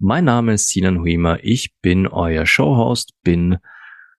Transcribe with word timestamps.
Mein 0.00 0.26
Name 0.26 0.54
ist 0.54 0.68
Sinan 0.68 1.00
Huima, 1.00 1.38
ich 1.42 1.74
bin 1.82 2.06
euer 2.06 2.46
Showhost, 2.46 3.14
bin 3.24 3.58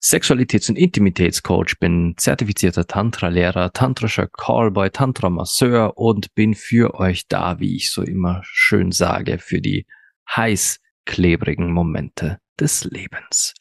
Sexualitäts- 0.03 0.69
und 0.69 0.75
Intimitätscoach, 0.75 1.79
bin 1.79 2.15
zertifizierter 2.17 2.85
Tantra-Lehrer, 2.85 3.71
tantrischer 3.71 4.27
Callboy, 4.27 4.89
Tantra-Masseur 4.89 5.97
und 5.97 6.35
bin 6.35 6.53
für 6.53 6.95
euch 6.95 7.29
da, 7.29 7.61
wie 7.61 7.77
ich 7.77 7.93
so 7.93 8.01
immer 8.01 8.41
schön 8.43 8.91
sage, 8.91 9.39
für 9.39 9.61
die 9.61 9.87
heiß 10.35 10.81
klebrigen 11.05 11.71
Momente 11.71 12.39
des 12.59 12.83
Lebens. 12.83 13.53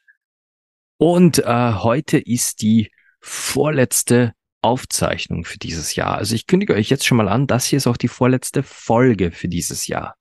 Und 0.97 1.39
äh, 1.39 1.73
heute 1.75 2.19
ist 2.19 2.63
die 2.63 2.91
vorletzte 3.21 4.35
Aufzeichnung 4.61 5.45
für 5.45 5.59
dieses 5.59 5.95
Jahr. 5.95 6.17
Also 6.17 6.35
ich 6.35 6.49
kündige 6.49 6.75
euch 6.75 6.91
jetzt 6.91 7.07
schon 7.07 7.19
mal 7.19 7.29
an, 7.29 7.47
das 7.47 7.67
hier 7.67 7.77
ist 7.77 7.87
auch 7.87 7.97
die 7.97 8.09
vorletzte 8.09 8.65
Folge 8.65 9.31
für 9.31 9.47
dieses 9.47 9.87
Jahr. 9.87 10.17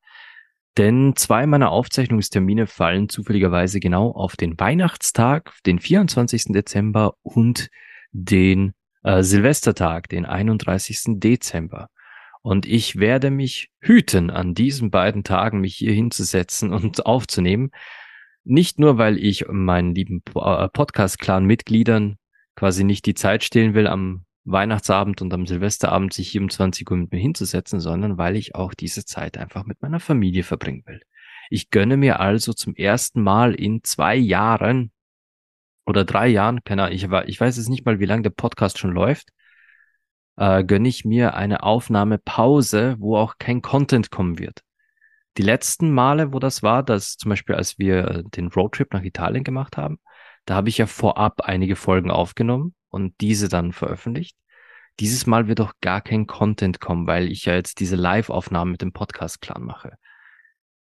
Denn 0.78 1.16
zwei 1.16 1.48
meiner 1.48 1.72
Aufzeichnungstermine 1.72 2.68
fallen 2.68 3.10
zufälligerweise 3.10 3.80
genau 3.80 4.12
auf 4.12 4.36
den 4.36 4.60
Weihnachtstag, 4.60 5.54
den 5.66 5.80
24. 5.80 6.46
Dezember 6.50 7.16
und 7.24 7.70
den 8.12 8.74
äh, 9.04 9.24
Silvestertag, 9.24 10.08
den 10.10 10.26
31. 10.26 11.20
Dezember. 11.20 11.90
Und 12.44 12.68
ich 12.68 12.98
werde 13.00 13.32
mich 13.32 13.72
hüten, 13.80 14.30
an 14.30 14.54
diesen 14.54 14.92
beiden 14.92 15.24
Tagen 15.24 15.62
mich 15.62 15.76
hier 15.76 15.94
hinzusetzen 15.94 16.72
und 16.72 17.08
aufzunehmen. 17.08 17.72
Nicht 18.44 18.80
nur, 18.80 19.00
weil 19.00 19.18
ich 19.18 19.46
meinen 19.50 19.96
lieben 19.96 20.22
äh, 20.36 20.70
Podcast-Clan-Mitgliedern 20.70 22.18
quasi 22.56 22.84
nicht 22.84 23.06
die 23.08 23.16
Zeit 23.16 23.44
stehlen 23.44 23.74
will, 23.74 23.88
am 23.88 24.27
Weihnachtsabend 24.52 25.22
und 25.22 25.34
am 25.34 25.46
Silvesterabend 25.46 26.14
sich 26.14 26.30
hier 26.30 26.42
um 26.42 26.50
20 26.50 26.90
Uhr 26.90 26.98
mit 26.98 27.12
mir 27.12 27.20
hinzusetzen, 27.20 27.80
sondern 27.80 28.18
weil 28.18 28.36
ich 28.36 28.56
auch 28.56 28.74
diese 28.74 29.06
Zeit 29.06 29.38
einfach 29.38 29.66
mit 29.66 29.82
meiner 29.82 30.00
Familie 30.00 30.44
verbringen 30.44 30.84
will. 30.86 31.02
Ich 31.50 31.70
gönne 31.70 31.98
mir 31.98 32.20
also 32.20 32.54
zum 32.54 32.76
ersten 32.76 33.22
Mal 33.22 33.54
in 33.54 33.84
zwei 33.84 34.16
Jahren 34.16 34.92
oder 35.86 36.04
drei 36.06 36.28
Jahren, 36.28 36.64
keine 36.64 36.84
Ahnung, 36.84 36.96
ich, 36.96 37.04
ich 37.28 37.40
weiß 37.40 37.58
jetzt 37.58 37.70
nicht 37.70 37.86
mal, 37.86 38.00
wie 38.00 38.06
lange 38.06 38.24
der 38.24 38.30
Podcast 38.32 38.78
schon 38.78 38.92
läuft, 38.92 39.30
äh, 40.38 40.64
gönne 40.64 40.90
ich 40.90 41.06
mir 41.06 41.36
eine 41.36 41.64
Aufnahmepause, 41.64 42.96
wo 43.00 43.18
auch 43.18 43.36
kein 43.40 43.62
Content 43.62 44.12
kommen 44.12 44.40
wird. 44.40 44.64
Die 45.38 45.44
letzten 45.44 45.92
Male, 45.92 46.34
wo 46.34 46.40
das 46.40 46.64
war, 46.64 46.84
dass 46.84 47.18
zum 47.18 47.30
Beispiel, 47.30 47.56
als 47.56 47.78
wir 47.80 48.24
den 48.24 48.48
Roadtrip 48.48 48.94
nach 48.94 49.04
Italien 49.04 49.44
gemacht 49.44 49.78
haben, 49.78 50.00
da 50.46 50.56
habe 50.56 50.70
ich 50.70 50.78
ja 50.78 50.88
vorab 50.88 51.42
einige 51.42 51.76
Folgen 51.76 52.12
aufgenommen 52.12 52.74
und 52.90 53.14
diese 53.22 53.50
dann 53.50 53.74
veröffentlicht. 53.74 54.38
Dieses 55.00 55.28
Mal 55.28 55.48
wird 55.48 55.62
auch 55.62 55.74
gar 55.82 56.02
kein 56.02 56.26
Content 56.26 56.80
kommen, 56.80 57.06
weil 57.06 57.32
ich 57.32 57.46
ja 57.46 57.54
jetzt 57.54 57.80
diese 57.80 57.96
Live-Aufnahmen 57.96 58.72
mit 58.72 58.82
dem 58.82 58.94
Podcast-Clan 58.94 59.64
mache. 59.64 59.98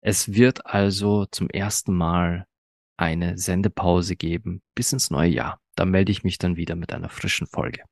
Es 0.02 0.34
wird 0.34 0.66
also 0.66 1.25
zum 1.25 1.50
ersten 1.50 1.94
Mal 1.94 2.45
eine 2.97 3.38
Sendepause 3.38 4.16
geben 4.16 4.62
bis 4.73 4.94
ins 4.94 5.09
neue 5.09 5.30
Jahr. 5.30 5.59
Da 5.75 5.84
melde 5.86 6.12
ich 6.12 6.23
mich 6.23 6.38
dann 6.38 6.56
wieder 6.56 6.75
mit 6.75 6.94
einer 6.94 7.09
frischen 7.09 7.47
Folge. 7.47 7.84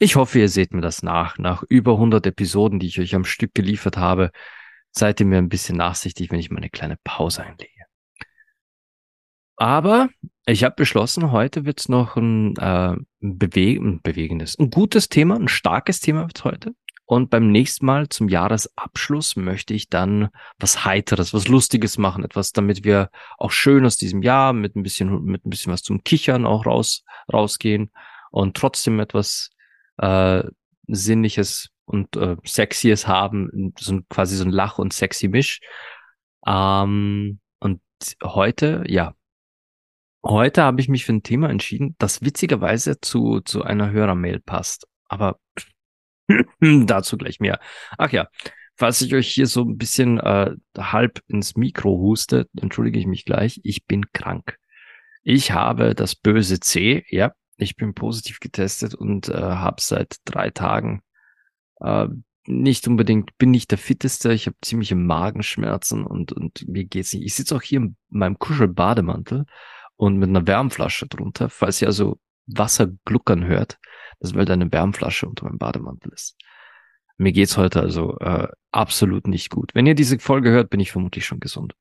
Ich 0.00 0.16
hoffe, 0.16 0.38
ihr 0.38 0.48
seht 0.48 0.72
mir 0.72 0.80
das 0.80 1.02
nach. 1.02 1.38
Nach 1.38 1.62
über 1.68 1.92
100 1.92 2.26
Episoden, 2.26 2.78
die 2.78 2.86
ich 2.86 3.00
euch 3.00 3.14
am 3.14 3.24
Stück 3.24 3.54
geliefert 3.54 3.96
habe, 3.96 4.30
seid 4.90 5.20
ihr 5.20 5.26
mir 5.26 5.38
ein 5.38 5.48
bisschen 5.48 5.76
nachsichtig, 5.76 6.30
wenn 6.30 6.40
ich 6.40 6.50
mal 6.50 6.58
eine 6.58 6.70
kleine 6.70 6.96
Pause 7.04 7.42
einlege. 7.42 7.77
Aber 9.58 10.08
ich 10.46 10.62
habe 10.62 10.76
beschlossen, 10.76 11.32
heute 11.32 11.64
wird's 11.64 11.88
noch 11.88 12.16
ein, 12.16 12.56
äh, 12.56 12.96
beweg 13.20 13.80
ein 13.80 14.00
bewegendes, 14.00 14.56
ein 14.56 14.70
gutes 14.70 15.08
Thema, 15.08 15.34
ein 15.34 15.48
starkes 15.48 16.00
Thema 16.00 16.22
wird's 16.22 16.44
heute. 16.44 16.74
Und 17.06 17.30
beim 17.30 17.50
nächsten 17.50 17.86
Mal 17.86 18.08
zum 18.08 18.28
Jahresabschluss 18.28 19.34
möchte 19.34 19.74
ich 19.74 19.88
dann 19.88 20.28
was 20.58 20.84
Heiteres, 20.84 21.34
was 21.34 21.48
Lustiges 21.48 21.98
machen, 21.98 22.22
etwas, 22.22 22.52
damit 22.52 22.84
wir 22.84 23.10
auch 23.36 23.50
schön 23.50 23.84
aus 23.84 23.96
diesem 23.96 24.22
Jahr 24.22 24.52
mit 24.52 24.76
ein 24.76 24.82
bisschen, 24.82 25.24
mit 25.24 25.44
ein 25.44 25.50
bisschen 25.50 25.72
was 25.72 25.82
zum 25.82 26.04
Kichern 26.04 26.46
auch 26.46 26.66
raus, 26.66 27.04
rausgehen 27.32 27.90
und 28.30 28.56
trotzdem 28.56 29.00
etwas 29.00 29.50
äh, 29.96 30.44
Sinnliches 30.86 31.70
und 31.84 32.14
äh, 32.16 32.36
Sexyes 32.46 33.08
haben, 33.08 33.72
so 33.78 33.94
ein, 33.94 34.06
quasi 34.08 34.36
so 34.36 34.44
ein 34.44 34.50
Lach- 34.50 34.78
und 34.78 34.92
Sexy-Misch. 34.92 35.60
Ähm, 36.46 37.40
und 37.58 37.80
heute, 38.22 38.84
ja, 38.86 39.14
Heute 40.28 40.62
habe 40.62 40.80
ich 40.82 40.90
mich 40.90 41.06
für 41.06 41.14
ein 41.14 41.22
Thema 41.22 41.48
entschieden, 41.48 41.96
das 41.98 42.20
witzigerweise 42.20 43.00
zu, 43.00 43.40
zu 43.40 43.62
einer 43.62 43.92
Hörermail 43.92 44.40
passt. 44.40 44.86
Aber 45.08 45.38
dazu 46.60 47.16
gleich 47.16 47.40
mehr. 47.40 47.60
Ach 47.96 48.12
ja, 48.12 48.28
falls 48.76 49.00
ich 49.00 49.14
euch 49.14 49.28
hier 49.28 49.46
so 49.46 49.62
ein 49.62 49.78
bisschen 49.78 50.18
äh, 50.18 50.54
halb 50.76 51.22
ins 51.28 51.56
Mikro 51.56 51.96
huste, 51.96 52.46
entschuldige 52.60 52.98
ich 52.98 53.06
mich 53.06 53.24
gleich. 53.24 53.58
Ich 53.64 53.86
bin 53.86 54.12
krank. 54.12 54.58
Ich 55.22 55.52
habe 55.52 55.94
das 55.94 56.14
böse 56.14 56.60
C, 56.60 57.06
ja, 57.08 57.32
ich 57.56 57.76
bin 57.76 57.94
positiv 57.94 58.38
getestet 58.38 58.94
und 58.94 59.30
äh, 59.30 59.32
habe 59.34 59.80
seit 59.80 60.16
drei 60.26 60.50
Tagen 60.50 61.00
äh, 61.80 62.06
nicht 62.44 62.86
unbedingt, 62.86 63.36
bin 63.38 63.50
nicht 63.50 63.70
der 63.70 63.78
fitteste, 63.78 64.34
ich 64.34 64.46
habe 64.46 64.56
ziemliche 64.60 64.94
Magenschmerzen 64.94 66.04
und, 66.04 66.32
und 66.32 66.68
mir 66.68 66.84
geht's 66.84 67.14
nicht. 67.14 67.24
Ich 67.24 67.34
sitze 67.34 67.56
auch 67.56 67.62
hier 67.62 67.80
in 67.80 67.96
meinem 68.10 68.38
Kuschelbademantel 68.38 69.46
und 69.98 70.16
mit 70.16 70.28
einer 70.28 70.46
Wärmflasche 70.46 71.06
drunter, 71.06 71.50
falls 71.50 71.82
ihr 71.82 71.88
also 71.88 72.18
Wasser 72.46 72.86
gluckern 73.04 73.44
hört, 73.44 73.78
das 74.20 74.34
weil 74.34 74.46
da 74.46 74.54
eine 74.54 74.72
Wärmflasche 74.72 75.28
unter 75.28 75.44
meinem 75.44 75.58
Bademantel 75.58 76.12
ist. 76.12 76.36
Mir 77.18 77.32
geht's 77.32 77.56
heute 77.56 77.80
also 77.80 78.16
äh, 78.20 78.48
absolut 78.70 79.26
nicht 79.26 79.50
gut. 79.50 79.74
Wenn 79.74 79.86
ihr 79.86 79.96
diese 79.96 80.18
Folge 80.20 80.50
hört, 80.50 80.70
bin 80.70 80.80
ich 80.80 80.92
vermutlich 80.92 81.26
schon 81.26 81.40
gesund. 81.40 81.74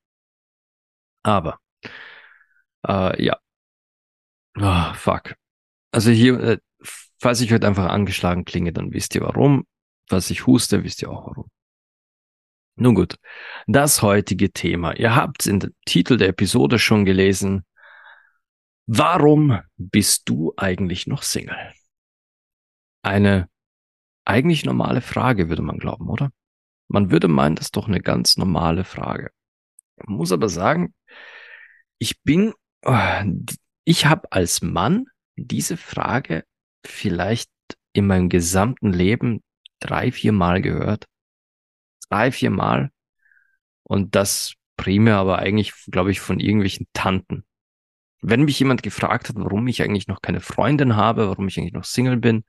Aber 1.24 1.60
äh, 2.88 3.24
ja. 3.24 3.38
Oh, 4.60 4.94
fuck. 4.96 5.36
Also 5.92 6.10
hier, 6.10 6.40
äh, 6.40 6.58
falls 7.20 7.40
ich 7.42 7.54
heute 7.54 7.68
einfach 7.68 7.88
angeschlagen 7.90 8.46
klinge, 8.46 8.74
dann 8.74 8.94
wisst 8.94 9.14
ihr 9.14 9.22
warum. 9.22 9.68
Falls 10.10 10.32
ich 10.32 10.48
huste, 10.48 10.84
wisst 10.84 11.04
ihr 11.04 11.12
auch 11.12 11.28
warum. 11.28 11.52
Nun 12.80 12.96
gut, 12.96 13.18
das 13.68 14.02
heutige 14.02 14.52
Thema. 14.52 14.96
Ihr 14.96 15.16
habt 15.16 15.46
in 15.46 15.60
dem 15.60 15.74
Titel 15.86 16.18
der 16.18 16.30
Episode 16.30 16.80
schon 16.80 17.06
gelesen. 17.06 17.64
Warum 18.88 19.59
bist 19.75 20.30
du 20.30 20.53
eigentlich 20.56 21.08
noch 21.08 21.22
Single? 21.22 21.74
Eine 23.03 23.50
eigentlich 24.24 24.64
normale 24.64 25.02
Frage, 25.02 25.50
würde 25.50 25.62
man 25.62 25.78
glauben, 25.78 26.09
oder? 26.09 26.31
Man 26.88 27.12
würde 27.12 27.28
meinen, 27.28 27.56
das 27.56 27.68
ist 27.68 27.75
doch 27.75 27.88
eine 27.88 28.00
ganz 28.00 28.38
normale 28.38 28.86
Frage. 28.86 29.31
Man 29.98 30.16
muss 30.16 30.31
aber 30.31 30.48
sagen, 30.48 30.94
ich 31.98 32.22
bin, 32.24 32.53
äh, 32.84 33.25
ich 33.84 34.06
habe 34.06 34.31
als 34.31 34.62
Mann 34.62 35.06
diese 35.36 35.75
Frage 35.75 36.46
vielleicht 36.86 37.50
in 37.92 38.08
meinem 38.08 38.30
gesamten 38.30 38.94
Leben 38.94 39.44
drei, 39.80 40.14
vier 40.14 40.31
Mal 40.31 40.62
gehört. 40.62 41.06
Drei, 42.09 42.31
vier 42.31 42.52
Mal. 42.52 42.92
Und 43.84 44.16
das 44.16 44.54
primär 44.78 45.18
aber 45.18 45.40
eigentlich, 45.40 45.74
glaube 45.88 46.12
ich, 46.12 46.22
von 46.22 46.40
irgendwelchen 46.40 46.88
Tanten. 46.94 47.44
Wenn 48.22 48.44
mich 48.44 48.60
jemand 48.60 48.84
gefragt 48.84 49.30
hat, 49.30 49.36
warum 49.38 49.68
ich 49.68 49.81
eigentlich 49.81 50.08
noch 50.08 50.22
keine 50.22 50.42
Freundin 50.42 50.96
habe, 50.96 51.28
warum 51.28 51.48
ich 51.48 51.58
eigentlich 51.60 51.74
noch 51.74 51.84
Single 51.84 52.18
bin, 52.18 52.44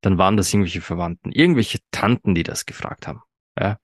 dann 0.00 0.18
waren 0.18 0.36
das 0.36 0.52
irgendwelche 0.52 0.80
Verwandten, 0.80 1.32
irgendwelche 1.32 1.78
Tanten, 1.90 2.34
die 2.34 2.42
das 2.42 2.66
gefragt 2.66 3.06
haben. 3.06 3.22
Ja. 3.58 3.78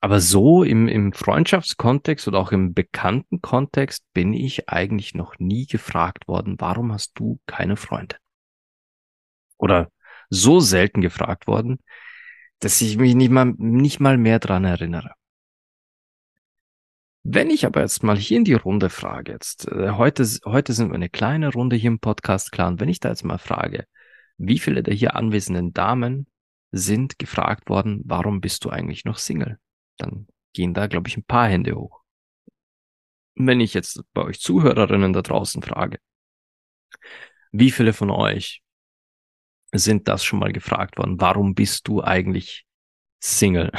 Aber 0.00 0.20
so 0.20 0.62
im, 0.62 0.86
im 0.86 1.12
Freundschaftskontext 1.12 2.28
oder 2.28 2.38
auch 2.38 2.52
im 2.52 2.74
bekannten 2.74 3.40
Kontext 3.40 4.04
bin 4.12 4.34
ich 4.34 4.68
eigentlich 4.68 5.14
noch 5.14 5.38
nie 5.38 5.66
gefragt 5.66 6.28
worden, 6.28 6.56
warum 6.58 6.92
hast 6.92 7.12
du 7.14 7.40
keine 7.46 7.76
Freundin? 7.76 8.18
Oder 9.56 9.90
so 10.28 10.60
selten 10.60 11.00
gefragt 11.00 11.46
worden, 11.46 11.78
dass 12.58 12.80
ich 12.80 12.98
mich 12.98 13.14
nicht 13.14 13.30
mal, 13.30 13.54
nicht 13.56 14.00
mal 14.00 14.18
mehr 14.18 14.38
dran 14.38 14.64
erinnere. 14.64 15.14
Wenn 17.26 17.48
ich 17.48 17.64
aber 17.64 17.80
jetzt 17.80 18.02
mal 18.02 18.18
hier 18.18 18.36
in 18.36 18.44
die 18.44 18.52
Runde 18.52 18.90
frage, 18.90 19.32
jetzt, 19.32 19.66
äh, 19.68 19.92
heute, 19.92 20.24
heute 20.44 20.74
sind 20.74 20.90
wir 20.90 20.94
eine 20.94 21.08
kleine 21.08 21.50
Runde 21.50 21.74
hier 21.74 21.88
im 21.88 21.98
Podcast, 21.98 22.52
klar, 22.52 22.68
und 22.68 22.80
wenn 22.80 22.90
ich 22.90 23.00
da 23.00 23.08
jetzt 23.08 23.24
mal 23.24 23.38
frage, 23.38 23.86
wie 24.36 24.58
viele 24.58 24.82
der 24.82 24.92
hier 24.92 25.16
anwesenden 25.16 25.72
Damen 25.72 26.26
sind 26.70 27.18
gefragt 27.18 27.70
worden, 27.70 28.02
warum 28.04 28.42
bist 28.42 28.64
du 28.66 28.70
eigentlich 28.70 29.06
noch 29.06 29.16
Single? 29.16 29.58
Dann 29.96 30.26
gehen 30.52 30.74
da, 30.74 30.86
glaube 30.86 31.08
ich, 31.08 31.16
ein 31.16 31.24
paar 31.24 31.48
Hände 31.48 31.74
hoch. 31.74 32.02
wenn 33.36 33.60
ich 33.60 33.72
jetzt 33.74 34.02
bei 34.12 34.22
euch 34.22 34.40
Zuhörerinnen 34.40 35.12
da 35.14 35.22
draußen 35.22 35.62
frage, 35.62 35.98
wie 37.52 37.70
viele 37.70 37.92
von 37.94 38.10
euch 38.10 38.62
sind 39.72 40.08
das 40.08 40.24
schon 40.24 40.40
mal 40.40 40.52
gefragt 40.52 40.98
worden? 40.98 41.20
Warum 41.20 41.54
bist 41.54 41.88
du 41.88 42.02
eigentlich 42.02 42.66
Single? 43.18 43.72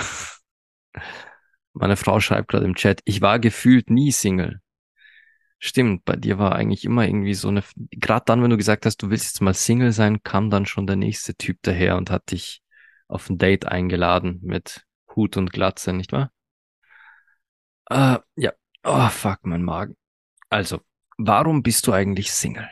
Meine 1.75 1.98
Frau 1.98 2.22
schreibt 2.22 2.50
gerade 2.50 2.66
im 2.66 2.75
Chat, 2.75 3.01
ich 3.04 3.22
war 3.22 3.38
gefühlt 3.38 3.89
nie 3.89 4.12
Single. 4.12 4.62
Stimmt, 5.60 6.06
bei 6.06 6.16
dir 6.16 6.38
war 6.39 6.56
eigentlich 6.56 6.86
immer 6.86 7.06
irgendwie 7.06 7.33
so 7.33 7.50
eine, 7.50 7.63
gerade 7.92 8.24
dann, 8.25 8.42
wenn 8.42 8.50
du 8.50 8.57
gesagt 8.57 8.86
hast, 8.86 8.98
du 8.98 9.10
willst 9.10 9.25
jetzt 9.25 9.42
mal 9.42 9.54
Single 9.54 9.92
sein, 9.92 10.24
kam 10.24 10.50
dann 10.50 10.66
schon 10.66 10.88
der 10.88 10.95
nächste 10.95 11.36
Typ 11.36 11.60
daher 11.63 11.98
und 11.98 12.12
hat 12.12 12.31
dich 12.31 12.62
auf 13.07 13.30
ein 13.30 13.38
Date 13.38 13.66
eingeladen 13.66 14.39
mit 14.42 14.86
Hut 15.16 15.36
und 15.36 15.51
Glatze, 15.51 15.92
nicht 15.92 16.13
wahr? 16.13 16.31
Uh, 17.92 18.19
ja. 18.36 18.54
Oh, 18.83 19.10
fuck, 19.10 19.39
mein 19.44 19.63
Magen. 19.63 19.98
Also, 20.50 20.81
warum 21.18 21.62
bist 21.62 21.88
du 21.88 21.94
eigentlich 21.94 22.31
Single? 22.31 22.69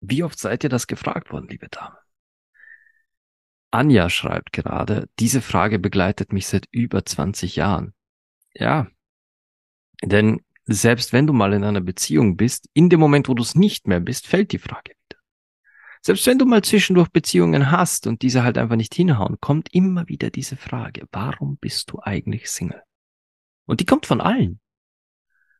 Wie 0.00 0.24
oft 0.24 0.38
seid 0.38 0.64
ihr 0.64 0.70
das 0.70 0.88
gefragt 0.88 1.30
worden, 1.30 1.48
liebe 1.48 1.68
Dame? 1.68 1.98
Anja 3.70 4.10
schreibt 4.10 4.52
gerade, 4.52 5.08
diese 5.20 5.40
Frage 5.40 5.78
begleitet 5.78 6.32
mich 6.32 6.48
seit 6.48 6.66
über 6.72 7.04
20 7.04 7.56
Jahren. 7.56 7.94
Ja, 8.54 8.88
denn 10.02 10.40
selbst 10.64 11.12
wenn 11.12 11.26
du 11.26 11.32
mal 11.32 11.52
in 11.52 11.64
einer 11.64 11.80
Beziehung 11.80 12.36
bist, 12.36 12.68
in 12.74 12.90
dem 12.90 13.00
Moment, 13.00 13.28
wo 13.28 13.34
du 13.34 13.42
es 13.42 13.54
nicht 13.54 13.86
mehr 13.86 14.00
bist, 14.00 14.26
fällt 14.26 14.52
die 14.52 14.58
Frage 14.58 14.92
wieder. 14.92 15.20
Selbst 16.02 16.26
wenn 16.26 16.38
du 16.38 16.46
mal 16.46 16.62
zwischendurch 16.62 17.08
Beziehungen 17.08 17.70
hast 17.70 18.06
und 18.06 18.22
diese 18.22 18.42
halt 18.42 18.56
einfach 18.56 18.76
nicht 18.76 18.94
hinhauen, 18.94 19.38
kommt 19.40 19.72
immer 19.72 20.08
wieder 20.08 20.30
diese 20.30 20.56
Frage, 20.56 21.06
warum 21.12 21.58
bist 21.58 21.90
du 21.90 22.00
eigentlich 22.02 22.50
Single? 22.50 22.82
Und 23.66 23.80
die 23.80 23.84
kommt 23.84 24.06
von 24.06 24.20
allen. 24.20 24.60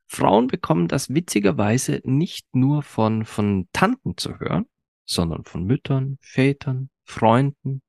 Frauen 0.07 0.49
bekommen 0.49 0.89
das 0.89 1.11
witzigerweise 1.11 2.01
nicht 2.05 2.55
nur 2.55 2.83
von, 2.83 3.25
von 3.25 3.69
Tanten 3.73 4.17
zu 4.17 4.41
hören, 4.41 4.67
sondern 5.05 5.45
von 5.45 5.65
Müttern, 5.65 6.19
Vätern, 6.21 6.91
Freunden, 7.05 7.83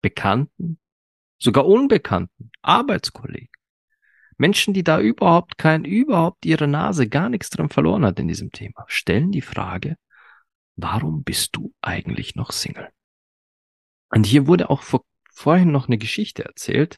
Bekannten, 0.00 0.78
sogar 1.38 1.66
Unbekannten, 1.66 2.50
Arbeitskollegen. 2.62 3.59
Menschen, 4.40 4.72
die 4.72 4.82
da 4.82 4.98
überhaupt 4.98 5.58
kein, 5.58 5.84
überhaupt 5.84 6.46
ihre 6.46 6.66
Nase 6.66 7.06
gar 7.06 7.28
nichts 7.28 7.50
dran 7.50 7.68
verloren 7.68 8.06
hat 8.06 8.18
in 8.18 8.26
diesem 8.26 8.50
Thema, 8.52 8.86
stellen 8.88 9.32
die 9.32 9.42
Frage, 9.42 9.96
warum 10.76 11.24
bist 11.24 11.54
du 11.56 11.74
eigentlich 11.82 12.36
noch 12.36 12.50
Single? 12.50 12.88
Und 14.08 14.24
hier 14.24 14.46
wurde 14.46 14.70
auch 14.70 14.82
vor, 14.82 15.04
vorhin 15.30 15.70
noch 15.70 15.88
eine 15.88 15.98
Geschichte 15.98 16.42
erzählt. 16.42 16.96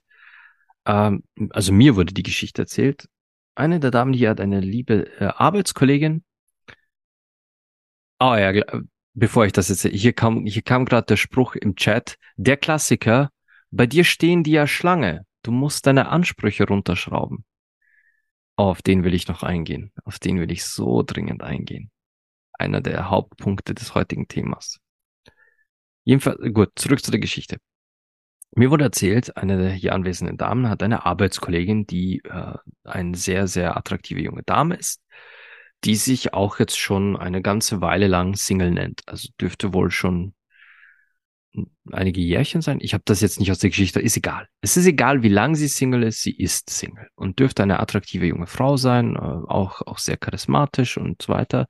Ähm, 0.86 1.24
also 1.50 1.72
mir 1.72 1.96
wurde 1.96 2.14
die 2.14 2.22
Geschichte 2.22 2.62
erzählt. 2.62 3.08
Eine 3.56 3.80
der 3.80 3.90
Damen 3.90 4.12
hier 4.12 4.30
hat 4.30 4.40
eine 4.40 4.60
liebe 4.60 5.10
äh, 5.20 5.24
Arbeitskollegin. 5.24 6.22
Oh 8.20 8.36
ja, 8.36 8.52
bevor 9.14 9.46
ich 9.46 9.52
das 9.52 9.68
jetzt, 9.68 9.82
hier 9.82 10.12
kam, 10.12 10.46
hier 10.46 10.62
kam 10.62 10.84
gerade 10.84 11.06
der 11.06 11.16
Spruch 11.16 11.56
im 11.56 11.74
Chat, 11.74 12.18
der 12.36 12.56
Klassiker, 12.56 13.30
bei 13.72 13.88
dir 13.88 14.04
stehen 14.04 14.44
die 14.44 14.52
ja 14.52 14.68
Schlange, 14.68 15.26
du 15.42 15.50
musst 15.50 15.86
deine 15.86 16.08
Ansprüche 16.08 16.66
runterschrauben. 16.66 17.44
Oh, 18.56 18.64
auf 18.64 18.82
den 18.82 19.04
will 19.04 19.14
ich 19.14 19.28
noch 19.28 19.42
eingehen, 19.42 19.92
auf 20.04 20.18
den 20.18 20.38
will 20.38 20.50
ich 20.50 20.64
so 20.64 21.02
dringend 21.02 21.42
eingehen. 21.42 21.90
Einer 22.52 22.80
der 22.80 23.10
Hauptpunkte 23.10 23.74
des 23.74 23.94
heutigen 23.94 24.28
Themas. 24.28 24.78
Jedenfalls, 26.04 26.38
gut, 26.52 26.70
zurück 26.76 27.02
zu 27.02 27.10
der 27.10 27.20
Geschichte. 27.20 27.58
Mir 28.54 28.70
wurde 28.70 28.84
erzählt, 28.84 29.36
eine 29.36 29.56
der 29.56 29.70
hier 29.72 29.94
anwesenden 29.94 30.36
Damen 30.36 30.68
hat 30.68 30.82
eine 30.82 31.06
Arbeitskollegin, 31.06 31.86
die 31.86 32.20
äh, 32.24 32.54
eine 32.84 33.16
sehr, 33.16 33.48
sehr 33.48 33.76
attraktive 33.76 34.20
junge 34.20 34.42
Dame 34.42 34.74
ist 34.76 35.02
die 35.84 35.96
sich 35.96 36.32
auch 36.32 36.58
jetzt 36.58 36.78
schon 36.78 37.16
eine 37.16 37.42
ganze 37.42 37.80
Weile 37.80 38.06
lang 38.06 38.34
Single 38.36 38.70
nennt. 38.70 39.02
Also 39.06 39.28
dürfte 39.40 39.74
wohl 39.74 39.90
schon 39.90 40.34
einige 41.90 42.20
Jährchen 42.20 42.62
sein. 42.62 42.78
Ich 42.81 42.94
habe 42.94 43.02
das 43.04 43.20
jetzt 43.20 43.38
nicht 43.38 43.50
aus 43.50 43.58
der 43.58 43.70
Geschichte, 43.70 44.00
ist 44.00 44.16
egal. 44.16 44.49
Es 44.60 44.76
ist 44.76 44.87
egal, 44.87 45.22
wie 45.22 45.28
lang 45.28 45.54
sie 45.54 45.69
Single 45.69 46.02
ist, 46.02 46.22
sie 46.22 46.34
ist 46.34 46.70
Single 46.70 47.08
und 47.14 47.38
dürfte 47.38 47.62
eine 47.62 47.81
attraktive 47.81 48.26
junge 48.26 48.46
Frau 48.46 48.76
sein, 48.76 49.16
äh, 49.16 49.19
auch, 49.19 49.82
auch 49.82 49.99
sehr 49.99 50.16
charismatisch 50.16 50.96
und 50.96 51.22
so 51.22 51.32
weiter. 51.32 51.66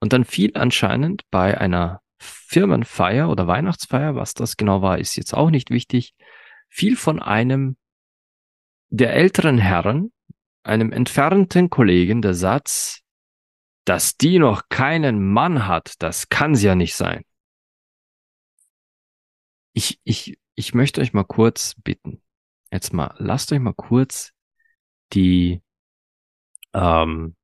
Und 0.00 0.12
dann 0.12 0.24
fiel 0.24 0.52
anscheinend 0.54 1.22
bei 1.30 1.58
einer 1.58 2.00
Firmenfeier 2.18 3.28
oder 3.28 3.46
Weihnachtsfeier, 3.46 4.14
was 4.14 4.34
das 4.34 4.56
genau 4.56 4.82
war, 4.82 4.98
ist 4.98 5.16
jetzt 5.16 5.34
auch 5.34 5.50
nicht 5.50 5.70
wichtig, 5.70 6.14
fiel 6.68 6.96
von 6.96 7.20
einem 7.20 7.76
der 8.88 9.14
älteren 9.14 9.58
Herren, 9.58 10.12
einem 10.62 10.92
entfernten 10.92 11.70
Kollegen, 11.70 12.22
der 12.22 12.34
Satz, 12.34 13.00
dass 13.84 14.16
die 14.16 14.38
noch 14.38 14.68
keinen 14.68 15.32
Mann 15.32 15.66
hat, 15.66 15.94
das 15.98 16.28
kann 16.28 16.54
sie 16.54 16.66
ja 16.66 16.74
nicht 16.74 16.94
sein. 16.94 17.24
Ich, 19.72 20.00
ich, 20.04 20.38
ich 20.54 20.74
möchte 20.74 21.00
euch 21.00 21.12
mal 21.12 21.24
kurz 21.24 21.74
bitten. 21.82 22.22
Jetzt 22.70 22.92
mal, 22.92 23.14
lasst 23.18 23.52
euch 23.52 23.58
mal 23.58 23.74
kurz 23.74 24.32
die, 25.12 25.62
ähm, 26.72 27.36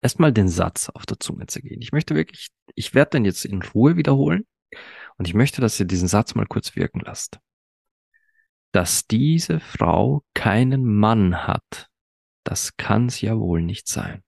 erstmal 0.00 0.32
den 0.32 0.48
Satz 0.48 0.88
auf 0.88 1.06
der 1.06 1.20
Zunge 1.20 1.46
zergehen. 1.46 1.80
Ich 1.82 1.92
möchte 1.92 2.14
wirklich, 2.14 2.48
ich 2.74 2.94
werde 2.94 3.10
den 3.10 3.24
jetzt 3.24 3.44
in 3.44 3.62
Ruhe 3.62 3.96
wiederholen 3.96 4.46
und 5.16 5.28
ich 5.28 5.34
möchte, 5.34 5.60
dass 5.60 5.78
ihr 5.78 5.86
diesen 5.86 6.08
Satz 6.08 6.34
mal 6.34 6.46
kurz 6.46 6.74
wirken 6.76 7.00
lasst. 7.00 7.38
Dass 8.72 9.06
diese 9.06 9.60
Frau 9.60 10.24
keinen 10.34 10.84
Mann 10.84 11.46
hat, 11.46 11.88
das 12.44 12.76
kann's 12.76 13.20
ja 13.20 13.38
wohl 13.38 13.62
nicht 13.62 13.86
sein 13.86 14.22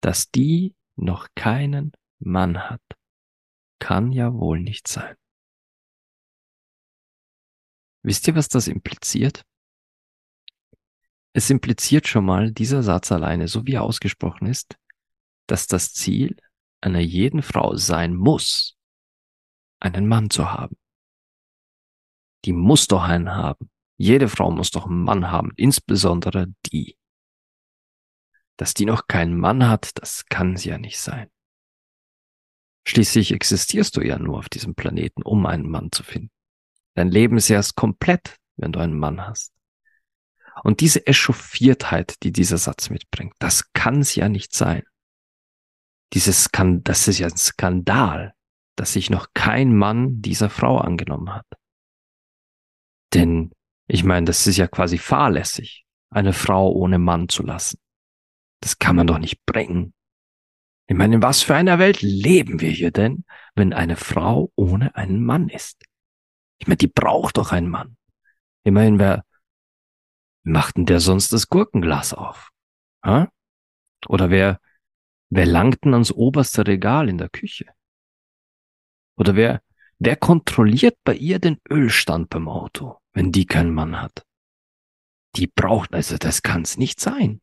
dass 0.00 0.30
die 0.30 0.74
noch 0.96 1.28
keinen 1.34 1.92
Mann 2.18 2.70
hat, 2.70 2.82
kann 3.78 4.12
ja 4.12 4.32
wohl 4.32 4.60
nicht 4.60 4.88
sein. 4.88 5.14
Wisst 8.02 8.26
ihr, 8.28 8.34
was 8.34 8.48
das 8.48 8.68
impliziert? 8.68 9.44
Es 11.32 11.50
impliziert 11.50 12.08
schon 12.08 12.24
mal 12.24 12.52
dieser 12.52 12.82
Satz 12.82 13.12
alleine, 13.12 13.48
so 13.48 13.66
wie 13.66 13.74
er 13.74 13.82
ausgesprochen 13.82 14.46
ist, 14.46 14.76
dass 15.46 15.66
das 15.66 15.92
Ziel 15.92 16.36
einer 16.80 17.00
jeden 17.00 17.42
Frau 17.42 17.76
sein 17.76 18.14
muss, 18.14 18.76
einen 19.80 20.08
Mann 20.08 20.30
zu 20.30 20.50
haben. 20.50 20.76
Die 22.44 22.52
muss 22.52 22.86
doch 22.86 23.02
einen 23.02 23.30
haben. 23.30 23.70
Jede 23.96 24.28
Frau 24.28 24.50
muss 24.50 24.70
doch 24.70 24.86
einen 24.86 25.02
Mann 25.02 25.30
haben, 25.30 25.52
insbesondere 25.56 26.46
die. 26.66 26.96
Dass 28.56 28.74
die 28.74 28.84
noch 28.84 29.06
keinen 29.08 29.38
Mann 29.38 29.68
hat, 29.68 29.90
das 30.00 30.26
kann 30.26 30.56
sie 30.56 30.70
ja 30.70 30.78
nicht 30.78 30.98
sein. 30.98 31.30
Schließlich 32.86 33.32
existierst 33.32 33.96
du 33.96 34.00
ja 34.00 34.18
nur 34.18 34.38
auf 34.38 34.48
diesem 34.48 34.74
Planeten, 34.74 35.22
um 35.22 35.46
einen 35.46 35.68
Mann 35.68 35.92
zu 35.92 36.02
finden. 36.02 36.30
Dein 36.98 37.12
Leben 37.12 37.36
ist 37.36 37.48
erst 37.48 37.76
komplett, 37.76 38.40
wenn 38.56 38.72
du 38.72 38.80
einen 38.80 38.98
Mann 38.98 39.24
hast. 39.24 39.52
Und 40.64 40.80
diese 40.80 41.06
Echauffiertheit, 41.06 42.16
die 42.24 42.32
dieser 42.32 42.58
Satz 42.58 42.90
mitbringt, 42.90 43.34
das 43.38 43.72
kann 43.72 44.00
es 44.00 44.16
ja 44.16 44.28
nicht 44.28 44.52
sein. 44.52 44.82
Dieses 46.12 46.46
Skan 46.46 46.82
das 46.82 47.06
ist 47.06 47.20
ja 47.20 47.28
ein 47.28 47.36
Skandal, 47.36 48.34
dass 48.74 48.94
sich 48.94 49.10
noch 49.10 49.28
kein 49.32 49.76
Mann 49.76 50.20
dieser 50.22 50.50
Frau 50.50 50.78
angenommen 50.78 51.32
hat. 51.32 51.46
Denn 53.14 53.52
ich 53.86 54.02
meine, 54.02 54.26
das 54.26 54.48
ist 54.48 54.56
ja 54.56 54.66
quasi 54.66 54.98
fahrlässig, 54.98 55.86
eine 56.10 56.32
Frau 56.32 56.72
ohne 56.72 56.98
Mann 56.98 57.28
zu 57.28 57.44
lassen. 57.44 57.78
Das 58.58 58.80
kann 58.80 58.96
man 58.96 59.06
doch 59.06 59.20
nicht 59.20 59.46
bringen. 59.46 59.94
Ich 60.88 60.96
meine, 60.96 61.14
in 61.14 61.22
was 61.22 61.42
für 61.42 61.54
einer 61.54 61.78
Welt 61.78 62.02
leben 62.02 62.60
wir 62.60 62.70
hier 62.70 62.90
denn, 62.90 63.24
wenn 63.54 63.72
eine 63.72 63.94
Frau 63.94 64.50
ohne 64.56 64.96
einen 64.96 65.24
Mann 65.24 65.48
ist? 65.48 65.87
Ich 66.58 66.66
meine, 66.66 66.76
die 66.76 66.88
braucht 66.88 67.36
doch 67.36 67.52
einen 67.52 67.68
Mann. 67.68 67.96
Immerhin, 68.64 68.98
wer 68.98 69.24
macht 70.42 70.76
denn 70.76 70.86
der 70.86 71.00
sonst 71.00 71.32
das 71.32 71.48
Gurkenglas 71.48 72.14
auf? 72.14 72.50
Ha? 73.04 73.30
Oder 74.08 74.30
wer, 74.30 74.60
wer 75.30 75.46
langt 75.46 75.84
denn 75.84 75.94
ans 75.94 76.12
oberste 76.12 76.66
Regal 76.66 77.08
in 77.08 77.18
der 77.18 77.28
Küche? 77.28 77.66
Oder 79.16 79.34
wer, 79.36 79.62
wer 79.98 80.16
kontrolliert 80.16 80.98
bei 81.04 81.14
ihr 81.14 81.38
den 81.38 81.60
Ölstand 81.68 82.30
beim 82.30 82.48
Auto, 82.48 82.98
wenn 83.12 83.32
die 83.32 83.46
keinen 83.46 83.72
Mann 83.72 84.00
hat? 84.00 84.24
Die 85.36 85.46
braucht, 85.46 85.94
also 85.94 86.16
das 86.16 86.42
kann's 86.42 86.76
nicht 86.76 87.00
sein 87.00 87.40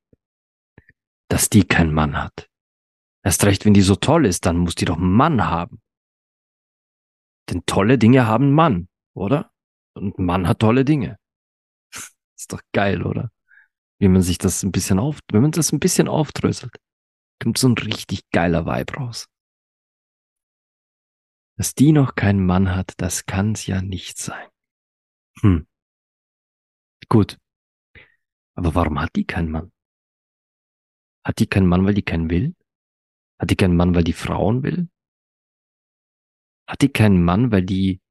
dass 1.28 1.50
die 1.50 1.64
keinen 1.64 1.94
Mann 1.94 2.22
hat. 2.22 2.50
Erst 3.24 3.46
recht, 3.46 3.66
wenn 3.66 3.74
die 3.74 3.82
so 3.82 3.96
toll 3.96 4.26
ist, 4.26 4.46
dann 4.46 4.58
muss 4.58 4.76
die 4.76 4.86
doch 4.86 4.98
einen 4.98 5.12
Mann 5.12 5.46
haben. 5.46 5.82
Denn 7.50 7.66
tolle 7.66 7.98
Dinge 7.98 8.28
haben 8.28 8.46
einen 8.46 8.54
Mann, 8.54 8.88
oder? 9.16 9.52
Und 9.96 10.20
Mann 10.20 10.48
hat 10.48 10.60
tolle 10.60 10.86
Dinge. 10.86 11.18
Ist 12.38 12.52
doch 12.52 12.62
geil, 12.74 13.04
oder? 13.04 13.32
Wie 14.00 14.10
man 14.10 14.22
sich 14.22 14.38
das 14.38 14.62
ein 14.64 14.72
bisschen 14.72 15.00
auf, 15.00 15.20
wenn 15.32 15.42
man 15.42 15.52
das 15.52 15.72
ein 15.72 15.80
bisschen 15.80 16.08
aufdröselt, 16.08 16.76
kommt 17.42 17.58
so 17.58 17.70
ein 17.70 17.78
richtig 17.78 18.30
geiler 18.32 18.66
Vibe 18.66 18.94
raus. 18.96 19.28
Dass 21.58 21.74
die 21.74 21.94
noch 21.94 22.16
keinen 22.16 22.46
Mann 22.46 22.76
hat, 22.76 22.94
das 22.98 23.26
kann's 23.26 23.66
ja 23.66 23.82
nicht 23.82 24.18
sein. 24.18 24.50
Hm. 25.42 25.68
Gut. 27.08 27.38
Aber 28.56 28.76
warum 28.76 29.00
hat 29.00 29.16
die 29.16 29.26
keinen 29.26 29.52
Mann? 29.52 29.72
Hat 31.26 31.40
die 31.40 31.48
keinen 31.48 31.68
Mann, 31.68 31.86
weil 31.86 31.94
die 31.94 32.04
keinen 32.04 32.30
will? 32.30 32.56
Hat 33.40 33.50
die 33.50 33.56
keinen 33.56 33.76
Mann, 33.76 33.96
weil 33.96 34.04
die 34.04 34.14
Frauen 34.14 34.64
will? 34.64 34.90
Hat 36.68 36.82
die 36.82 36.90
keinen 36.90 37.24
Mann, 37.24 37.52
weil 37.52 37.64
die, 37.64 38.02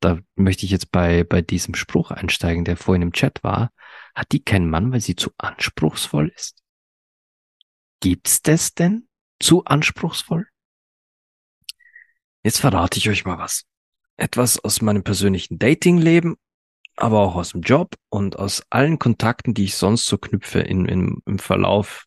da 0.00 0.18
möchte 0.34 0.64
ich 0.64 0.72
jetzt 0.72 0.92
bei, 0.92 1.24
bei 1.24 1.42
diesem 1.42 1.74
Spruch 1.74 2.10
einsteigen, 2.10 2.64
der 2.64 2.76
vorhin 2.76 3.02
im 3.02 3.12
Chat 3.12 3.42
war, 3.42 3.72
hat 4.14 4.32
die 4.32 4.42
keinen 4.42 4.68
Mann, 4.68 4.92
weil 4.92 5.00
sie 5.00 5.16
zu 5.16 5.30
anspruchsvoll 5.38 6.32
ist? 6.34 6.62
Gibt's 8.00 8.42
das 8.42 8.74
denn? 8.74 9.08
Zu 9.40 9.64
anspruchsvoll? 9.64 10.46
Jetzt 12.42 12.60
verrate 12.60 12.98
ich 12.98 13.08
euch 13.08 13.24
mal 13.24 13.38
was. 13.38 13.64
Etwas 14.16 14.58
aus 14.58 14.80
meinem 14.80 15.02
persönlichen 15.02 15.58
Datingleben, 15.58 16.36
aber 16.96 17.20
auch 17.20 17.34
aus 17.34 17.50
dem 17.50 17.60
Job 17.60 17.96
und 18.08 18.38
aus 18.38 18.62
allen 18.70 18.98
Kontakten, 18.98 19.52
die 19.52 19.64
ich 19.64 19.74
sonst 19.74 20.06
so 20.06 20.16
knüpfe 20.16 20.60
in, 20.60 20.86
in, 20.86 21.22
im 21.26 21.38
Verlauf 21.38 22.06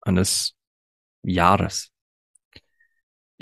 eines 0.00 0.54
Jahres. 1.22 1.91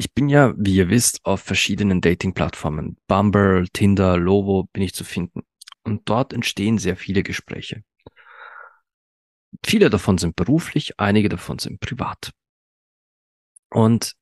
Ich 0.00 0.14
bin 0.14 0.30
ja, 0.30 0.54
wie 0.56 0.76
ihr 0.76 0.88
wisst, 0.88 1.26
auf 1.26 1.42
verschiedenen 1.42 2.00
Dating-Plattformen. 2.00 2.96
Bumble, 3.06 3.68
Tinder, 3.70 4.16
Lovo 4.16 4.66
bin 4.72 4.82
ich 4.82 4.94
zu 4.94 5.04
finden. 5.04 5.42
Und 5.82 6.08
dort 6.08 6.32
entstehen 6.32 6.78
sehr 6.78 6.96
viele 6.96 7.22
Gespräche. 7.22 7.84
Viele 9.62 9.90
davon 9.90 10.16
sind 10.16 10.36
beruflich, 10.36 10.98
einige 10.98 11.28
davon 11.28 11.58
sind 11.58 11.80
privat. 11.80 12.32
Und 13.68 14.14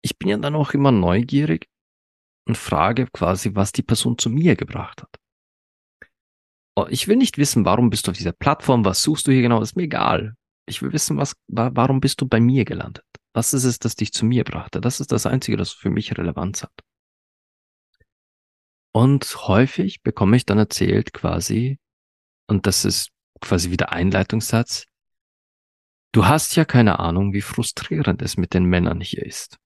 ich 0.00 0.16
bin 0.16 0.28
ja 0.28 0.38
dann 0.38 0.54
auch 0.54 0.70
immer 0.74 0.92
neugierig 0.92 1.68
und 2.46 2.56
frage 2.56 3.08
quasi, 3.12 3.56
was 3.56 3.72
die 3.72 3.82
Person 3.82 4.16
zu 4.16 4.30
mir 4.30 4.54
gebracht 4.54 5.02
hat. 5.02 5.16
Oh, 6.76 6.86
ich 6.88 7.08
will 7.08 7.16
nicht 7.16 7.36
wissen, 7.36 7.64
warum 7.64 7.90
bist 7.90 8.06
du 8.06 8.12
auf 8.12 8.16
dieser 8.16 8.30
Plattform, 8.30 8.84
was 8.84 9.02
suchst 9.02 9.26
du 9.26 9.32
hier 9.32 9.42
genau, 9.42 9.60
ist 9.60 9.74
mir 9.74 9.82
egal. 9.82 10.36
Ich 10.66 10.82
will 10.82 10.92
wissen, 10.92 11.16
was, 11.16 11.34
warum 11.48 11.98
bist 11.98 12.20
du 12.20 12.28
bei 12.28 12.38
mir 12.38 12.64
gelandet? 12.64 13.07
Was 13.34 13.52
ist 13.52 13.64
es, 13.64 13.78
das 13.78 13.94
dich 13.94 14.12
zu 14.12 14.24
mir 14.24 14.44
brachte? 14.44 14.80
Das 14.80 15.00
ist 15.00 15.12
das 15.12 15.26
Einzige, 15.26 15.56
das 15.56 15.72
für 15.72 15.90
mich 15.90 16.16
Relevanz 16.16 16.62
hat. 16.62 16.72
Und 18.92 19.46
häufig 19.46 20.02
bekomme 20.02 20.36
ich 20.36 20.46
dann 20.46 20.58
erzählt 20.58 21.12
quasi, 21.12 21.78
und 22.46 22.66
das 22.66 22.84
ist 22.84 23.10
quasi 23.40 23.70
wieder 23.70 23.92
Einleitungssatz, 23.92 24.86
du 26.12 26.26
hast 26.26 26.56
ja 26.56 26.64
keine 26.64 26.98
Ahnung, 26.98 27.32
wie 27.32 27.42
frustrierend 27.42 28.22
es 28.22 28.36
mit 28.36 28.54
den 28.54 28.64
Männern 28.64 29.00
hier 29.00 29.24
ist. 29.24 29.58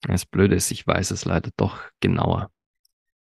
Das 0.00 0.26
Blöde 0.26 0.56
ist, 0.56 0.70
ich 0.70 0.86
weiß 0.86 1.12
es 1.12 1.24
leider 1.24 1.50
doch 1.56 1.80
genauer. 2.00 2.50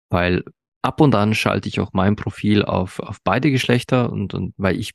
Weil 0.09 0.45
ab 0.81 1.01
und 1.01 1.15
an 1.15 1.35
schalte 1.35 1.69
ich 1.69 1.81
auch 1.81 1.93
mein 1.93 2.17
Profil 2.17 2.65
auf, 2.65 3.01
auf 3.01 3.19
beide 3.23 3.51
Geschlechter 3.51 4.11
und, 4.11 4.33
und 4.33 4.55
weil 4.57 4.79
ich 4.79 4.93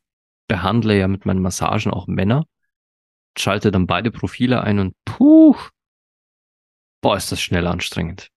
behandle 0.48 0.98
ja 0.98 1.08
mit 1.08 1.26
meinen 1.26 1.42
Massagen 1.42 1.92
auch 1.92 2.08
Männer, 2.08 2.46
schalte 3.38 3.72
dann 3.72 3.88
beide 3.88 4.12
Profile 4.12 4.62
ein 4.64 4.80
und 4.80 4.96
puh, 5.06 5.56
boah, 7.02 7.16
ist 7.18 7.32
das 7.32 7.42
schnell 7.42 7.68
anstrengend. 7.68 8.30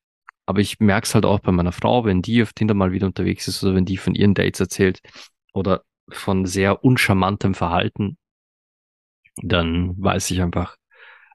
Aber 0.47 0.61
ich 0.61 0.81
merke 0.81 1.07
es 1.07 1.15
halt 1.15 1.25
auch 1.25 1.41
bei 1.41 1.53
meiner 1.53 1.73
Frau, 1.73 2.05
wenn 2.05 2.23
die 2.23 2.43
auf 2.43 2.53
Tinder 2.53 2.75
mal 2.75 2.93
wieder 2.93 3.07
unterwegs 3.07 3.49
ist 3.49 3.63
oder 3.63 3.75
wenn 3.75 3.85
die 3.85 3.97
von 3.97 4.15
ihren 4.15 4.35
Dates 4.35 4.61
erzählt 4.61 5.01
oder 5.53 5.85
von 6.11 6.47
sehr 6.47 6.85
uncharmantem 6.85 7.55
Verhalten, 7.55 8.19
dann 9.37 9.95
weiß 10.03 10.31
ich 10.31 10.43
einfach 10.43 10.77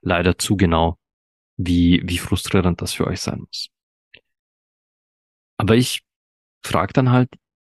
leider 0.02 0.38
zu 0.38 0.56
genau, 0.56 0.98
wie, 1.56 2.02
wie 2.04 2.18
frustrierend 2.18 2.80
das 2.82 2.92
für 2.92 3.06
euch 3.06 3.20
sein 3.20 3.40
muss. 3.40 3.68
Aber 5.56 5.74
ich 5.74 6.02
frage 6.64 6.92
dann 6.92 7.10
halt, 7.10 7.30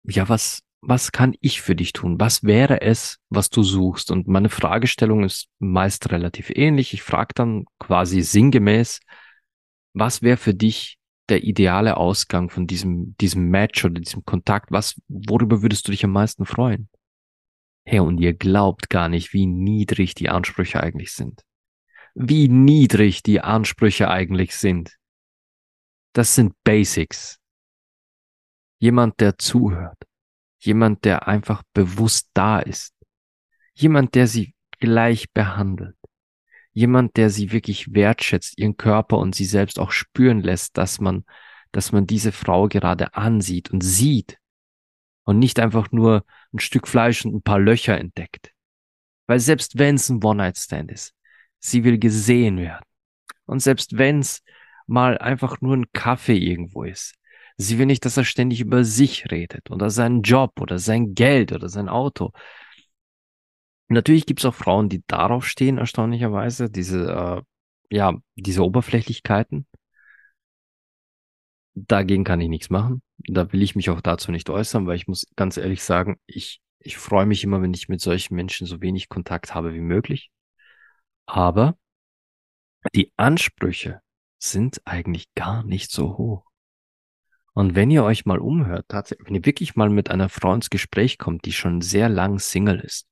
ja, 0.04 0.28
was, 0.28 0.60
was 0.82 1.12
kann 1.12 1.34
ich 1.40 1.60
für 1.60 1.76
dich 1.76 1.92
tun? 1.92 2.18
Was 2.18 2.44
wäre 2.44 2.80
es, 2.80 3.18
was 3.28 3.50
du 3.50 3.62
suchst? 3.62 4.10
Und 4.10 4.28
meine 4.28 4.49
Fragestellung 4.49 5.25
ist 5.25 5.49
meist 5.58 6.10
relativ 6.10 6.50
ähnlich. 6.50 6.94
Ich 6.94 7.02
frage 7.02 7.34
dann 7.34 7.64
quasi 7.78 8.22
sinngemäß, 8.22 9.00
was 9.92 10.22
wäre 10.22 10.37
für 10.37 10.54
dich 10.54 10.99
der 11.28 11.44
ideale 11.44 11.96
Ausgang 11.96 12.50
von 12.50 12.66
diesem, 12.66 13.16
diesem 13.20 13.50
Match 13.50 13.84
oder 13.84 14.00
diesem 14.00 14.25
Kontakt? 14.25 14.70
Was, 14.70 15.00
worüber 15.08 15.62
würdest 15.62 15.87
du 15.87 15.92
dich 15.92 16.04
am 16.04 16.12
meisten 16.12 16.46
freuen? 16.46 16.88
Hey, 17.84 18.00
und 18.00 18.18
ihr 18.18 18.32
glaubt 18.32 18.88
gar 18.88 19.08
nicht, 19.08 19.32
wie 19.32 19.46
niedrig 19.46 20.14
die 20.14 20.28
Ansprüche 20.28 20.82
eigentlich 20.82 21.12
sind 21.12 21.42
wie 22.14 22.49
niedrig 22.49 23.22
die 23.22 23.40
Ansprüche 23.40 24.08
eigentlich 24.08 24.56
sind. 24.56 24.96
Das 26.12 26.34
sind 26.34 26.54
Basics. 26.64 27.38
Jemand, 28.80 29.20
der 29.20 29.38
zuhört. 29.38 29.99
Jemand, 30.60 31.04
der 31.04 31.26
einfach 31.26 31.62
bewusst 31.74 32.30
da 32.34 32.60
ist. 32.60 32.94
Jemand, 33.74 34.14
der 34.14 34.26
sie 34.26 34.54
gleich 34.78 35.32
behandelt. 35.32 35.96
Jemand, 36.72 37.16
der 37.16 37.30
sie 37.30 37.50
wirklich 37.50 37.92
wertschätzt, 37.92 38.56
ihren 38.58 38.76
Körper 38.76 39.18
und 39.18 39.34
sie 39.34 39.44
selbst 39.44 39.78
auch 39.78 39.90
spüren 39.90 40.40
lässt, 40.40 40.78
dass 40.78 41.00
man, 41.00 41.24
dass 41.72 41.92
man 41.92 42.06
diese 42.06 42.30
Frau 42.30 42.68
gerade 42.68 43.14
ansieht 43.14 43.70
und 43.70 43.82
sieht 43.82 44.38
und 45.24 45.38
nicht 45.38 45.58
einfach 45.58 45.90
nur 45.90 46.24
ein 46.52 46.60
Stück 46.60 46.86
Fleisch 46.86 47.24
und 47.24 47.34
ein 47.34 47.42
paar 47.42 47.58
Löcher 47.58 47.98
entdeckt. 47.98 48.52
Weil 49.26 49.40
selbst 49.40 49.78
wenn 49.78 49.96
es 49.96 50.08
ein 50.08 50.22
One-Night-Stand 50.22 50.92
ist, 50.92 51.14
Sie 51.60 51.84
will 51.84 51.98
gesehen 51.98 52.58
werden. 52.58 52.84
Und 53.44 53.60
selbst 53.60 53.98
wenn's 53.98 54.42
mal 54.86 55.18
einfach 55.18 55.60
nur 55.60 55.76
ein 55.76 55.92
Kaffee 55.92 56.38
irgendwo 56.38 56.84
ist, 56.84 57.14
sie 57.60 57.78
will 57.78 57.86
nicht, 57.86 58.04
dass 58.04 58.16
er 58.16 58.24
ständig 58.24 58.60
über 58.60 58.84
sich 58.84 59.30
redet 59.30 59.70
oder 59.70 59.90
seinen 59.90 60.22
Job 60.22 60.60
oder 60.60 60.78
sein 60.78 61.14
Geld 61.14 61.52
oder 61.52 61.68
sein 61.68 61.88
Auto. 61.88 62.32
Natürlich 63.88 64.26
gibt's 64.26 64.44
auch 64.44 64.54
Frauen, 64.54 64.88
die 64.88 65.02
darauf 65.06 65.46
stehen, 65.46 65.78
erstaunlicherweise, 65.78 66.70
diese, 66.70 67.44
äh, 67.90 67.94
ja, 67.94 68.14
diese 68.36 68.64
Oberflächlichkeiten. 68.64 69.66
Dagegen 71.74 72.24
kann 72.24 72.40
ich 72.40 72.48
nichts 72.48 72.70
machen. 72.70 73.02
Da 73.18 73.52
will 73.52 73.62
ich 73.62 73.74
mich 73.74 73.90
auch 73.90 74.00
dazu 74.00 74.32
nicht 74.32 74.48
äußern, 74.48 74.86
weil 74.86 74.96
ich 74.96 75.08
muss 75.08 75.26
ganz 75.36 75.56
ehrlich 75.56 75.82
sagen, 75.82 76.18
ich, 76.26 76.60
ich 76.78 76.96
freue 76.96 77.26
mich 77.26 77.44
immer, 77.44 77.62
wenn 77.62 77.74
ich 77.74 77.88
mit 77.88 78.00
solchen 78.00 78.36
Menschen 78.36 78.66
so 78.66 78.80
wenig 78.80 79.08
Kontakt 79.08 79.54
habe 79.54 79.74
wie 79.74 79.80
möglich. 79.80 80.30
Aber 81.26 81.76
die 82.94 83.12
Ansprüche 83.16 84.00
sind 84.38 84.80
eigentlich 84.84 85.26
gar 85.34 85.64
nicht 85.64 85.90
so 85.90 86.16
hoch. 86.16 86.50
Und 87.52 87.75
wenn 87.75 87.90
ihr 87.90 88.04
euch 88.04 88.26
mal 88.26 88.38
umhört, 88.38 88.87
tatsächlich, 88.88 89.26
wenn 89.26 89.35
ihr 89.35 89.47
wirklich 89.47 89.76
mal 89.76 89.90
mit 89.90 90.11
einer 90.11 90.28
Frau 90.28 90.54
ins 90.54 90.71
Gespräch 90.71 91.19
kommt, 91.19 91.45
die 91.45 91.52
schon 91.52 91.80
sehr 91.80 92.09
lang 92.09 92.38
Single 92.38 92.80
ist, 92.80 93.07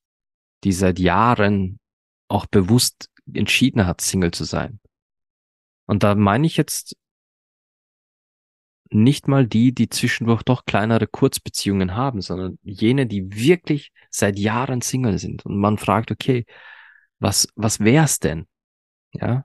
die 0.65 0.73
seit 0.73 0.99
Jahren 0.99 1.81
auch 2.29 2.47
bewusst 2.47 3.11
entschieden 3.33 3.87
hat, 3.87 4.01
Single 4.01 4.31
zu 4.31 4.45
sein. 4.45 4.81
Und 5.87 6.03
da 6.03 6.15
meine 6.15 6.47
ich 6.47 6.57
jetzt 6.57 6.97
nicht 8.91 9.29
mal 9.29 9.47
die, 9.47 9.75
die 9.75 9.89
zwischendurch 9.89 10.43
doch 10.43 10.65
kleinere 10.65 11.07
Kurzbeziehungen 11.07 11.95
haben, 11.95 12.21
sondern 12.21 12.59
jene, 12.63 13.07
die 13.07 13.35
wirklich 13.35 13.93
seit 14.11 14.39
Jahren 14.39 14.81
Single 14.81 15.19
sind. 15.19 15.45
Und 15.45 15.59
man 15.59 15.79
fragt, 15.79 16.11
okay, 16.11 16.47
was, 17.19 17.49
was 17.55 17.81
wär's 17.81 18.19
denn? 18.19 18.47
Ja. 19.13 19.45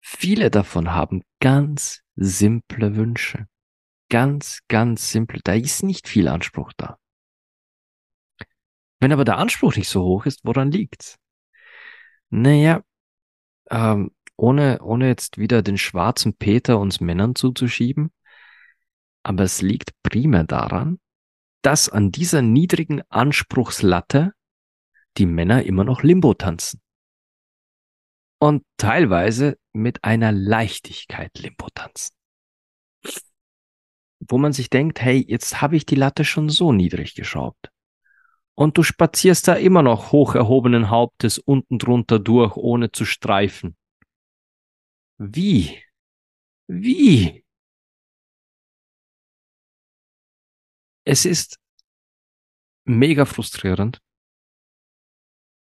Viele 0.00 0.50
davon 0.50 0.90
haben 0.90 1.22
ganz 1.40 2.02
simple 2.16 2.96
Wünsche. 2.96 3.46
Ganz, 4.08 4.60
ganz 4.68 5.10
simple. 5.10 5.40
Da 5.44 5.54
ist 5.54 5.82
nicht 5.82 6.08
viel 6.08 6.28
Anspruch 6.28 6.72
da. 6.76 6.98
Wenn 9.00 9.12
aber 9.12 9.24
der 9.24 9.38
Anspruch 9.38 9.76
nicht 9.76 9.88
so 9.88 10.02
hoch 10.02 10.26
ist, 10.26 10.40
woran 10.44 10.70
liegt's? 10.70 11.18
Naja, 12.30 12.82
ähm, 13.70 14.10
ohne, 14.36 14.80
ohne 14.82 15.08
jetzt 15.08 15.38
wieder 15.38 15.62
den 15.62 15.78
schwarzen 15.78 16.34
Peter 16.34 16.78
uns 16.78 17.00
Männern 17.00 17.34
zuzuschieben, 17.34 18.12
aber 19.22 19.44
es 19.44 19.62
liegt 19.62 19.90
primär 20.02 20.44
daran, 20.44 20.98
dass 21.62 21.88
an 21.88 22.10
dieser 22.10 22.42
niedrigen 22.42 23.02
Anspruchslatte 23.08 24.32
die 25.16 25.26
Männer 25.26 25.64
immer 25.64 25.84
noch 25.84 26.02
Limbo 26.02 26.34
tanzen. 26.34 26.80
Und 28.40 28.62
teilweise 28.76 29.58
mit 29.72 30.04
einer 30.04 30.30
Leichtigkeit 30.30 31.36
Limbo 31.38 31.68
tanzen. 31.74 32.14
Wo 34.28 34.38
man 34.38 34.52
sich 34.52 34.70
denkt, 34.70 35.00
hey, 35.00 35.24
jetzt 35.26 35.62
habe 35.62 35.76
ich 35.76 35.86
die 35.86 35.94
Latte 35.94 36.24
schon 36.24 36.48
so 36.48 36.72
niedrig 36.72 37.14
geschraubt. 37.14 37.70
Und 38.54 38.76
du 38.76 38.82
spazierst 38.82 39.48
da 39.48 39.54
immer 39.54 39.82
noch 39.82 40.12
hoch 40.12 40.34
erhobenen 40.34 40.90
Hauptes 40.90 41.38
unten 41.38 41.78
drunter 41.78 42.18
durch, 42.18 42.56
ohne 42.56 42.92
zu 42.92 43.04
streifen. 43.04 43.76
Wie? 45.18 45.82
Wie? 46.66 47.44
Es 51.04 51.24
ist 51.24 51.56
mega 52.84 53.24
frustrierend, 53.24 54.00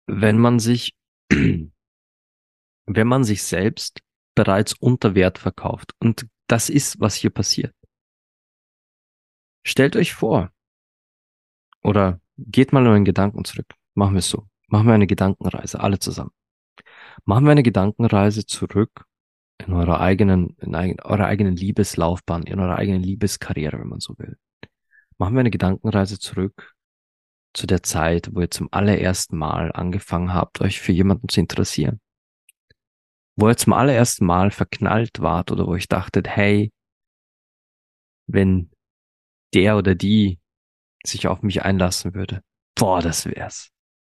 wenn 0.07 0.39
man 0.39 0.59
sich, 0.59 0.93
wenn 1.29 1.71
man 2.85 3.23
sich 3.23 3.43
selbst 3.43 3.99
bereits 4.35 4.73
unter 4.73 5.15
Wert 5.15 5.37
verkauft. 5.37 5.93
Und 5.99 6.27
das 6.47 6.69
ist, 6.69 6.99
was 6.99 7.15
hier 7.15 7.29
passiert. 7.29 7.76
Stellt 9.67 9.97
euch 9.97 10.13
vor, 10.13 10.49
oder 11.83 12.21
geht 12.37 12.71
mal 12.71 12.85
in 12.95 13.03
Gedanken 13.03 13.43
zurück. 13.43 13.73
Machen 13.95 14.13
wir 14.13 14.19
es 14.19 14.29
so. 14.29 14.47
machen 14.69 14.87
wir 14.87 14.93
eine 14.93 15.07
Gedankenreise, 15.07 15.81
alle 15.81 15.99
zusammen. 15.99 16.31
Machen 17.25 17.43
wir 17.43 17.51
eine 17.51 17.63
Gedankenreise 17.63 18.45
zurück 18.45 19.05
in 19.57 19.73
eurer 19.73 19.99
eigenen, 19.99 20.55
in 20.61 20.73
eurer 20.73 21.25
eigenen 21.25 21.57
Liebeslaufbahn, 21.57 22.43
in 22.43 22.61
eurer 22.61 22.77
eigenen 22.77 23.03
Liebeskarriere, 23.03 23.77
wenn 23.77 23.89
man 23.89 23.99
so 23.99 24.17
will. 24.17 24.37
Machen 25.17 25.35
wir 25.35 25.41
eine 25.41 25.51
Gedankenreise 25.51 26.17
zurück 26.17 26.73
zu 27.53 27.67
der 27.67 27.83
Zeit, 27.83 28.29
wo 28.33 28.39
ihr 28.39 28.51
zum 28.51 28.69
allerersten 28.71 29.37
Mal 29.37 29.73
angefangen 29.73 30.33
habt, 30.33 30.61
euch 30.61 30.79
für 30.79 30.93
jemanden 30.93 31.27
zu 31.27 31.41
interessieren. 31.41 31.99
Wo 33.35 33.49
ihr 33.49 33.57
zum 33.57 33.73
allerersten 33.73 34.25
Mal 34.25 34.49
verknallt 34.49 35.19
wart 35.19 35.51
oder 35.51 35.67
wo 35.67 35.75
ich 35.75 35.89
dachtet, 35.89 36.29
hey, 36.29 36.71
wenn 38.27 38.71
der 39.53 39.77
oder 39.77 39.95
die 39.95 40.39
sich 41.05 41.27
auf 41.27 41.41
mich 41.41 41.63
einlassen 41.63 42.13
würde, 42.13 42.41
boah, 42.75 43.01
das 43.01 43.25
wär's. 43.25 43.69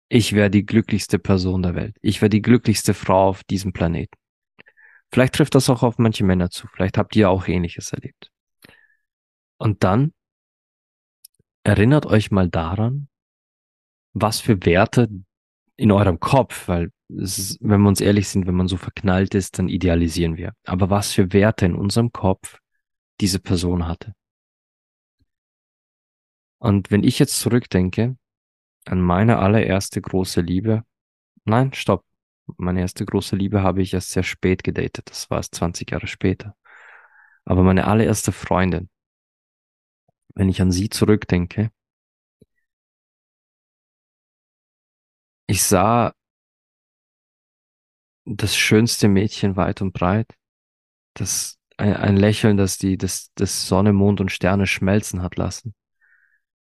Ich 0.08 0.32
wäre 0.32 0.50
die 0.50 0.66
glücklichste 0.66 1.18
Person 1.18 1.62
der 1.62 1.74
Welt. 1.74 1.96
Ich 2.02 2.20
wäre 2.20 2.30
die 2.30 2.42
glücklichste 2.42 2.94
Frau 2.94 3.28
auf 3.28 3.44
diesem 3.44 3.72
Planeten. 3.72 4.16
Vielleicht 5.12 5.34
trifft 5.34 5.54
das 5.54 5.70
auch 5.70 5.82
auf 5.82 5.98
manche 5.98 6.24
Männer 6.24 6.50
zu. 6.50 6.66
Vielleicht 6.68 6.98
habt 6.98 7.14
ihr 7.16 7.30
auch 7.30 7.46
ähnliches 7.46 7.92
erlebt. 7.92 8.30
Und 9.58 9.84
dann 9.84 10.12
erinnert 11.64 12.06
euch 12.06 12.30
mal 12.30 12.48
daran, 12.48 13.08
was 14.12 14.40
für 14.40 14.64
Werte 14.64 15.08
in 15.76 15.92
eurem 15.92 16.18
Kopf, 16.18 16.68
weil 16.68 16.90
ist, 17.08 17.58
wenn 17.60 17.80
wir 17.80 17.88
uns 17.88 18.00
ehrlich 18.00 18.28
sind, 18.28 18.46
wenn 18.46 18.54
man 18.54 18.68
so 18.68 18.76
verknallt 18.76 19.34
ist, 19.34 19.58
dann 19.58 19.68
idealisieren 19.68 20.36
wir. 20.36 20.52
Aber 20.64 20.90
was 20.90 21.12
für 21.12 21.32
Werte 21.32 21.66
in 21.66 21.74
unserem 21.74 22.12
Kopf 22.12 22.58
diese 23.20 23.40
Person 23.40 23.86
hatte. 23.86 24.14
Und 26.60 26.90
wenn 26.90 27.04
ich 27.04 27.18
jetzt 27.18 27.40
zurückdenke 27.40 28.16
an 28.84 29.00
meine 29.00 29.38
allererste 29.38 30.00
große 30.00 30.42
Liebe, 30.42 30.84
nein, 31.44 31.72
stopp, 31.72 32.04
meine 32.58 32.80
erste 32.80 33.06
große 33.06 33.34
Liebe 33.34 33.62
habe 33.62 33.82
ich 33.82 33.94
erst 33.94 34.12
sehr 34.12 34.22
spät 34.22 34.62
gedatet, 34.62 35.10
das 35.10 35.30
war 35.30 35.38
es 35.40 35.50
20 35.50 35.90
Jahre 35.90 36.06
später. 36.06 36.54
Aber 37.46 37.62
meine 37.62 37.86
allererste 37.86 38.32
Freundin, 38.32 38.90
wenn 40.34 40.50
ich 40.50 40.60
an 40.60 40.70
sie 40.70 40.90
zurückdenke, 40.90 41.70
ich 45.46 45.62
sah 45.62 46.12
das 48.26 48.56
schönste 48.56 49.08
Mädchen 49.08 49.56
weit 49.56 49.80
und 49.82 49.92
breit, 49.92 50.34
das 51.14 51.58
ein, 51.78 51.94
ein 51.94 52.16
Lächeln, 52.16 52.58
das 52.58 52.76
die 52.78 52.98
das, 52.98 53.30
das 53.34 53.66
Sonne, 53.66 53.94
Mond 53.94 54.20
und 54.20 54.30
Sterne 54.30 54.66
schmelzen 54.66 55.22
hat 55.22 55.36
lassen. 55.36 55.74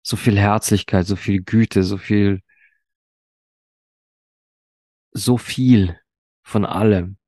So 0.03 0.17
viel 0.17 0.39
Herzlichkeit, 0.39 1.07
so 1.07 1.17
viel 1.17 1.43
Güte, 1.43 1.85
so 1.85 1.97
viel 1.97 2.43
so 5.13 5.37
viel 5.37 5.99
von 6.43 6.65
allem. 6.65 7.19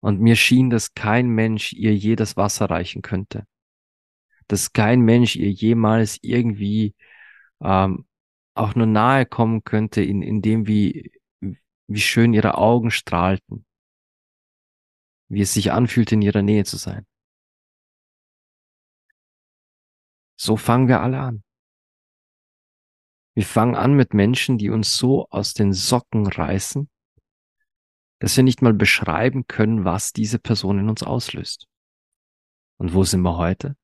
Und 0.00 0.20
mir 0.20 0.36
schien, 0.36 0.70
dass 0.70 0.94
kein 0.94 1.28
Mensch 1.28 1.72
ihr 1.72 1.94
je 1.94 2.14
das 2.14 2.36
Wasser 2.36 2.70
reichen 2.70 3.02
könnte. 3.02 3.46
Dass 4.46 4.72
kein 4.72 5.00
Mensch 5.00 5.34
ihr 5.36 5.50
jemals 5.50 6.18
irgendwie 6.22 6.94
ähm, 7.60 8.06
auch 8.54 8.74
nur 8.74 8.86
nahe 8.86 9.26
kommen 9.26 9.64
könnte, 9.64 10.02
in, 10.02 10.22
in 10.22 10.40
dem, 10.40 10.66
wie, 10.66 11.12
wie 11.88 12.00
schön 12.00 12.32
ihre 12.32 12.56
Augen 12.56 12.90
strahlten. 12.90 13.66
Wie 15.28 15.42
es 15.42 15.52
sich 15.52 15.72
anfühlte, 15.72 16.14
in 16.14 16.22
ihrer 16.22 16.42
Nähe 16.42 16.64
zu 16.64 16.76
sein. 16.76 17.07
So 20.40 20.56
fangen 20.56 20.86
wir 20.86 21.00
alle 21.00 21.18
an. 21.18 21.42
Wir 23.34 23.44
fangen 23.44 23.74
an 23.74 23.94
mit 23.94 24.14
Menschen, 24.14 24.56
die 24.56 24.70
uns 24.70 24.96
so 24.96 25.28
aus 25.30 25.52
den 25.52 25.72
Socken 25.72 26.26
reißen, 26.26 26.88
dass 28.20 28.36
wir 28.36 28.44
nicht 28.44 28.62
mal 28.62 28.72
beschreiben 28.72 29.46
können, 29.46 29.84
was 29.84 30.12
diese 30.12 30.38
Person 30.38 30.78
in 30.78 30.88
uns 30.88 31.02
auslöst. 31.02 31.66
Und 32.78 32.94
wo 32.94 33.02
sind 33.02 33.22
wir 33.22 33.36
heute? 33.36 33.76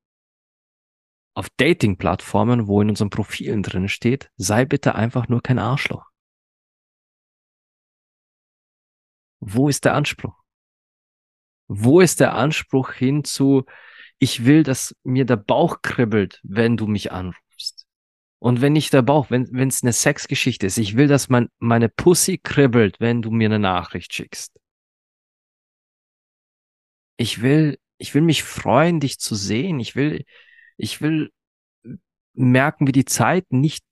Auf 1.37 1.49
Dating-Plattformen, 1.57 2.69
wo 2.69 2.81
in 2.81 2.91
unseren 2.91 3.11
Profilen 3.11 3.65
drin 3.65 3.89
steht, 3.89 4.31
sei 4.37 4.65
bitte 4.65 4.95
einfach 4.95 5.29
nur 5.29 5.43
kein 5.43 5.59
Arschloch. 5.59 6.09
Wo 9.41 9.69
ist 9.69 9.85
der 9.85 9.95
Anspruch? 9.95 10.41
Wo 11.67 12.01
ist 12.01 12.21
der 12.21 12.35
Anspruch 12.35 12.93
hin 12.93 13.25
zu, 13.25 13.65
ich 14.25 14.45
will, 14.47 14.63
dass 14.63 14.97
mir 15.05 15.27
der 15.27 15.37
Bauch 15.37 15.83
kribbelt, 15.83 16.41
wenn 16.43 16.77
du 16.77 16.87
mich 16.87 17.13
anrufst? 17.13 17.87
Und 18.39 18.61
wenn 18.61 18.73
nicht 18.73 18.93
der 18.93 19.03
Bauch, 19.03 19.31
wenn 19.31 19.69
es 19.69 19.83
eine 19.83 19.93
Sexgeschichte 19.93 20.67
ist, 20.67 20.79
ich 20.79 20.97
will, 20.97 21.07
dass 21.07 21.29
mein, 21.29 21.49
meine 21.59 21.89
Pussy 21.89 22.39
kribbelt, 22.39 23.01
wenn 23.01 23.23
du 23.23 23.31
mir 23.31 23.49
eine 23.49 23.59
Nachricht 23.59 24.13
schickst. 24.13 24.59
Ich 27.17 27.43
will, 27.43 27.79
ich 27.99 28.15
will 28.15 28.23
mich 28.23 28.43
freuen, 28.43 28.99
dich 28.99 29.19
zu 29.19 29.35
sehen. 29.35 29.79
Ich 29.79 29.95
will, 29.95 30.25
ich 30.77 31.01
will 31.01 31.31
merken, 32.35 32.87
wie 32.87 32.93
die 32.93 33.05
Zeit 33.05 33.47
nicht 33.51 33.85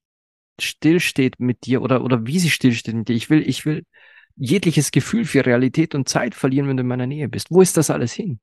stillsteht 0.59 1.41
mit 1.41 1.67
dir 1.67 1.83
oder, 1.83 2.03
oder 2.05 2.27
wie 2.27 2.39
sie 2.39 2.51
stillsteht 2.51 2.95
mit 2.95 3.09
dir. 3.09 3.15
Ich 3.15 3.31
will, 3.31 3.47
ich 3.49 3.65
will 3.65 3.85
jegliches 4.37 4.91
Gefühl 4.91 5.25
für 5.25 5.47
Realität 5.47 5.95
und 5.95 6.09
Zeit 6.09 6.35
verlieren, 6.35 6.69
wenn 6.69 6.77
du 6.77 6.83
in 6.83 6.89
meiner 6.89 7.07
Nähe 7.07 7.29
bist. 7.29 7.51
Wo 7.51 7.61
ist 7.61 7.77
das 7.77 7.91
alles 7.91 8.13
hin? 8.13 8.41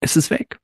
Es 0.00 0.16
ist 0.16 0.30
weg. 0.30 0.60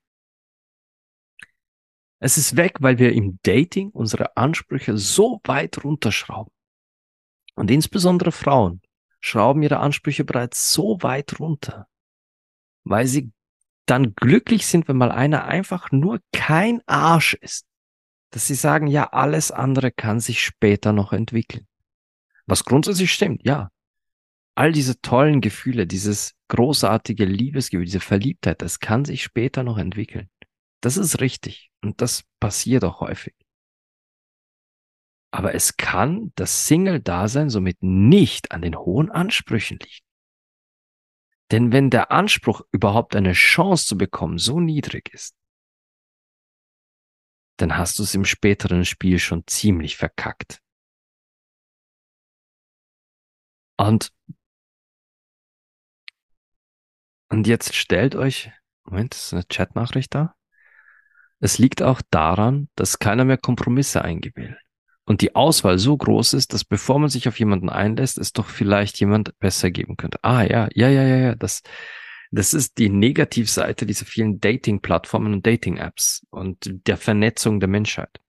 Es 2.18 2.38
ist 2.38 2.57
weg, 2.57 2.79
weil 2.81 2.99
wir 2.99 3.12
im 3.12 3.38
Dating 3.42 3.90
unsere 3.90 4.37
Ansprüche 4.37 4.96
so 4.96 5.40
weit 5.44 5.85
runterschrauben. 5.85 6.53
Und 7.55 7.70
insbesondere 7.70 8.33
Frauen 8.33 8.81
schrauben 9.20 9.62
ihre 9.62 9.79
Ansprüche 9.79 10.25
bereits 10.25 10.72
so 10.72 11.03
weit 11.03 11.38
runter, 11.40 11.88
weil 12.85 13.07
sie 13.07 13.33
dann 13.87 14.14
glücklich 14.14 14.66
sind, 14.66 14.88
wenn 14.88 14.96
mal 14.96 15.12
einer 15.12 15.44
einfach 15.44 15.92
nur 15.92 16.20
kein 16.33 16.83
Arsch 16.87 17.35
ist, 17.35 17.66
dass 18.31 18.46
sie 18.46 18.55
sagen, 18.55 18.87
ja, 18.87 19.12
alles 19.12 19.51
andere 19.51 19.92
kann 19.92 20.20
sich 20.20 20.42
später 20.42 20.92
noch 20.92 21.12
entwickeln. 21.12 21.66
Was 22.46 22.64
grundsätzlich 22.64 23.12
stimmt, 23.12 23.44
ja. 23.44 23.70
All 24.57 24.73
diese 24.73 25.01
tollen 25.03 25.40
Gefühle, 25.40 25.87
dieses 25.87 26.35
großartige 26.49 27.25
Liebesgefühl, 27.25 27.85
diese 27.85 28.01
Verliebtheit, 28.01 28.62
das 28.62 28.81
kann 28.81 29.05
sich 29.05 29.23
später 29.23 29.62
noch 29.62 29.77
entwickeln. 29.77 30.31
Das 30.81 30.97
ist 30.97 31.21
richtig. 31.21 31.71
Und 31.83 32.01
das 32.01 32.25
passiert 32.40 32.85
auch 32.85 33.01
häufig. 33.01 33.35
Aber 35.31 35.55
es 35.55 35.77
kann 35.77 36.33
das 36.37 36.66
Single-Dasein 36.66 37.51
somit 37.51 37.83
nicht 37.83 38.53
an 38.53 38.62
den 38.62 38.77
hohen 38.77 39.11
Ansprüchen 39.11 39.79
liegen. 39.79 40.07
Denn 41.51 41.73
wenn 41.73 41.90
der 41.90 42.11
Anspruch, 42.11 42.62
überhaupt 42.73 43.14
eine 43.14 43.33
Chance 43.35 43.87
zu 43.87 43.99
bekommen, 43.99 44.38
so 44.38 44.59
niedrig 44.61 45.12
ist, 45.12 45.37
dann 47.59 47.77
hast 47.77 47.99
du 47.99 48.03
es 48.03 48.14
im 48.14 48.25
späteren 48.25 48.85
Spiel 48.85 49.19
schon 49.19 49.47
ziemlich 49.47 49.97
verkackt. 49.97 50.61
Und, 53.79 54.12
und 57.29 57.47
jetzt 57.47 57.75
stellt 57.75 58.15
euch, 58.15 58.51
Moment, 58.85 59.15
ist 59.15 59.33
eine 59.33 59.45
Chatnachricht 59.45 60.15
da? 60.15 60.35
Es 61.41 61.59
liegt 61.59 61.83
auch 61.83 62.01
daran, 62.11 62.69
dass 62.77 62.99
keiner 62.99 63.25
mehr 63.25 63.37
Kompromisse 63.37 64.03
eingeht. 64.03 64.35
Und 65.05 65.21
die 65.21 65.37
Auswahl 65.37 65.79
so 65.79 65.97
groß 65.97 66.33
ist, 66.33 66.53
dass 66.53 66.65
bevor 66.65 66.99
man 66.99 67.09
sich 67.09 67.29
auf 67.29 67.39
jemanden 67.39 67.69
einlässt, 67.69 68.19
es 68.19 68.33
doch 68.33 68.47
vielleicht 68.47 68.99
jemand 68.99 69.39
besser 69.39 69.71
geben 69.71 69.97
könnte. 69.97 70.19
Ah, 70.23 70.43
ja, 70.43 70.69
ja, 70.75 70.89
ja, 70.89 71.03
ja, 71.05 71.17
ja, 71.17 71.35
das, 71.35 71.62
das 72.33 72.55
ist 72.55 72.79
die 72.79 72.89
Negativseite 72.89 73.87
dieser 73.87 74.07
vielen 74.07 74.41
Dating-Plattformen 74.41 75.33
und 75.35 75.47
Dating-Apps 75.47 76.27
und 76.31 76.89
der 76.89 76.97
Vernetzung 76.97 77.61
der 77.61 77.69
Menschheit. 77.69 78.21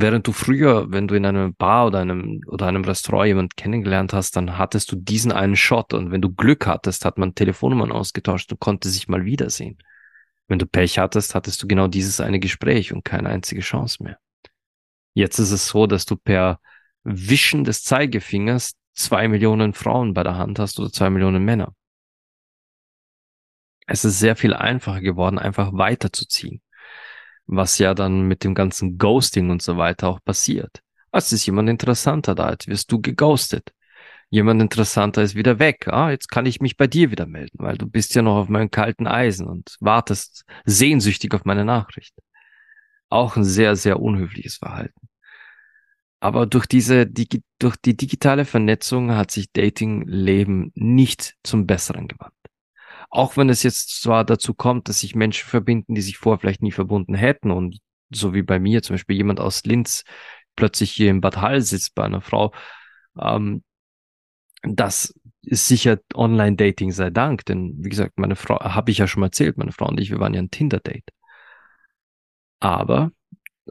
Während 0.00 0.28
du 0.28 0.32
früher, 0.32 0.92
wenn 0.92 1.08
du 1.08 1.16
in 1.16 1.26
einem 1.26 1.54
Bar 1.56 1.88
oder 1.88 1.98
einem, 1.98 2.40
oder 2.46 2.66
einem 2.68 2.84
Restaurant 2.84 3.26
jemand 3.26 3.56
kennengelernt 3.56 4.12
hast, 4.12 4.36
dann 4.36 4.56
hattest 4.56 4.92
du 4.92 4.96
diesen 4.96 5.32
einen 5.32 5.56
Shot 5.56 5.92
und 5.92 6.12
wenn 6.12 6.22
du 6.22 6.32
Glück 6.32 6.68
hattest, 6.68 7.04
hat 7.04 7.18
man 7.18 7.34
Telefonnummern 7.34 7.90
ausgetauscht 7.90 8.52
und 8.52 8.60
konnte 8.60 8.88
sich 8.90 9.08
mal 9.08 9.24
wiedersehen. 9.24 9.78
Wenn 10.46 10.60
du 10.60 10.66
Pech 10.66 11.00
hattest, 11.00 11.34
hattest 11.34 11.60
du 11.60 11.66
genau 11.66 11.88
dieses 11.88 12.20
eine 12.20 12.38
Gespräch 12.38 12.92
und 12.92 13.04
keine 13.04 13.28
einzige 13.28 13.60
Chance 13.60 14.04
mehr. 14.04 14.18
Jetzt 15.14 15.40
ist 15.40 15.50
es 15.50 15.66
so, 15.66 15.88
dass 15.88 16.06
du 16.06 16.14
per 16.14 16.60
Wischen 17.02 17.64
des 17.64 17.82
Zeigefingers 17.82 18.76
zwei 18.94 19.26
Millionen 19.26 19.72
Frauen 19.72 20.14
bei 20.14 20.22
der 20.22 20.36
Hand 20.36 20.60
hast 20.60 20.78
oder 20.78 20.92
zwei 20.92 21.10
Millionen 21.10 21.44
Männer. 21.44 21.74
Es 23.88 24.04
ist 24.04 24.20
sehr 24.20 24.36
viel 24.36 24.54
einfacher 24.54 25.00
geworden, 25.00 25.40
einfach 25.40 25.72
weiterzuziehen. 25.72 26.60
Was 27.48 27.78
ja 27.78 27.94
dann 27.94 28.28
mit 28.28 28.44
dem 28.44 28.54
ganzen 28.54 28.98
Ghosting 28.98 29.50
und 29.50 29.62
so 29.62 29.76
weiter 29.76 30.08
auch 30.08 30.20
passiert. 30.24 30.82
Es 31.10 31.32
ist 31.32 31.46
jemand 31.46 31.68
interessanter 31.68 32.34
da, 32.34 32.50
jetzt 32.52 32.68
wirst 32.68 32.92
du 32.92 33.00
geghostet 33.00 33.72
jemand 34.30 34.60
interessanter 34.60 35.22
ist 35.22 35.34
wieder 35.34 35.58
weg. 35.58 35.88
Ah, 35.88 36.10
jetzt 36.10 36.28
kann 36.28 36.46
ich 36.46 36.60
mich 36.60 36.76
bei 36.76 36.86
dir 36.86 37.10
wieder 37.10 37.26
melden, 37.26 37.58
weil 37.58 37.78
du 37.78 37.86
bist 37.86 38.14
ja 38.14 38.22
noch 38.22 38.36
auf 38.36 38.48
meinem 38.48 38.70
kalten 38.70 39.06
Eisen 39.06 39.46
und 39.46 39.76
wartest 39.80 40.44
sehnsüchtig 40.64 41.34
auf 41.34 41.44
meine 41.44 41.64
Nachricht. 41.64 42.14
Auch 43.08 43.36
ein 43.36 43.44
sehr, 43.44 43.76
sehr 43.76 44.00
unhöfliches 44.00 44.56
Verhalten. 44.56 45.08
Aber 46.20 46.46
durch 46.46 46.66
diese, 46.66 47.06
die, 47.06 47.42
durch 47.58 47.76
die 47.76 47.96
digitale 47.96 48.44
Vernetzung 48.44 49.12
hat 49.12 49.30
sich 49.30 49.52
Dating-Leben 49.52 50.72
nicht 50.74 51.36
zum 51.44 51.66
Besseren 51.66 52.08
gewandt. 52.08 52.34
Auch 53.10 53.36
wenn 53.36 53.48
es 53.48 53.62
jetzt 53.62 54.02
zwar 54.02 54.24
dazu 54.24 54.54
kommt, 54.54 54.88
dass 54.88 55.00
sich 55.00 55.14
Menschen 55.14 55.48
verbinden, 55.48 55.94
die 55.94 56.02
sich 56.02 56.18
vorher 56.18 56.38
vielleicht 56.38 56.62
nie 56.62 56.72
verbunden 56.72 57.14
hätten 57.14 57.50
und 57.50 57.78
so 58.10 58.34
wie 58.34 58.42
bei 58.42 58.58
mir 58.58 58.82
zum 58.82 58.94
Beispiel 58.94 59.16
jemand 59.16 59.40
aus 59.40 59.64
Linz 59.64 60.04
plötzlich 60.56 60.90
hier 60.90 61.10
in 61.10 61.20
Bad 61.20 61.38
Hall 61.38 61.60
sitzt 61.62 61.94
bei 61.94 62.04
einer 62.04 62.20
Frau, 62.20 62.52
ähm, 63.18 63.62
das 64.62 65.14
ist 65.42 65.66
sicher 65.66 65.98
Online-Dating 66.14 66.92
sei 66.92 67.10
Dank, 67.10 67.44
denn 67.46 67.74
wie 67.78 67.88
gesagt, 67.88 68.18
meine 68.18 68.36
Frau, 68.36 68.58
habe 68.60 68.90
ich 68.90 68.98
ja 68.98 69.06
schon 69.06 69.20
mal 69.20 69.26
erzählt, 69.26 69.56
meine 69.56 69.72
Frau 69.72 69.86
und 69.88 70.00
ich, 70.00 70.10
wir 70.10 70.20
waren 70.20 70.34
ja 70.34 70.40
ein 70.40 70.50
Tinder-Date. 70.50 71.10
Aber 72.60 73.12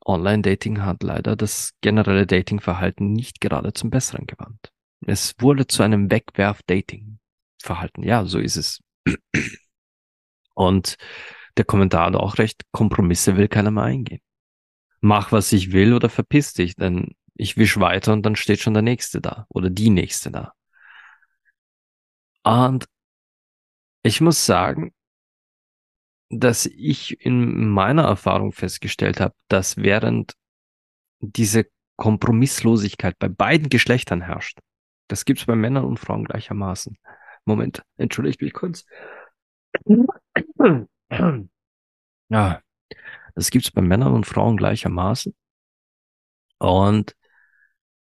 Online-Dating 0.05 0.81
hat 0.81 1.03
leider 1.03 1.35
das 1.35 1.73
generelle 1.81 2.25
Dating-Verhalten 2.25 3.11
nicht 3.11 3.41
gerade 3.41 3.73
zum 3.73 3.89
Besseren 3.89 4.25
gewandt. 4.27 4.71
Es 5.05 5.33
wurde 5.39 5.67
zu 5.67 5.83
einem 5.83 6.09
Wegwerf-Dating-Verhalten. 6.09 8.03
Ja, 8.03 8.25
so 8.25 8.39
ist 8.39 8.55
es. 8.55 8.79
Und 10.53 10.97
der 11.57 11.65
Kommentar 11.65 12.07
hat 12.07 12.15
auch 12.15 12.37
recht, 12.37 12.63
Kompromisse 12.71 13.37
will 13.37 13.47
keiner 13.47 13.71
mehr 13.71 13.83
eingehen. 13.83 14.21
Mach, 15.01 15.31
was 15.31 15.51
ich 15.53 15.71
will 15.71 15.93
oder 15.93 16.09
verpiss 16.09 16.53
dich, 16.53 16.75
denn 16.75 17.15
ich 17.35 17.57
wisch 17.57 17.79
weiter 17.79 18.13
und 18.13 18.23
dann 18.25 18.35
steht 18.35 18.59
schon 18.59 18.73
der 18.73 18.83
Nächste 18.83 19.21
da 19.21 19.45
oder 19.49 19.69
die 19.69 19.89
Nächste 19.89 20.31
da. 20.31 20.53
Und 22.43 22.85
ich 24.03 24.21
muss 24.21 24.45
sagen, 24.45 24.93
dass 26.29 26.65
ich 26.65 27.21
in 27.25 27.69
meiner 27.69 28.03
Erfahrung 28.03 28.51
festgestellt 28.51 29.19
habe, 29.19 29.35
dass 29.47 29.77
während 29.77 30.33
diese 31.19 31.65
Kompromisslosigkeit 31.95 33.17
bei 33.19 33.27
beiden 33.27 33.69
Geschlechtern 33.69 34.21
herrscht, 34.21 34.59
das 35.07 35.25
gibt's 35.25 35.45
bei 35.45 35.55
Männern 35.55 35.85
und 35.85 35.99
Frauen 35.99 36.25
gleichermaßen. 36.25 36.97
Moment, 37.47 37.83
entschuldigt 37.97 38.41
mich 38.41 38.53
kurz. 38.53 38.85
Ja, 42.29 42.61
das 43.35 43.51
gibt's 43.51 43.71
bei 43.71 43.81
Männern 43.81 44.13
und 44.13 44.25
Frauen 44.25 44.57
gleichermaßen. 44.57 45.33
Und 46.59 47.15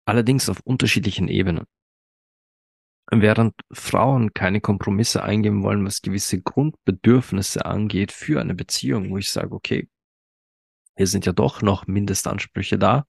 allerdings 0.06 0.48
auf 0.48 0.62
unterschiedlichen 0.64 1.28
Ebenen. 1.28 1.66
Während 3.12 3.54
Frauen 3.74 4.34
keine 4.34 4.62
Kompromisse 4.62 5.24
eingehen 5.24 5.62
wollen, 5.62 5.86
was 5.86 6.02
gewisse 6.02 6.42
Grundbedürfnisse 6.42 7.66
angeht 7.66 8.14
für 8.14 8.40
eine 8.40 8.56
Beziehung, 8.56 9.12
wo 9.12 9.18
ich 9.18 9.30
sage, 9.30 9.52
okay, 9.54 9.90
hier 10.96 11.08
sind 11.08 11.26
ja 11.26 11.34
doch 11.34 11.62
noch 11.62 11.86
Mindestansprüche 11.88 12.78
da, 12.80 13.06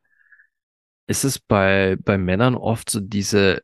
ist 1.06 1.24
es 1.24 1.38
bei, 1.38 1.96
bei 2.02 2.18
Männern 2.18 2.54
oft 2.54 2.90
so 2.90 3.00
diese, 3.00 3.62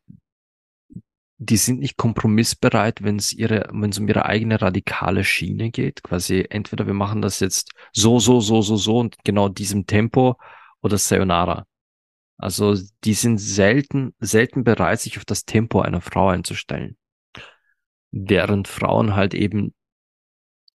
die 1.45 1.57
sind 1.57 1.81
nicht 1.81 1.97
kompromissbereit, 1.97 3.03
wenn 3.03 3.17
es 3.17 3.33
ihre, 3.33 3.69
wenn 3.73 3.91
es 3.91 3.99
um 3.99 4.09
ihre 4.09 4.27
eigene 4.27 4.61
radikale 4.61 5.25
Schiene 5.25 5.71
geht. 5.71 6.03
Quasi 6.03 6.47
entweder 6.51 6.87
wir 6.87 6.95
machen 6.95 7.23
das 7.23 7.41
jetzt 7.41 7.73
so, 7.93 8.19
so, 8.19 8.41
so, 8.41 8.63
so, 8.63 8.77
so 8.77 8.99
und 8.99 9.17
genau 9.25 9.49
diesem 9.49 9.87
Tempo 9.87 10.37
oder 10.81 10.99
Sayonara. 10.99 11.67
Also 12.37 12.77
die 13.05 13.15
sind 13.15 13.39
selten, 13.39 14.15
selten 14.19 14.65
bereit, 14.65 15.01
sich 15.01 15.19
auf 15.19 15.25
das 15.25 15.45
Tempo 15.45 15.81
einer 15.81 16.01
Frau 16.01 16.29
einzustellen. 16.29 16.97
Während 18.11 18.69
Frauen 18.69 19.15
halt 19.15 19.35
eben 19.35 19.75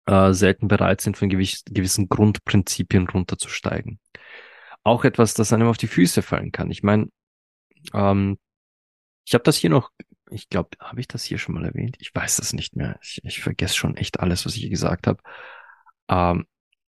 äh, 0.05 0.33
selten 0.33 0.67
bereit 0.67 1.01
sind, 1.01 1.17
von 1.17 1.29
gewiss, 1.29 1.63
gewissen 1.65 2.09
Grundprinzipien 2.09 3.07
runterzusteigen. 3.07 3.99
Auch 4.83 5.03
etwas, 5.03 5.33
das 5.33 5.53
einem 5.53 5.67
auf 5.67 5.77
die 5.77 5.87
Füße 5.87 6.21
fallen 6.21 6.51
kann. 6.51 6.71
Ich 6.71 6.83
meine, 6.83 7.09
ähm, 7.93 8.39
ich 9.25 9.33
habe 9.33 9.43
das 9.43 9.57
hier 9.57 9.69
noch, 9.69 9.91
ich 10.29 10.49
glaube, 10.49 10.69
habe 10.79 10.99
ich 10.99 11.07
das 11.07 11.23
hier 11.23 11.37
schon 11.37 11.55
mal 11.55 11.65
erwähnt? 11.65 11.97
Ich 11.99 12.13
weiß 12.13 12.37
das 12.37 12.53
nicht 12.53 12.75
mehr. 12.75 12.99
Ich, 13.01 13.19
ich 13.23 13.41
vergesse 13.41 13.75
schon 13.75 13.97
echt 13.97 14.19
alles, 14.19 14.45
was 14.45 14.55
ich 14.55 14.61
hier 14.61 14.69
gesagt 14.69 15.07
habe. 15.07 15.21
Ähm, 16.09 16.45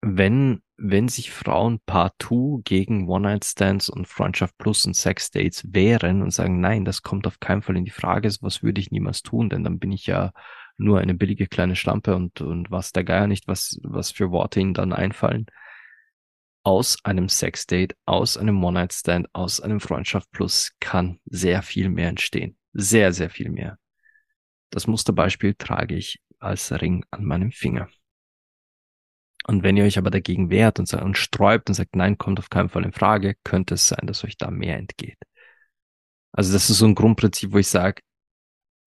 wenn 0.01 0.61
wenn 0.77 1.07
sich 1.07 1.31
Frauen 1.31 1.79
partout 1.85 2.61
gegen 2.65 3.07
One-Night-Stands 3.07 3.89
und 3.89 4.07
Freundschaft 4.07 4.57
Plus 4.57 4.85
und 4.85 4.95
Sex-Dates 4.95 5.73
wehren 5.73 6.21
und 6.21 6.31
sagen, 6.31 6.59
nein, 6.59 6.83
das 6.83 7.03
kommt 7.03 7.27
auf 7.27 7.39
keinen 7.39 7.61
Fall 7.61 7.77
in 7.77 7.85
die 7.85 7.91
Frage, 7.91 8.29
was 8.41 8.63
würde 8.63 8.81
ich 8.81 8.91
niemals 8.91 9.21
tun, 9.21 9.49
denn 9.49 9.63
dann 9.63 9.79
bin 9.79 9.91
ich 9.91 10.07
ja 10.07 10.33
nur 10.77 10.99
eine 10.99 11.13
billige 11.13 11.47
kleine 11.47 11.75
Stampe 11.75 12.15
und, 12.15 12.41
und 12.41 12.71
was 12.71 12.91
der 12.91 13.03
Geier 13.03 13.27
nicht, 13.27 13.47
was, 13.47 13.79
was 13.83 14.11
für 14.11 14.31
Worte 14.31 14.59
ihnen 14.59 14.73
dann 14.73 14.91
einfallen. 14.91 15.45
Aus 16.63 16.97
einem 17.03 17.29
Sex-Date, 17.29 17.95
aus 18.05 18.37
einem 18.37 18.61
One-Night-Stand, 18.63 19.27
aus 19.33 19.61
einem 19.61 19.79
Freundschaft 19.79 20.31
Plus 20.31 20.71
kann 20.79 21.19
sehr 21.25 21.61
viel 21.61 21.89
mehr 21.89 22.09
entstehen. 22.09 22.57
Sehr, 22.73 23.13
sehr 23.13 23.29
viel 23.29 23.49
mehr. 23.49 23.77
Das 24.69 24.87
Musterbeispiel 24.87 25.53
trage 25.55 25.95
ich 25.95 26.19
als 26.39 26.71
Ring 26.71 27.05
an 27.11 27.23
meinem 27.23 27.51
Finger. 27.51 27.89
Und 29.45 29.63
wenn 29.63 29.77
ihr 29.77 29.83
euch 29.83 29.97
aber 29.97 30.09
dagegen 30.09 30.49
wehrt 30.49 30.79
und, 30.79 30.91
und 30.93 31.17
sträubt 31.17 31.69
und 31.69 31.75
sagt, 31.75 31.95
nein, 31.95 32.17
kommt 32.17 32.39
auf 32.39 32.49
keinen 32.49 32.69
Fall 32.69 32.85
in 32.85 32.93
Frage, 32.93 33.35
könnte 33.43 33.75
es 33.75 33.87
sein, 33.87 34.07
dass 34.07 34.23
euch 34.23 34.37
da 34.37 34.49
mehr 34.49 34.77
entgeht. 34.77 35.17
Also 36.31 36.53
das 36.53 36.69
ist 36.69 36.79
so 36.79 36.85
ein 36.85 36.95
Grundprinzip, 36.95 37.51
wo 37.51 37.57
ich 37.57 37.67
sage, 37.67 38.01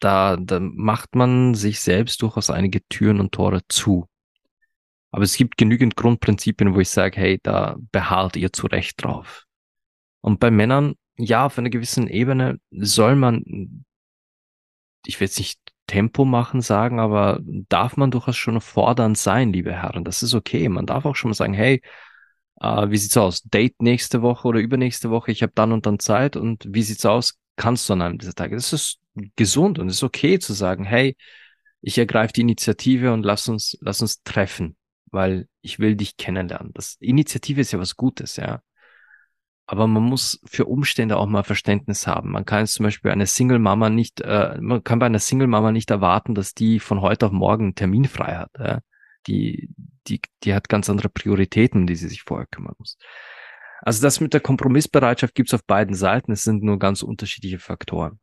da, 0.01 0.37
da 0.37 0.59
macht 0.61 1.15
man 1.15 1.55
sich 1.55 1.81
selbst 1.81 2.21
durchaus 2.23 2.51
einige 2.51 2.87
Türen 2.89 3.21
und 3.21 3.33
Tore 3.33 3.63
zu. 3.69 4.09
Aber 5.11 5.23
es 5.23 5.37
gibt 5.37 5.57
genügend 5.57 5.97
Grundprinzipien, 5.97 6.75
wo 6.75 6.81
ich 6.81 6.91
sage, 6.91 7.19
hey, 7.19 7.39
da 7.43 7.77
beharrt 7.93 8.37
ihr 8.37 8.53
zu 8.53 8.67
Recht 8.67 9.03
drauf. 9.03 9.45
Und 10.21 10.41
bei 10.41 10.51
Männern, 10.51 10.95
ja, 11.17 11.47
auf 11.47 11.59
einer 11.59 11.71
gewissen 11.71 12.09
Ebene 12.09 12.61
soll 12.71 13.17
man, 13.17 13.85
ich 15.05 15.21
will 15.21 15.27
jetzt 15.27 15.39
nicht 15.39 15.61
Tempo 15.87 16.25
machen 16.25 16.61
sagen, 16.61 16.99
aber 16.99 17.41
darf 17.69 17.97
man 17.97 18.11
durchaus 18.11 18.37
schon 18.37 18.61
fordernd 18.61 19.17
sein, 19.17 19.53
liebe 19.53 19.73
Herren. 19.73 20.05
Das 20.05 20.23
ist 20.23 20.35
okay. 20.35 20.69
Man 20.69 20.87
darf 20.87 21.05
auch 21.05 21.15
schon 21.17 21.31
mal 21.31 21.35
sagen, 21.35 21.55
hey, 21.55 21.81
äh, 22.61 22.91
wie 22.91 22.97
sieht's 22.97 23.17
aus? 23.17 23.43
Date 23.43 23.81
nächste 23.83 24.23
Woche 24.23 24.49
oder 24.49 24.61
übernächste 24.61 25.11
Woche? 25.11 25.31
Ich 25.31 25.43
habe 25.43 25.53
dann 25.55 25.73
und 25.73 25.87
dann 25.87 25.99
Zeit 25.99 26.37
und 26.37 26.65
wie 26.69 26.83
sieht's 26.83 27.07
aus? 27.07 27.39
Kannst 27.57 27.89
du 27.89 27.95
an 27.95 28.03
einem 28.03 28.19
dieser 28.19 28.35
Tage? 28.35 28.57
Das 28.57 28.73
ist 28.73 28.99
gesund 29.37 29.79
und 29.79 29.89
es 29.89 29.97
ist 29.97 30.03
okay 30.03 30.39
zu 30.39 30.53
sagen, 30.53 30.85
hey, 30.85 31.17
ich 31.81 31.99
ergreife 31.99 32.33
die 32.33 32.41
Initiative 32.43 33.13
und 33.13 33.23
lass 33.25 33.49
uns, 33.49 33.79
lass 33.81 34.01
uns 34.03 34.23
treffen, 34.25 34.77
weil 35.07 35.49
ich 35.63 35.79
will 35.79 35.97
dich 35.97 36.17
kennenlernen. 36.17 36.73
Das 36.75 36.97
Initiative 37.01 37.61
ist 37.61 37.73
ja 37.73 37.79
was 37.79 37.97
Gutes, 37.97 38.37
ja. 38.37 38.61
Aber 39.69 39.89
man 39.89 40.05
muss 40.05 40.41
für 40.45 40.67
Umstände 40.67 41.17
auch 41.17 41.27
mal 41.27 41.43
Verständnis 41.43 42.07
haben. 42.07 42.31
Man 42.31 42.45
kann 42.45 42.61
jetzt 42.61 42.75
zum 42.75 42.85
Beispiel 42.85 43.11
eine 43.11 43.27
Single-Mama 43.27 43.91
nicht, 43.91 44.21
äh, 44.21 44.59
man 44.61 44.85
kann 44.85 45.01
bei 45.01 45.07
einer 45.07 45.19
Single-Mama 45.19 45.73
nicht 45.73 45.91
erwarten, 45.91 46.35
dass 46.35 46.55
die 46.55 46.79
von 46.79 47.01
heute 47.01 47.27
auf 47.27 47.33
morgen 47.33 47.65
einen 47.65 47.75
Termin 47.75 48.05
frei 48.05 48.37
hat. 48.37 48.51
Ja? 48.59 48.81
Die, 49.27 49.71
die, 50.07 50.21
die 50.45 50.55
hat 50.55 50.69
ganz 50.69 50.89
andere 50.89 51.09
Prioritäten, 51.09 51.87
die 51.87 51.97
sie 51.97 52.09
sich 52.09 52.23
vorher 52.23 52.47
kümmern 52.47 52.77
muss. 52.79 52.97
Also 53.81 54.03
das 54.03 54.21
mit 54.21 54.35
der 54.35 54.41
Kompromissbereitschaft 54.41 55.35
gibt's 55.35 55.55
auf 55.55 55.65
beiden 55.65 55.95
Seiten. 55.95 56.33
Es 56.33 56.45
sind 56.45 56.63
nur 56.63 56.79
ganz 56.79 57.03
unterschiedliche 57.03 57.59
Faktoren. 57.59 58.21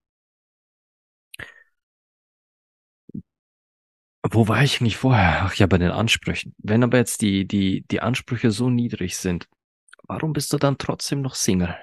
Wo 4.32 4.48
war 4.48 4.64
ich 4.64 4.80
eigentlich 4.80 4.98
vorher? 4.98 5.44
Ach 5.44 5.54
ja, 5.56 5.68
bei 5.68 5.78
den 5.78 5.92
Ansprüchen. 5.92 6.56
Wenn 6.58 6.84
aber 6.84 6.98
jetzt 6.98 7.22
die, 7.22 7.46
die, 7.46 7.86
die 7.92 8.00
Ansprüche 8.02 8.52
so 8.52 8.70
niedrig 8.70 9.18
sind, 9.18 9.48
warum 10.04 10.34
bist 10.34 10.54
du 10.54 10.58
dann 10.58 10.78
trotzdem 10.78 11.22
noch 11.22 11.36
Single? 11.36 11.76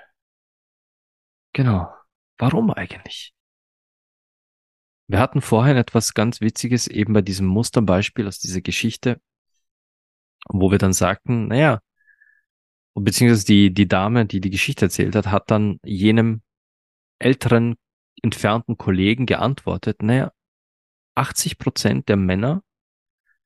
Genau. 1.52 1.92
Warum 2.38 2.70
eigentlich? 2.70 3.34
Wir 5.08 5.18
hatten 5.18 5.40
vorhin 5.40 5.76
etwas 5.76 6.14
ganz 6.14 6.40
Witziges 6.40 6.86
eben 6.86 7.12
bei 7.12 7.22
diesem 7.22 7.46
Musterbeispiel 7.46 8.28
aus 8.28 8.38
dieser 8.38 8.60
Geschichte, 8.60 9.20
wo 10.48 10.70
wir 10.70 10.78
dann 10.78 10.92
sagten, 10.92 11.48
naja, 11.48 11.80
beziehungsweise 12.94 13.44
die, 13.44 13.74
die 13.74 13.88
Dame, 13.88 14.26
die 14.26 14.40
die 14.40 14.50
Geschichte 14.50 14.86
erzählt 14.86 15.16
hat, 15.16 15.26
hat 15.26 15.50
dann 15.50 15.80
jenem 15.82 16.42
älteren, 17.18 17.76
entfernten 18.22 18.78
Kollegen 18.78 19.26
geantwortet, 19.26 20.02
naja, 20.02 20.32
80 21.16 21.58
Prozent 21.58 22.08
der 22.08 22.16
Männer, 22.16 22.62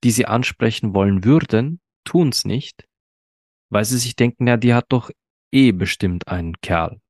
die 0.03 0.11
sie 0.11 0.27
ansprechen 0.27 0.95
wollen 0.95 1.25
würden, 1.25 1.81
tun's 2.05 2.45
nicht, 2.45 2.87
weil 3.71 3.85
sie 3.85 3.99
sich 3.99 4.17
denken, 4.17 4.47
ja, 4.47 4.57
die 4.57 4.75
hat 4.75 4.87
doch 4.89 5.11
eh 5.53 5.73
bestimmt 5.73 6.29
einen 6.29 6.61
Kerl. 6.61 7.01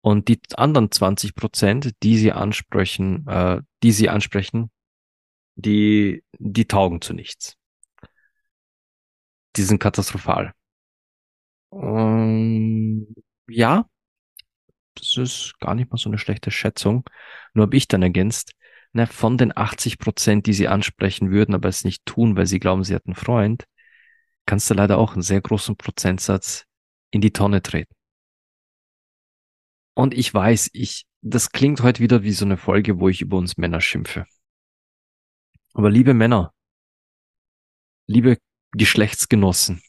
Und 0.00 0.28
die 0.28 0.40
anderen 0.56 0.90
20 0.90 1.34
Prozent, 1.34 1.92
die 2.02 2.18
sie 2.18 2.32
ansprechen, 2.32 3.26
äh, 3.28 3.60
die 3.82 3.92
sie 3.92 4.08
ansprechen, 4.08 4.70
die, 5.54 6.24
die 6.38 6.66
taugen 6.66 7.00
zu 7.00 7.14
nichts. 7.14 7.56
Die 9.56 9.62
sind 9.62 9.78
katastrophal. 9.78 10.52
Um, 11.70 13.06
ja, 13.48 13.86
das 14.94 15.16
ist 15.16 15.58
gar 15.60 15.74
nicht 15.74 15.90
mal 15.90 15.98
so 15.98 16.08
eine 16.10 16.18
schlechte 16.18 16.50
Schätzung. 16.50 17.08
Nur 17.54 17.66
habe 17.66 17.76
ich 17.76 17.88
dann 17.88 18.02
ergänzt, 18.02 18.52
na, 18.92 19.06
von 19.06 19.38
den 19.38 19.56
80 19.56 19.98
Prozent, 19.98 20.46
die 20.46 20.52
sie 20.52 20.68
ansprechen 20.68 21.30
würden, 21.30 21.54
aber 21.54 21.68
es 21.68 21.84
nicht 21.84 22.04
tun, 22.04 22.36
weil 22.36 22.46
sie 22.46 22.58
glauben, 22.60 22.84
sie 22.84 22.94
hat 22.94 23.06
einen 23.06 23.14
Freund, 23.14 23.64
kannst 24.46 24.68
du 24.70 24.74
leider 24.74 24.98
auch 24.98 25.12
einen 25.12 25.22
sehr 25.22 25.40
großen 25.40 25.76
Prozentsatz 25.76 26.64
in 27.10 27.20
die 27.20 27.32
Tonne 27.32 27.62
treten. 27.62 27.94
Und 29.94 30.14
ich 30.14 30.32
weiß, 30.32 30.70
ich, 30.72 31.04
das 31.20 31.50
klingt 31.50 31.82
heute 31.82 32.00
wieder 32.00 32.22
wie 32.22 32.32
so 32.32 32.44
eine 32.44 32.56
Folge, 32.56 32.98
wo 32.98 33.08
ich 33.08 33.20
über 33.20 33.36
uns 33.36 33.56
Männer 33.56 33.80
schimpfe. 33.80 34.26
Aber 35.74 35.90
liebe 35.90 36.14
Männer, 36.14 36.52
liebe 38.06 38.38
Geschlechtsgenossen 38.72 39.82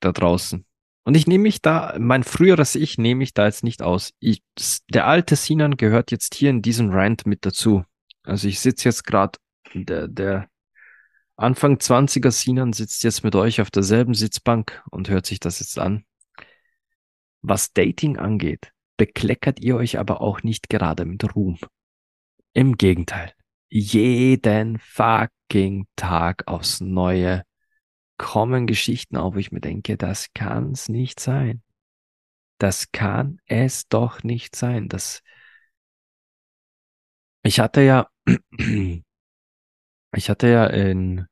da 0.00 0.12
draußen, 0.12 0.66
und 1.06 1.16
ich 1.16 1.28
nehme 1.28 1.42
mich 1.42 1.62
da, 1.62 1.94
mein 2.00 2.24
früheres 2.24 2.74
Ich 2.74 2.98
nehme 2.98 3.22
ich 3.22 3.32
da 3.32 3.46
jetzt 3.46 3.62
nicht 3.62 3.80
aus. 3.80 4.10
Ich, 4.18 4.42
der 4.92 5.06
alte 5.06 5.36
Sinan 5.36 5.76
gehört 5.76 6.10
jetzt 6.10 6.34
hier 6.34 6.50
in 6.50 6.62
diesem 6.62 6.90
Rant 6.90 7.26
mit 7.26 7.46
dazu. 7.46 7.84
Also 8.24 8.48
ich 8.48 8.58
sitze 8.58 8.88
jetzt 8.88 9.04
gerade, 9.04 9.38
der, 9.72 10.08
der 10.08 10.48
Anfang 11.36 11.76
20er 11.76 12.30
Sinan 12.30 12.72
sitzt 12.72 13.04
jetzt 13.04 13.22
mit 13.22 13.34
euch 13.34 13.60
auf 13.60 13.70
derselben 13.70 14.14
Sitzbank 14.14 14.82
und 14.90 15.10
hört 15.10 15.26
sich 15.26 15.38
das 15.38 15.60
jetzt 15.60 15.78
an. 15.78 16.04
Was 17.42 17.72
Dating 17.72 18.16
angeht, 18.16 18.72
bekleckert 18.96 19.60
ihr 19.60 19.76
euch 19.76 19.98
aber 19.98 20.22
auch 20.22 20.42
nicht 20.42 20.68
gerade 20.70 21.04
mit 21.04 21.36
Ruhm. 21.36 21.58
Im 22.54 22.78
Gegenteil. 22.78 23.32
Jeden 23.68 24.78
fucking 24.78 25.86
Tag 25.96 26.46
aufs 26.46 26.80
Neue 26.80 27.42
kommen 28.16 28.66
Geschichten 28.66 29.16
auf, 29.18 29.34
wo 29.34 29.38
ich 29.38 29.52
mir 29.52 29.60
denke, 29.60 29.98
das 29.98 30.28
kann's 30.32 30.88
nicht 30.88 31.20
sein. 31.20 31.62
Das 32.58 32.90
kann 32.92 33.38
es 33.44 33.88
doch 33.88 34.22
nicht 34.22 34.56
sein. 34.56 34.88
Das 34.88 35.22
ich 37.42 37.60
hatte 37.60 37.82
ja, 37.82 38.08
ich 40.16 40.30
hatte 40.30 40.48
ja 40.48 40.66
in, 40.66 41.26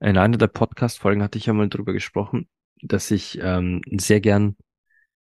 in 0.00 0.18
einer 0.18 0.38
der 0.38 0.48
Podcast-Folgen 0.48 1.22
hatte 1.22 1.38
ich 1.38 1.46
ja 1.46 1.52
mal 1.52 1.68
drüber 1.68 1.92
gesprochen, 1.92 2.48
dass 2.82 3.10
ich 3.10 3.38
ähm, 3.40 3.82
sehr 3.96 4.20
gern 4.20 4.56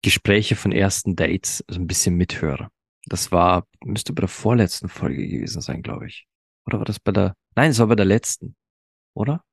Gespräche 0.03 0.57
von 0.57 0.73
ersten 0.73 1.17
Dates 1.17 1.65
so 1.69 1.81
ein 1.81 1.87
bisschen 1.87 2.17
mithöre. 2.17 2.69
Das 3.07 3.33
war, 3.33 3.67
müsste 3.85 4.13
bei 4.13 4.21
der 4.21 4.29
vorletzten 4.29 4.89
Folge 4.89 5.27
gewesen 5.27 5.61
sein, 5.61 5.83
glaube 5.83 6.07
ich. 6.07 6.27
Oder 6.67 6.79
war 6.79 6.85
das 6.85 7.01
bei 7.01 7.13
der, 7.13 7.35
nein, 7.55 7.71
es 7.71 7.79
war 7.79 7.89
bei 7.89 7.97
der 7.97 8.07
letzten, 8.07 8.57
oder? 9.15 9.45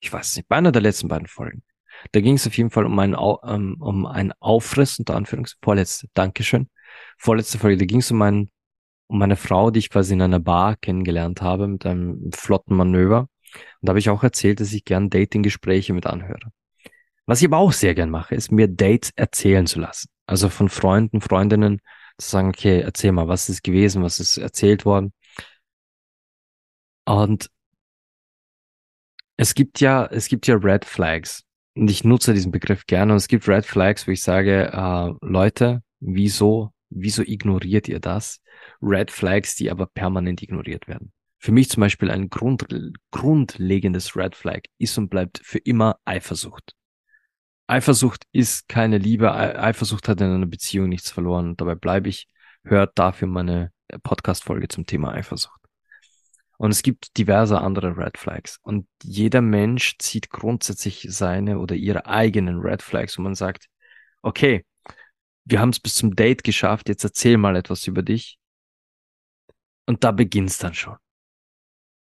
Ich 0.00 0.12
weiß 0.12 0.36
nicht, 0.36 0.48
bei 0.48 0.56
einer 0.56 0.72
der 0.72 0.82
letzten 0.82 1.08
beiden 1.08 1.26
Folgen. 1.26 1.62
Da 2.12 2.20
ging 2.20 2.34
es 2.34 2.46
auf 2.46 2.56
jeden 2.56 2.70
Fall 2.70 2.86
um 2.86 2.98
einen, 2.98 3.14
um, 3.14 3.80
um 3.80 4.06
einen 4.06 4.32
Aufriss, 4.40 4.98
unter 4.98 5.14
Anführungs, 5.14 5.56
vorletzte, 5.62 6.08
Dankeschön. 6.14 6.68
Vorletzte 7.18 7.58
Folge, 7.58 7.78
da 7.78 7.84
ging 7.84 8.00
es 8.00 8.10
um 8.10 8.20
einen, 8.22 8.50
um 9.06 9.20
eine 9.22 9.36
Frau, 9.36 9.70
die 9.70 9.80
ich 9.80 9.90
quasi 9.90 10.14
in 10.14 10.22
einer 10.22 10.40
Bar 10.40 10.76
kennengelernt 10.76 11.42
habe, 11.42 11.68
mit 11.68 11.84
einem 11.86 12.30
flotten 12.32 12.76
Manöver. 12.76 13.28
Und 13.54 13.86
da 13.86 13.90
habe 13.90 13.98
ich 13.98 14.10
auch 14.10 14.22
erzählt, 14.22 14.60
dass 14.60 14.72
ich 14.72 14.84
gern 14.84 15.10
Dating-Gespräche 15.10 15.92
mit 15.92 16.06
anhöre. 16.06 16.50
Was 17.26 17.40
ich 17.40 17.46
aber 17.46 17.58
auch 17.58 17.72
sehr 17.72 17.94
gern 17.94 18.10
mache, 18.10 18.34
ist 18.34 18.50
mir 18.50 18.68
Dates 18.68 19.12
erzählen 19.14 19.66
zu 19.66 19.80
lassen. 19.80 20.08
Also 20.26 20.48
von 20.48 20.68
Freunden, 20.68 21.20
Freundinnen 21.20 21.80
zu 22.18 22.30
sagen, 22.30 22.48
okay, 22.48 22.80
erzähl 22.80 23.12
mal, 23.12 23.28
was 23.28 23.48
ist 23.48 23.62
gewesen, 23.62 24.02
was 24.02 24.18
ist 24.18 24.38
erzählt 24.38 24.84
worden. 24.84 25.12
Und 27.04 27.50
es 29.36 29.54
gibt 29.54 29.80
ja, 29.80 30.06
es 30.06 30.28
gibt 30.28 30.46
ja 30.46 30.56
Red 30.56 30.84
Flags. 30.84 31.44
Und 31.74 31.90
ich 31.90 32.04
nutze 32.04 32.34
diesen 32.34 32.52
Begriff 32.52 32.86
gerne. 32.86 33.12
Und 33.12 33.16
es 33.16 33.28
gibt 33.28 33.48
Red 33.48 33.66
Flags, 33.66 34.06
wo 34.06 34.12
ich 34.12 34.22
sage, 34.22 34.70
äh, 34.72 35.26
Leute, 35.26 35.82
wieso, 36.00 36.72
wieso 36.94 37.22
ignoriert 37.22 37.88
ihr 37.88 38.00
das? 38.00 38.40
Red 38.80 39.10
Flags, 39.10 39.56
die 39.56 39.70
aber 39.70 39.86
permanent 39.86 40.42
ignoriert 40.42 40.88
werden. 40.88 41.12
Für 41.38 41.52
mich 41.52 41.68
zum 41.70 41.80
Beispiel 41.80 42.10
ein 42.10 42.30
Grund, 42.30 42.66
grundlegendes 43.10 44.14
Red 44.16 44.36
Flag 44.36 44.60
ist 44.78 44.96
und 44.98 45.08
bleibt 45.08 45.40
für 45.42 45.58
immer 45.58 45.98
Eifersucht. 46.04 46.74
Eifersucht 47.66 48.24
ist 48.32 48.68
keine 48.68 48.98
Liebe. 48.98 49.32
Eifersucht 49.32 50.08
hat 50.08 50.20
in 50.20 50.28
einer 50.28 50.46
Beziehung 50.46 50.88
nichts 50.88 51.10
verloren. 51.10 51.56
Dabei 51.56 51.74
bleibe 51.74 52.08
ich. 52.08 52.28
Hört 52.64 52.96
dafür 52.96 53.26
meine 53.26 53.72
Podcast-Folge 54.04 54.68
zum 54.68 54.86
Thema 54.86 55.12
Eifersucht. 55.14 55.60
Und 56.58 56.70
es 56.70 56.84
gibt 56.84 57.16
diverse 57.18 57.60
andere 57.60 57.96
Red 57.96 58.18
Flags. 58.18 58.60
Und 58.62 58.86
jeder 59.02 59.40
Mensch 59.40 59.96
zieht 59.98 60.30
grundsätzlich 60.30 61.06
seine 61.08 61.58
oder 61.58 61.74
ihre 61.74 62.06
eigenen 62.06 62.60
Red 62.60 62.82
Flags, 62.82 63.18
wo 63.18 63.22
man 63.22 63.34
sagt, 63.34 63.66
okay, 64.22 64.64
wir 65.44 65.60
haben 65.60 65.70
es 65.70 65.80
bis 65.80 65.94
zum 65.94 66.14
Date 66.14 66.44
geschafft, 66.44 66.88
jetzt 66.88 67.04
erzähl 67.04 67.36
mal 67.36 67.56
etwas 67.56 67.86
über 67.86 68.02
dich. 68.02 68.38
Und 69.86 70.04
da 70.04 70.12
beginnt's 70.12 70.58
dann 70.58 70.74
schon. 70.74 70.96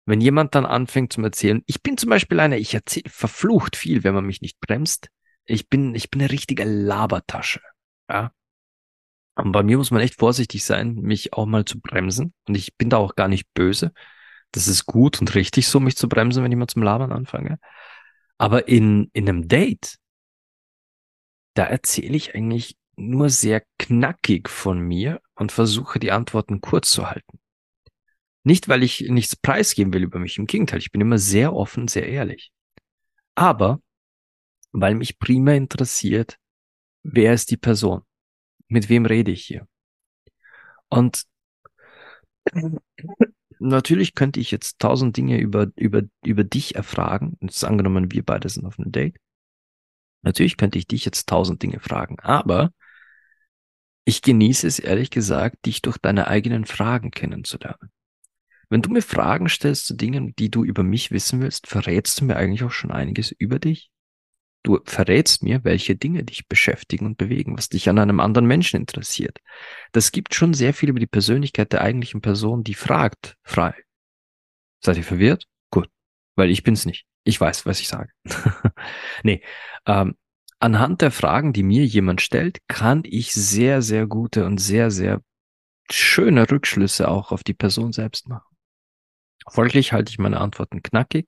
Wenn 0.05 0.21
jemand 0.21 0.55
dann 0.55 0.67
anfängt 0.67 1.13
zu 1.13 1.23
erzählen, 1.23 1.63
ich 1.67 1.83
bin 1.83 1.97
zum 1.97 2.11
Beispiel 2.11 2.41
einer, 2.41 2.57
ich 2.57 2.75
erzähle 2.75 3.09
verflucht 3.09 3.77
viel, 3.77 4.03
wenn 4.03 4.15
man 4.15 4.27
mich 4.27 4.43
nicht 4.43 4.59
bremst. 4.61 5.09
Ich 5.45 5.69
bin, 5.69 5.95
ich 5.95 6.11
bin 6.11 6.21
eine 6.21 6.31
richtige 6.31 6.65
Labertasche. 6.65 7.61
Ja. 8.11 8.33
Und 9.37 9.53
bei 9.53 9.63
mir 9.63 9.79
muss 9.79 9.91
man 9.91 10.03
echt 10.03 10.19
vorsichtig 10.19 10.65
sein, 10.65 10.95
mich 10.95 11.33
auch 11.33 11.47
mal 11.47 11.65
zu 11.65 11.81
bremsen. 11.81 12.35
Und 12.47 12.57
ich 12.57 12.77
bin 12.77 12.91
da 12.91 12.97
auch 12.97 13.15
gar 13.15 13.29
nicht 13.29 13.47
böse. 13.55 13.93
Das 14.51 14.67
ist 14.67 14.87
gut 14.87 15.21
und 15.21 15.35
richtig 15.35 15.69
so, 15.69 15.81
mich 15.81 15.97
zu 15.97 16.09
bremsen, 16.09 16.43
wenn 16.43 16.53
ich 16.53 16.59
mal 16.59 16.67
zum 16.67 16.83
Labern 16.83 17.13
anfange. 17.13 17.59
Aber 18.39 18.69
in, 18.69 19.09
in 19.13 19.29
einem 19.29 19.49
Date, 19.49 19.99
da 21.55 21.65
erzähle 21.65 22.17
ich 22.17 22.35
eigentlich 22.35 22.77
nur 22.96 23.31
sehr 23.31 23.62
knackig 23.78 24.48
von 24.48 24.78
mir 24.81 25.20
und 25.35 25.52
versuche 25.52 25.98
die 25.98 26.12
Antworten 26.12 26.61
kurz 26.61 26.90
zu 26.90 27.09
halten. 27.09 27.38
Nicht, 28.44 28.68
weil 28.68 28.83
ich 28.83 29.00
nichts 29.09 29.37
preisgeben 29.37 29.92
will 29.92 30.02
über 30.02 30.18
mich. 30.18 30.38
Im 30.38 30.46
Gegenteil, 30.46 30.81
ich 30.81 30.90
bin 30.90 31.00
immer 31.00 31.18
sehr 31.18 31.55
offen, 31.55 31.88
sehr 31.88 32.09
ehrlich. 32.09 32.52
Aber 33.35 33.81
weil 34.72 34.94
mich 34.94 35.18
primär 35.18 35.57
interessiert, 35.57 36.38
wer 37.02 37.35
ist 37.35 37.50
die 37.50 37.57
Person? 37.57 38.02
Mit 38.68 38.88
wem 38.88 39.07
rede 39.07 39.31
ich 39.31 39.44
hier? 39.44 39.68
Und 40.88 41.24
natürlich 43.59 44.14
könnte 44.14 44.40
ich 44.40 44.50
jetzt 44.50 44.78
tausend 44.78 45.16
Dinge 45.16 45.38
über, 45.38 45.68
über, 45.76 46.02
über 46.24 46.44
dich 46.44 46.74
erfragen. 46.74 47.37
Jetzt 47.40 47.64
angenommen, 47.64 48.11
wir 48.11 48.24
beide 48.24 48.48
sind 48.48 48.66
auf 48.66 48.78
einem 48.78 48.92
Date. 48.92 49.16
Natürlich 50.22 50.57
könnte 50.57 50.78
ich 50.78 50.87
dich 50.87 51.05
jetzt 51.05 51.28
tausend 51.28 51.62
Dinge 51.62 51.81
fragen, 51.81 52.18
aber 52.20 52.72
ich 54.05 54.23
genieße 54.23 54.67
es 54.67 54.79
ehrlich 54.79 55.11
gesagt, 55.11 55.67
dich 55.67 55.83
durch 55.83 55.99
deine 55.99 56.27
eigenen 56.27 56.65
Fragen 56.65 57.11
kennenzulernen. 57.11 57.91
Wenn 58.69 58.83
du 58.83 58.91
mir 58.91 59.03
Fragen 59.03 59.49
stellst 59.49 59.87
zu 59.87 59.95
Dingen, 59.95 60.35
die 60.37 60.51
du 60.51 60.65
über 60.65 60.83
mich 60.83 61.11
wissen 61.11 61.41
willst, 61.41 61.67
verrätst 61.67 62.21
du 62.21 62.25
mir 62.25 62.37
eigentlich 62.37 62.65
auch 62.65 62.71
schon 62.71 62.91
einiges 62.91 63.31
über 63.31 63.59
dich. 63.59 63.91
Du 64.62 64.79
verrätst 64.85 65.43
mir, 65.43 65.65
welche 65.65 65.97
Dinge 65.97 66.25
dich 66.25 66.47
beschäftigen 66.47 67.05
und 67.05 67.19
bewegen, 67.19 67.57
was 67.57 67.69
dich 67.69 67.88
an 67.88 67.99
einem 67.99 68.21
anderen 68.21 68.47
Menschen 68.47 68.77
interessiert. 68.77 69.38
Das 69.91 70.12
gibt 70.12 70.35
schon 70.35 70.55
sehr 70.55 70.73
viel 70.73 70.88
über 70.88 71.01
die 71.01 71.07
Persönlichkeit 71.07 71.73
der 71.73 71.83
eigentlichen 71.83 72.21
Person, 72.21 72.62
die 72.65 72.75
fragt 72.75 73.37
frei. 73.43 73.75
Seid 74.81 74.97
ihr 74.97 75.05
verwirrt? 75.05 75.47
Gut, 75.71 75.88
weil 76.37 76.51
ich 76.51 76.62
bin's 76.62 76.87
nicht. 76.87 77.05
Ich 77.25 77.41
weiß, 77.41 77.67
was 77.67 77.81
ich 77.81 77.88
sage. 77.88 78.11
nee, 79.23 79.43
ähm, 79.87 80.17
anhand 80.62 81.03
der 81.03 81.11
Fragen, 81.11 81.53
die 81.53 81.62
mir 81.62 81.85
jemand 81.85 82.20
stellt, 82.20 82.59
kann 82.68 83.03
ich 83.05 83.33
sehr, 83.33 83.83
sehr 83.83 84.07
gute 84.07 84.46
und 84.46 84.59
sehr, 84.59 84.90
sehr 84.90 85.20
schöne 85.90 86.51
Rückschlüsse 86.51 87.09
auch 87.09 87.33
auf 87.33 87.42
die 87.42 87.55
Person 87.55 87.92
selbst 87.92 88.29
machen. 88.29 88.57
Folglich 89.48 89.92
halte 89.92 90.11
ich 90.11 90.18
meine 90.18 90.40
Antworten 90.40 90.83
knackig, 90.83 91.27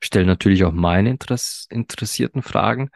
stelle 0.00 0.26
natürlich 0.26 0.64
auch 0.64 0.72
meine 0.72 1.10
Interess 1.10 1.66
interessierten 1.70 2.42
Fragen, 2.42 2.90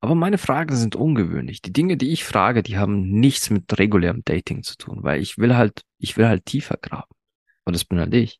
aber 0.00 0.14
meine 0.14 0.38
Fragen 0.38 0.76
sind 0.76 0.96
ungewöhnlich. 0.96 1.62
Die 1.62 1.72
Dinge, 1.72 1.96
die 1.96 2.12
ich 2.12 2.24
frage, 2.24 2.62
die 2.62 2.78
haben 2.78 3.08
nichts 3.08 3.50
mit 3.50 3.78
regulärem 3.78 4.22
Dating 4.24 4.62
zu 4.62 4.76
tun, 4.76 5.02
weil 5.02 5.20
ich 5.20 5.38
will 5.38 5.56
halt, 5.56 5.82
ich 5.98 6.16
will 6.16 6.28
halt 6.28 6.46
tiefer 6.46 6.76
graben. 6.76 7.10
Und 7.64 7.74
das 7.74 7.84
bin 7.84 7.98
halt 7.98 8.14
ich. 8.14 8.38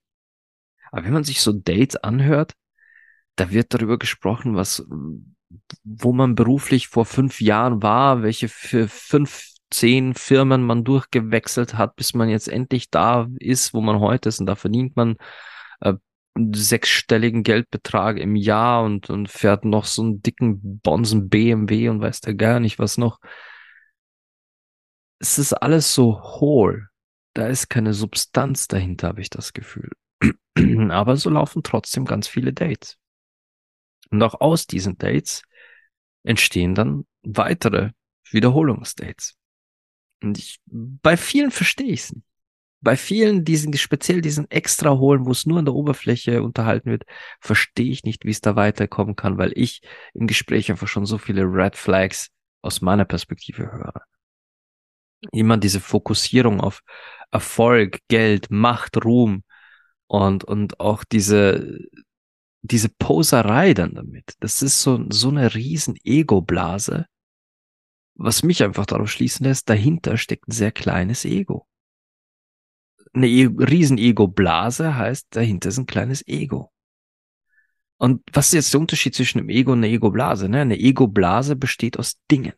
Aber 0.92 1.04
wenn 1.04 1.12
man 1.12 1.24
sich 1.24 1.40
so 1.40 1.52
Dates 1.52 1.96
anhört, 1.96 2.52
da 3.37 3.51
wird 3.51 3.75
darüber 3.75 3.99
gesprochen, 3.99 4.55
was, 4.57 4.87
wo 5.83 6.12
man 6.12 6.35
beruflich 6.35 6.88
vor 6.88 7.05
fünf 7.05 7.40
Jahren 7.40 7.83
war, 7.83 8.23
welche 8.23 8.49
für 8.49 8.88
fünf, 8.88 9.49
zehn 9.70 10.14
Firmen 10.14 10.62
man 10.62 10.85
durchgewechselt 10.85 11.75
hat, 11.75 11.97
bis 11.97 12.14
man 12.14 12.29
jetzt 12.29 12.49
endlich 12.49 12.90
da 12.90 13.29
ist, 13.38 13.75
wo 13.75 13.81
man 13.81 13.99
heute 13.99 14.29
ist 14.29 14.40
und 14.40 14.47
da 14.47 14.55
verdient 14.55 14.94
man 14.97 15.16
äh, 15.81 15.94
sechsstelligen 16.53 17.42
Geldbetrag 17.42 18.18
im 18.18 18.37
Jahr 18.37 18.85
und, 18.85 19.11
und 19.11 19.29
fährt 19.29 19.64
noch 19.64 19.85
so 19.85 20.03
einen 20.03 20.23
dicken 20.23 20.81
Bonsen 20.81 21.29
BMW 21.29 21.88
und 21.88 22.01
weiß 22.01 22.20
der 22.20 22.35
gar 22.35 22.61
nicht 22.61 22.79
was 22.79 22.99
noch. 22.99 23.20
Es 25.18 25.38
ist 25.38 25.53
alles 25.55 25.94
so 25.94 26.20
hohl. 26.23 26.88
Da 27.35 27.49
ist 27.49 27.68
keine 27.68 27.94
Substanz 27.94 28.68
dahinter, 28.68 29.09
habe 29.09 29.20
ich 29.20 29.31
das 29.31 29.53
Gefühl. 29.53 29.90
Aber 30.90 31.16
so 31.16 31.31
laufen 31.31 31.62
trotzdem 31.62 32.05
ganz 32.05 32.29
viele 32.29 32.53
Dates. 32.53 32.97
Und 34.11 34.23
auch 34.23 34.40
aus 34.40 34.67
diesen 34.67 34.99
Dates 34.99 35.43
entstehen 36.23 36.75
dann 36.75 37.07
weitere 37.23 37.90
Wiederholungsdates. 38.31 39.35
Und 40.23 40.38
ich, 40.38 40.61
bei 40.67 41.17
vielen 41.17 41.51
verstehe 41.51 41.93
ich 41.93 42.01
es 42.01 42.12
nicht 42.14 42.27
bei 42.85 42.97
vielen 42.97 43.45
diesen, 43.45 43.73
speziell 43.75 44.21
diesen 44.21 44.49
extra 44.51 44.90
holen, 44.90 45.25
wo 45.25 45.31
es 45.31 45.47
nur 45.47 45.59
an 45.59 45.64
der 45.64 45.75
Oberfläche 45.75 46.43
unterhalten 46.43 46.90
wird, 46.90 47.05
verstehe 47.40 47.90
ich 47.90 48.05
nicht, 48.05 48.25
wie 48.25 48.31
es 48.31 48.43
da 48.43 48.57
weiterkommen 48.57 49.17
kann, 49.17 49.38
weil 49.38 49.53
ich 49.57 49.81
im 50.12 50.27
Gespräch 50.27 50.71
einfach 50.71 50.87
schon 50.87 51.07
so 51.07 51.17
viele 51.17 51.43
Red 51.45 51.77
Flags 51.77 52.29
aus 52.61 52.83
meiner 52.83 53.07
Perspektive 53.07 53.73
höre. 53.73 54.03
immer 55.33 55.57
diese 55.57 55.81
Fokussierung 55.81 56.61
auf 56.61 56.83
Erfolg, 57.31 57.99
Geld, 58.09 58.51
Macht, 58.51 59.03
Ruhm 59.03 59.43
und, 60.07 60.45
und 60.45 60.81
auch 60.81 61.03
diese, 61.05 61.79
diese 62.64 62.88
Poserei 62.88 63.74
dann 63.74 63.94
damit. 63.94 64.35
Das 64.40 64.62
ist 64.62 64.81
so, 64.81 65.05
so 65.11 65.29
eine 65.29 65.55
riesen 65.55 65.96
Ego-Blase, 66.03 67.07
was 68.14 68.42
mich 68.42 68.62
einfach 68.62 68.87
darauf 68.87 69.11
schließen 69.11 69.44
lässt, 69.44 69.68
dahinter 69.68 70.16
steckt 70.16 70.48
ein 70.48 70.53
sehr 70.53 70.72
kleines 70.72 71.27
Ego. 71.27 71.66
Eine 73.12 73.29
e 73.29 73.44
riesen 73.46 73.98
Ego-Blase 73.98 74.96
heißt, 74.96 75.37
dahinter 75.37 75.68
ist 75.68 75.79
ein 75.79 75.87
kleines 75.87 76.27
Ego. 76.27 76.72
Und 77.98 78.22
was 78.33 78.46
ist 78.46 78.55
jetzt 78.55 78.72
der 78.72 78.81
Unterschied 78.81 79.14
zwischen 79.14 79.38
einem 79.38 79.50
Ego 79.50 79.72
und 79.72 79.79
einer 79.79 79.92
Ego-Blase? 79.92 80.48
Ne? 80.48 80.62
Eine 80.62 80.79
Ego-Blase 80.79 81.57
besteht 81.57 81.98
aus 81.98 82.18
Dingen. 82.31 82.55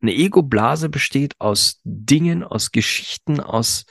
Eine 0.00 0.14
Ego-Blase 0.14 0.88
besteht 0.88 1.38
aus 1.40 1.80
Dingen, 1.84 2.44
aus 2.44 2.70
Geschichten, 2.70 3.40
aus, 3.40 3.86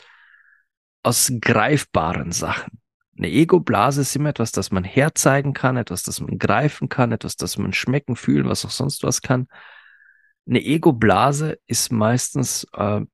aus 1.03 1.31
greifbaren 1.39 2.31
Sachen. 2.31 2.78
Eine 3.19 3.29
Ego-Blase 3.29 4.01
ist 4.01 4.15
immer 4.15 4.29
etwas, 4.29 4.53
das 4.53 4.71
man 4.71 4.83
herzeigen 4.85 5.53
kann, 5.53 5.75
etwas, 5.75 6.03
das 6.03 6.21
man 6.21 6.39
greifen 6.39 6.87
kann, 6.87 7.11
etwas, 7.11 7.35
das 7.35 7.57
man 7.57 7.73
schmecken, 7.73 8.15
fühlen, 8.15 8.47
was 8.47 8.65
auch 8.65 8.71
sonst 8.71 9.03
was 9.03 9.21
kann. 9.21 9.47
Eine 10.47 10.63
Ego-Blase 10.63 11.59
ist 11.67 11.91
meistens, 11.91 12.65
äh, 12.73 13.01
mh, 13.01 13.07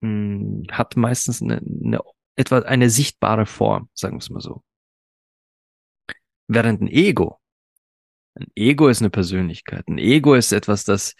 hm, 0.00 0.62
hat 0.70 0.96
meistens 0.96 1.42
eine, 1.42 1.58
eine, 1.58 2.00
etwa 2.36 2.60
eine 2.60 2.88
sichtbare 2.90 3.44
Form, 3.44 3.90
sagen 3.92 4.14
wir 4.14 4.20
es 4.20 4.30
mal 4.30 4.40
so. 4.40 4.64
Während 6.48 6.80
ein 6.80 6.88
Ego, 6.88 7.38
ein 8.34 8.46
Ego 8.56 8.88
ist 8.88 9.02
eine 9.02 9.10
Persönlichkeit. 9.10 9.86
Ein 9.88 9.98
Ego 9.98 10.34
ist 10.34 10.52
etwas, 10.52 10.84
das 10.84 11.14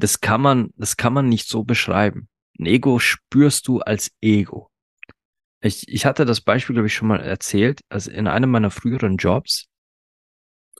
das 0.00 0.20
kann 0.20 0.40
man, 0.40 0.70
das 0.76 0.96
kann 0.96 1.12
man 1.12 1.28
nicht 1.28 1.46
so 1.46 1.62
beschreiben. 1.62 2.28
Ein 2.58 2.66
Ego 2.66 2.98
spürst 2.98 3.68
du 3.68 3.80
als 3.80 4.10
Ego. 4.20 4.70
Ich, 5.60 5.86
ich 5.88 6.06
hatte 6.06 6.24
das 6.24 6.40
Beispiel, 6.40 6.74
glaube 6.74 6.86
ich, 6.86 6.94
schon 6.94 7.08
mal 7.08 7.20
erzählt. 7.20 7.80
Also 7.88 8.10
in 8.10 8.26
einem 8.26 8.50
meiner 8.50 8.70
früheren 8.70 9.16
Jobs, 9.16 9.66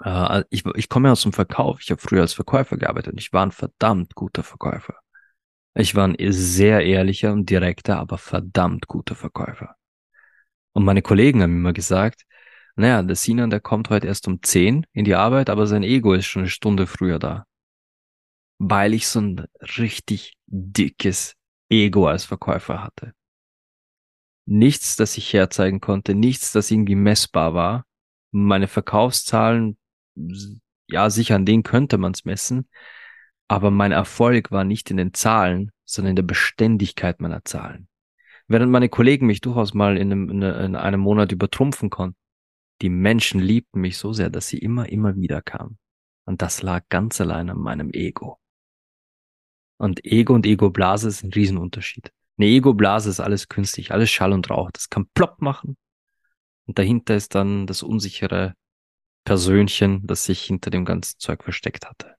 äh, 0.02 0.44
ich, 0.50 0.64
ich 0.74 0.88
komme 0.88 1.08
ja 1.08 1.12
aus 1.12 1.22
dem 1.22 1.32
Verkauf. 1.32 1.80
Ich 1.80 1.90
habe 1.90 2.00
früher 2.00 2.22
als 2.22 2.32
Verkäufer 2.32 2.76
gearbeitet 2.76 3.12
und 3.12 3.20
ich 3.20 3.32
war 3.32 3.44
ein 3.44 3.52
verdammt 3.52 4.14
guter 4.14 4.42
Verkäufer. 4.42 4.96
Ich 5.74 5.94
war 5.94 6.08
ein 6.08 6.16
sehr 6.32 6.84
ehrlicher 6.84 7.32
und 7.32 7.48
direkter, 7.48 7.98
aber 7.98 8.18
verdammt 8.18 8.88
guter 8.88 9.14
Verkäufer. 9.14 9.76
Und 10.72 10.84
meine 10.84 11.02
Kollegen 11.02 11.42
haben 11.42 11.56
immer 11.56 11.72
gesagt, 11.72 12.22
naja, 12.76 13.02
der 13.02 13.16
Sinan, 13.16 13.50
der 13.50 13.60
kommt 13.60 13.90
heute 13.90 14.06
erst 14.06 14.26
um 14.28 14.42
10 14.42 14.86
in 14.92 15.04
die 15.04 15.14
Arbeit, 15.14 15.50
aber 15.50 15.66
sein 15.66 15.82
Ego 15.82 16.14
ist 16.14 16.26
schon 16.26 16.42
eine 16.42 16.50
Stunde 16.50 16.86
früher 16.86 17.18
da 17.18 17.46
weil 18.60 18.92
ich 18.94 19.08
so 19.08 19.20
ein 19.20 19.46
richtig 19.78 20.34
dickes 20.46 21.34
Ego 21.70 22.06
als 22.06 22.26
Verkäufer 22.26 22.82
hatte. 22.84 23.14
Nichts, 24.50 24.96
das 24.96 25.16
ich 25.16 25.32
herzeigen 25.32 25.80
konnte, 25.80 26.16
nichts, 26.16 26.50
das 26.50 26.72
irgendwie 26.72 26.96
messbar 26.96 27.54
war. 27.54 27.86
Meine 28.32 28.66
Verkaufszahlen, 28.66 29.78
ja, 30.88 31.08
sicher 31.08 31.36
an 31.36 31.46
denen 31.46 31.62
könnte 31.62 31.98
man 31.98 32.10
es 32.10 32.24
messen, 32.24 32.68
aber 33.46 33.70
mein 33.70 33.92
Erfolg 33.92 34.50
war 34.50 34.64
nicht 34.64 34.90
in 34.90 34.96
den 34.96 35.14
Zahlen, 35.14 35.70
sondern 35.84 36.10
in 36.10 36.16
der 36.16 36.24
Beständigkeit 36.24 37.20
meiner 37.20 37.44
Zahlen. 37.44 37.86
Während 38.48 38.72
meine 38.72 38.88
Kollegen 38.88 39.26
mich 39.26 39.40
durchaus 39.40 39.72
mal 39.72 39.96
in 39.96 40.10
einem, 40.10 40.30
in 40.42 40.74
einem 40.74 41.00
Monat 41.00 41.30
übertrumpfen 41.30 41.88
konnten, 41.88 42.18
die 42.82 42.88
Menschen 42.88 43.40
liebten 43.40 43.80
mich 43.80 43.98
so 43.98 44.12
sehr, 44.12 44.30
dass 44.30 44.48
sie 44.48 44.58
immer, 44.58 44.88
immer 44.88 45.14
wieder 45.14 45.42
kamen. 45.42 45.78
Und 46.24 46.42
das 46.42 46.60
lag 46.62 46.82
ganz 46.88 47.20
allein 47.20 47.50
an 47.50 47.58
meinem 47.58 47.90
Ego. 47.92 48.40
Und 49.76 50.04
Ego 50.04 50.34
und 50.34 50.44
Ego-Blase 50.44 51.06
ist 51.06 51.22
ein 51.22 51.32
Riesenunterschied. 51.32 52.12
Eine 52.40 52.48
Ego-Blase 52.48 53.10
ist 53.10 53.20
alles 53.20 53.48
künstlich, 53.48 53.92
alles 53.92 54.10
Schall 54.10 54.32
und 54.32 54.48
Rauch. 54.48 54.70
Das 54.70 54.88
kann 54.88 55.06
plopp 55.12 55.42
machen. 55.42 55.76
Und 56.66 56.78
dahinter 56.78 57.14
ist 57.14 57.34
dann 57.34 57.66
das 57.66 57.82
unsichere 57.82 58.54
Persönchen, 59.24 60.06
das 60.06 60.24
sich 60.24 60.44
hinter 60.44 60.70
dem 60.70 60.86
ganzen 60.86 61.18
Zeug 61.18 61.44
versteckt 61.44 61.86
hatte. 61.86 62.14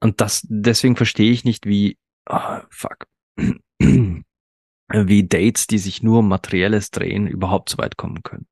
Und 0.00 0.20
das, 0.20 0.44
deswegen 0.48 0.96
verstehe 0.96 1.30
ich 1.30 1.44
nicht, 1.44 1.66
wie, 1.66 1.96
oh, 2.28 2.58
fuck, 2.68 3.06
wie 3.78 5.28
Dates, 5.28 5.68
die 5.68 5.78
sich 5.78 6.02
nur 6.02 6.18
um 6.18 6.28
Materielles 6.28 6.90
drehen, 6.90 7.28
überhaupt 7.28 7.68
so 7.68 7.78
weit 7.78 7.96
kommen 7.96 8.24
können. 8.24 8.48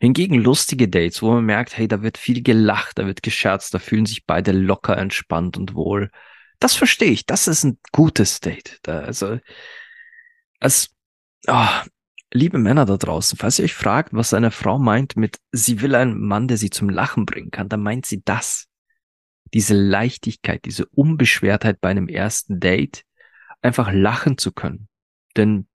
Hingegen 0.00 0.34
lustige 0.34 0.88
Dates, 0.88 1.22
wo 1.22 1.30
man 1.30 1.44
merkt, 1.44 1.78
hey, 1.78 1.86
da 1.86 2.02
wird 2.02 2.18
viel 2.18 2.42
gelacht, 2.42 2.98
da 2.98 3.06
wird 3.06 3.22
gescherzt, 3.22 3.74
da 3.74 3.78
fühlen 3.78 4.06
sich 4.06 4.26
beide 4.26 4.50
locker, 4.50 4.98
entspannt 4.98 5.56
und 5.56 5.74
wohl. 5.74 6.10
Das 6.58 6.74
verstehe 6.74 7.10
ich. 7.10 7.26
Das 7.26 7.48
ist 7.48 7.64
ein 7.64 7.78
gutes 7.92 8.40
Date. 8.40 8.78
Da, 8.82 9.00
also, 9.00 9.38
als, 10.60 10.90
oh, 11.46 11.66
liebe 12.32 12.58
Männer 12.58 12.86
da 12.86 12.96
draußen, 12.96 13.38
falls 13.38 13.58
ihr 13.58 13.64
euch 13.64 13.74
fragt, 13.74 14.12
was 14.12 14.34
eine 14.34 14.50
Frau 14.50 14.78
meint 14.78 15.16
mit, 15.16 15.38
sie 15.52 15.80
will 15.80 15.94
einen 15.94 16.20
Mann, 16.20 16.48
der 16.48 16.56
sie 16.56 16.70
zum 16.70 16.88
Lachen 16.88 17.26
bringen 17.26 17.50
kann, 17.50 17.68
dann 17.68 17.82
meint 17.82 18.06
sie 18.06 18.22
das. 18.24 18.66
Diese 19.54 19.74
Leichtigkeit, 19.74 20.64
diese 20.64 20.86
Unbeschwertheit 20.86 21.80
bei 21.80 21.90
einem 21.90 22.08
ersten 22.08 22.58
Date, 22.58 23.04
einfach 23.62 23.92
lachen 23.92 24.38
zu 24.38 24.52
können. 24.52 24.88
Denn 25.36 25.68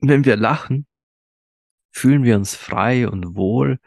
wenn 0.00 0.24
wir 0.24 0.36
lachen, 0.36 0.86
fühlen 1.92 2.24
wir 2.24 2.36
uns 2.36 2.54
frei 2.54 3.08
und 3.08 3.36
wohl 3.36 3.78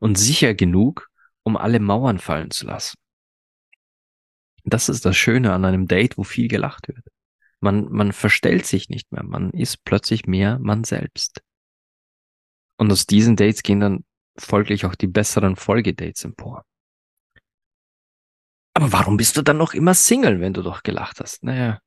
und 0.00 0.18
sicher 0.18 0.54
genug, 0.54 1.08
um 1.42 1.56
alle 1.56 1.80
Mauern 1.80 2.18
fallen 2.18 2.50
zu 2.50 2.66
lassen. 2.66 2.98
Das 4.70 4.88
ist 4.88 5.04
das 5.04 5.16
Schöne 5.16 5.52
an 5.52 5.64
einem 5.64 5.86
Date, 5.86 6.18
wo 6.18 6.24
viel 6.24 6.48
gelacht 6.48 6.88
wird. 6.88 7.04
Man, 7.60 7.90
man 7.90 8.12
verstellt 8.12 8.66
sich 8.66 8.88
nicht 8.88 9.10
mehr, 9.10 9.24
man 9.24 9.50
ist 9.50 9.84
plötzlich 9.84 10.26
mehr 10.26 10.58
man 10.60 10.84
selbst. 10.84 11.42
Und 12.76 12.92
aus 12.92 13.06
diesen 13.06 13.34
Dates 13.34 13.62
gehen 13.62 13.80
dann 13.80 14.04
folglich 14.36 14.84
auch 14.84 14.94
die 14.94 15.08
besseren 15.08 15.56
Folgedates 15.56 16.24
empor. 16.24 16.64
Aber 18.74 18.92
warum 18.92 19.16
bist 19.16 19.36
du 19.36 19.42
dann 19.42 19.56
noch 19.56 19.74
immer 19.74 19.94
Single, 19.94 20.40
wenn 20.40 20.54
du 20.54 20.62
doch 20.62 20.84
gelacht 20.84 21.18
hast? 21.20 21.42
Naja, 21.42 21.80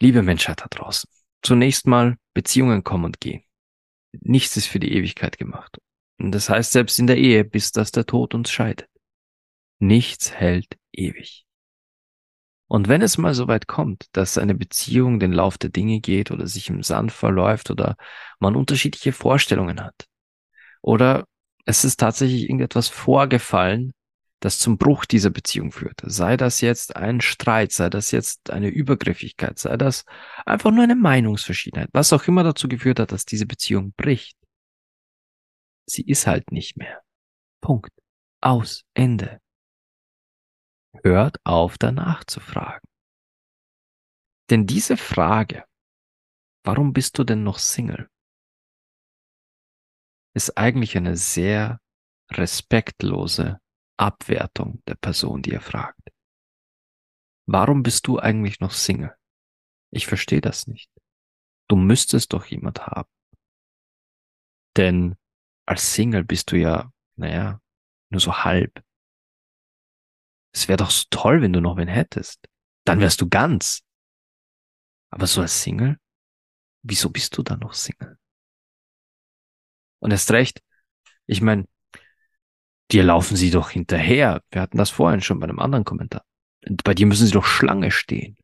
liebe 0.00 0.22
Menschheit 0.22 0.60
da 0.60 0.66
draußen. 0.70 1.10
Zunächst 1.42 1.86
mal 1.86 2.16
Beziehungen 2.34 2.84
kommen 2.84 3.06
und 3.06 3.20
gehen 3.20 3.46
nichts 4.22 4.56
ist 4.56 4.66
für 4.66 4.80
die 4.80 4.92
Ewigkeit 4.92 5.38
gemacht. 5.38 5.78
Und 6.18 6.32
das 6.32 6.48
heißt 6.48 6.72
selbst 6.72 6.98
in 6.98 7.06
der 7.06 7.18
Ehe, 7.18 7.44
bis 7.44 7.72
dass 7.72 7.92
der 7.92 8.06
Tod 8.06 8.34
uns 8.34 8.50
scheidet. 8.50 8.88
Nichts 9.78 10.32
hält 10.32 10.78
ewig. 10.92 11.45
Und 12.68 12.88
wenn 12.88 13.02
es 13.02 13.16
mal 13.16 13.34
so 13.34 13.46
weit 13.46 13.68
kommt, 13.68 14.06
dass 14.12 14.38
eine 14.38 14.54
Beziehung 14.54 15.20
den 15.20 15.32
Lauf 15.32 15.56
der 15.56 15.70
Dinge 15.70 16.00
geht 16.00 16.30
oder 16.30 16.46
sich 16.46 16.68
im 16.68 16.82
Sand 16.82 17.12
verläuft 17.12 17.70
oder 17.70 17.96
man 18.40 18.56
unterschiedliche 18.56 19.12
Vorstellungen 19.12 19.80
hat 19.80 20.08
oder 20.82 21.26
es 21.64 21.84
ist 21.84 21.98
tatsächlich 21.98 22.44
irgendetwas 22.44 22.88
vorgefallen, 22.88 23.92
das 24.40 24.58
zum 24.58 24.78
Bruch 24.78 25.04
dieser 25.04 25.30
Beziehung 25.30 25.72
führte. 25.72 26.10
Sei 26.10 26.36
das 26.36 26.60
jetzt 26.60 26.94
ein 26.94 27.20
Streit, 27.20 27.72
sei 27.72 27.90
das 27.90 28.10
jetzt 28.10 28.50
eine 28.50 28.68
Übergriffigkeit, 28.68 29.58
sei 29.58 29.76
das 29.76 30.04
einfach 30.44 30.70
nur 30.70 30.84
eine 30.84 30.94
Meinungsverschiedenheit, 30.94 31.88
was 31.92 32.12
auch 32.12 32.24
immer 32.28 32.44
dazu 32.44 32.68
geführt 32.68 33.00
hat, 33.00 33.12
dass 33.12 33.24
diese 33.24 33.46
Beziehung 33.46 33.92
bricht. 33.96 34.36
Sie 35.86 36.02
ist 36.02 36.26
halt 36.26 36.52
nicht 36.52 36.76
mehr. 36.76 37.02
Punkt. 37.60 37.90
Aus. 38.40 38.84
Ende. 38.94 39.40
Hört 41.02 41.38
auf 41.44 41.78
danach 41.78 42.24
zu 42.24 42.40
fragen. 42.40 42.86
Denn 44.50 44.66
diese 44.66 44.96
Frage, 44.96 45.64
warum 46.64 46.92
bist 46.92 47.18
du 47.18 47.24
denn 47.24 47.42
noch 47.42 47.58
Single, 47.58 48.08
ist 50.34 50.56
eigentlich 50.56 50.96
eine 50.96 51.16
sehr 51.16 51.80
respektlose 52.30 53.60
Abwertung 53.98 54.82
der 54.86 54.96
Person, 54.96 55.42
die 55.42 55.50
ihr 55.50 55.60
fragt. 55.60 56.10
Warum 57.46 57.82
bist 57.82 58.06
du 58.06 58.18
eigentlich 58.18 58.60
noch 58.60 58.72
Single? 58.72 59.16
Ich 59.90 60.06
verstehe 60.06 60.40
das 60.40 60.66
nicht. 60.66 60.90
Du 61.68 61.76
müsstest 61.76 62.32
doch 62.32 62.44
jemand 62.46 62.86
haben. 62.86 63.10
Denn 64.76 65.16
als 65.66 65.94
Single 65.94 66.24
bist 66.24 66.52
du 66.52 66.56
ja, 66.56 66.92
naja, 67.16 67.60
nur 68.10 68.20
so 68.20 68.44
halb. 68.44 68.84
Es 70.56 70.68
wäre 70.68 70.78
doch 70.78 70.90
so 70.90 71.04
toll, 71.10 71.42
wenn 71.42 71.52
du 71.52 71.60
noch 71.60 71.76
wen 71.76 71.86
hättest. 71.86 72.48
Dann 72.86 72.98
wärst 73.00 73.20
du 73.20 73.28
ganz. 73.28 73.82
Aber 75.10 75.26
so 75.26 75.42
als 75.42 75.62
Single? 75.62 75.98
Wieso 76.82 77.10
bist 77.10 77.36
du 77.36 77.42
dann 77.42 77.58
noch 77.58 77.74
Single? 77.74 78.16
Und 79.98 80.12
erst 80.12 80.30
recht, 80.30 80.62
ich 81.26 81.42
meine, 81.42 81.66
dir 82.90 83.04
laufen 83.04 83.36
sie 83.36 83.50
doch 83.50 83.68
hinterher. 83.68 84.40
Wir 84.50 84.62
hatten 84.62 84.78
das 84.78 84.88
vorhin 84.88 85.20
schon 85.20 85.40
bei 85.40 85.44
einem 85.46 85.58
anderen 85.58 85.84
Kommentar. 85.84 86.24
Bei 86.84 86.94
dir 86.94 87.04
müssen 87.04 87.26
sie 87.26 87.34
doch 87.34 87.44
Schlange 87.44 87.90
stehen. 87.90 88.38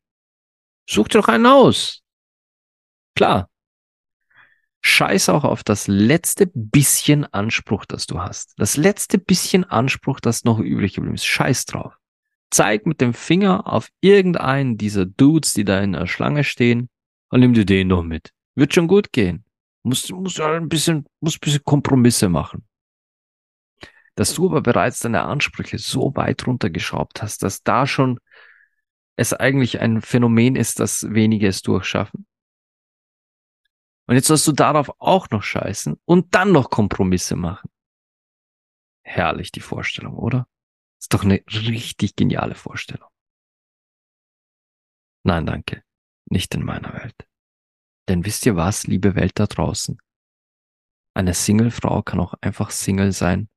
Such 0.87 1.07
dir 1.07 1.17
doch 1.17 1.29
einen 1.29 1.47
aus. 1.47 2.03
Klar. 3.15 3.49
Scheiß 4.81 5.29
auch 5.29 5.45
auf 5.45 5.63
das 5.63 5.87
letzte 5.87 6.45
bisschen 6.45 7.25
Anspruch, 7.25 7.85
das 7.85 8.05
du 8.05 8.19
hast. 8.21 8.53
Das 8.57 8.77
letzte 8.77 9.17
bisschen 9.17 9.63
Anspruch, 9.63 10.19
das 10.19 10.43
noch 10.43 10.59
übrig 10.59 10.93
geblieben 10.93 11.15
ist. 11.15 11.25
Scheiß 11.25 11.65
drauf. 11.65 11.97
Zeig 12.53 12.85
mit 12.85 13.01
dem 13.01 13.15
Finger 13.15 13.65
auf 13.65 13.89
irgendeinen 13.99 14.77
dieser 14.77 15.07
Dudes, 15.07 15.55
die 15.55 15.65
da 15.65 15.81
in 15.81 15.93
der 15.93 16.05
Schlange 16.05 16.43
stehen 16.43 16.87
und 17.29 17.39
nimm 17.39 17.55
dir 17.55 17.65
den 17.65 17.87
noch 17.87 18.03
mit. 18.03 18.31
Wird 18.53 18.75
schon 18.75 18.87
gut 18.87 19.11
gehen. 19.11 19.43
Muss, 19.81 20.07
muss 20.11 20.37
halt 20.37 20.61
ein 20.61 20.69
bisschen, 20.69 21.07
muss 21.19 21.37
ein 21.37 21.39
bisschen 21.41 21.63
Kompromisse 21.63 22.29
machen. 22.29 22.67
Dass 24.13 24.35
du 24.35 24.45
aber 24.45 24.61
bereits 24.61 24.99
deine 24.99 25.23
Ansprüche 25.23 25.79
so 25.79 26.15
weit 26.15 26.45
runtergeschraubt 26.45 27.23
hast, 27.23 27.41
dass 27.41 27.63
da 27.63 27.87
schon 27.87 28.19
es 29.15 29.33
eigentlich 29.33 29.79
ein 29.79 30.01
Phänomen 30.01 30.55
ist, 30.55 30.79
dass 30.79 31.07
wenige 31.09 31.47
es 31.47 31.63
durchschaffen. 31.63 32.27
Und 34.05 34.13
jetzt 34.13 34.27
sollst 34.27 34.47
du 34.47 34.51
darauf 34.51 34.91
auch 34.99 35.31
noch 35.31 35.41
scheißen 35.41 35.99
und 36.05 36.35
dann 36.35 36.51
noch 36.51 36.69
Kompromisse 36.69 37.35
machen. 37.35 37.71
Herrlich 39.01 39.51
die 39.51 39.59
Vorstellung, 39.59 40.13
oder? 40.13 40.47
Ist 41.03 41.13
doch 41.13 41.25
eine 41.25 41.43
richtig 41.51 42.15
geniale 42.15 42.55
Vorstellung. 42.55 43.09
Nein, 45.23 45.45
danke. 45.45 45.83
Nicht 46.29 46.55
in 46.55 46.63
meiner 46.63 46.93
Welt. 46.93 47.27
Denn 48.07 48.25
wisst 48.25 48.45
ihr 48.45 48.55
was, 48.55 48.87
liebe 48.87 49.13
Welt 49.13 49.33
da 49.35 49.45
draußen? 49.45 49.97
Eine 51.13 51.33
Singlefrau 51.33 52.03
kann 52.03 52.21
auch 52.21 52.35
einfach 52.39 52.71
Single 52.71 53.11
sein, 53.11 53.49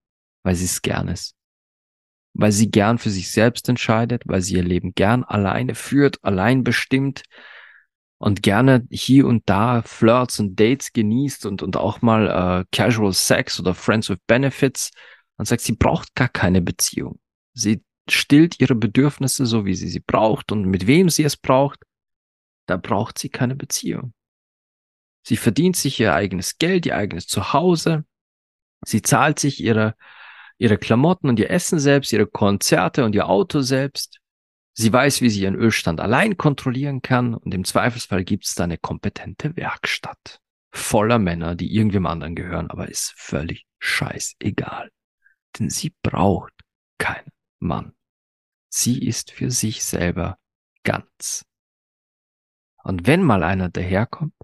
weil 0.42 0.56
sie 0.56 0.64
es 0.64 0.82
gern 0.82 1.06
ist. 1.06 1.36
Weil 2.34 2.50
sie 2.50 2.68
gern 2.68 2.98
für 2.98 3.10
sich 3.10 3.30
selbst 3.30 3.68
entscheidet, 3.68 4.24
weil 4.26 4.42
sie 4.42 4.56
ihr 4.56 4.64
Leben 4.64 4.92
gern 4.96 5.22
alleine 5.22 5.76
führt, 5.76 6.18
allein 6.24 6.64
bestimmt 6.64 7.22
und 8.18 8.42
gerne 8.42 8.88
hier 8.90 9.24
und 9.24 9.48
da 9.48 9.82
Flirts 9.82 10.40
und 10.40 10.58
Dates 10.58 10.92
genießt 10.92 11.46
und, 11.46 11.62
und 11.62 11.76
auch 11.76 12.02
mal 12.02 12.26
äh, 12.26 12.64
Casual 12.72 13.12
Sex 13.12 13.60
oder 13.60 13.72
Friends 13.72 14.10
with 14.10 14.18
Benefits 14.26 14.90
und 15.36 15.46
sagt, 15.46 15.60
sie 15.60 15.76
braucht 15.76 16.12
gar 16.16 16.28
keine 16.28 16.60
Beziehung. 16.60 17.20
Sie 17.56 17.82
stillt 18.08 18.60
ihre 18.60 18.74
Bedürfnisse 18.74 19.46
so, 19.46 19.64
wie 19.64 19.74
sie 19.74 19.88
sie 19.88 20.00
braucht 20.00 20.52
und 20.52 20.66
mit 20.66 20.86
wem 20.86 21.08
sie 21.08 21.24
es 21.24 21.36
braucht. 21.36 21.80
Da 22.66 22.76
braucht 22.76 23.18
sie 23.18 23.28
keine 23.28 23.56
Beziehung. 23.56 24.12
Sie 25.22 25.36
verdient 25.36 25.76
sich 25.76 25.98
ihr 25.98 26.14
eigenes 26.14 26.58
Geld, 26.58 26.86
ihr 26.86 26.96
eigenes 26.96 27.26
Zuhause. 27.26 28.04
Sie 28.84 29.02
zahlt 29.02 29.38
sich 29.38 29.60
ihre, 29.60 29.96
ihre 30.58 30.78
Klamotten 30.78 31.28
und 31.28 31.40
ihr 31.40 31.50
Essen 31.50 31.78
selbst, 31.78 32.12
ihre 32.12 32.26
Konzerte 32.26 33.04
und 33.04 33.14
ihr 33.14 33.28
Auto 33.28 33.60
selbst. 33.60 34.20
Sie 34.74 34.92
weiß, 34.92 35.22
wie 35.22 35.30
sie 35.30 35.42
ihren 35.42 35.54
Ölstand 35.54 36.00
allein 36.00 36.36
kontrollieren 36.36 37.00
kann 37.00 37.34
und 37.34 37.54
im 37.54 37.64
Zweifelsfall 37.64 38.24
gibt 38.24 38.44
es 38.44 38.54
da 38.54 38.64
eine 38.64 38.78
kompetente 38.78 39.56
Werkstatt 39.56 40.40
voller 40.76 41.18
Männer, 41.18 41.54
die 41.54 41.74
irgendwem 41.74 42.06
anderen 42.06 42.34
gehören, 42.34 42.70
aber 42.70 42.88
ist 42.88 43.14
völlig 43.16 43.64
scheißegal. 43.78 44.90
Denn 45.58 45.70
sie 45.70 45.94
braucht 46.02 46.52
keinen 46.98 47.32
Mann. 47.58 47.92
Sie 48.68 49.04
ist 49.04 49.30
für 49.30 49.50
sich 49.50 49.84
selber 49.84 50.38
ganz. 50.82 51.44
Und 52.82 53.06
wenn 53.06 53.22
mal 53.22 53.42
einer 53.42 53.68
daherkommt 53.68 54.34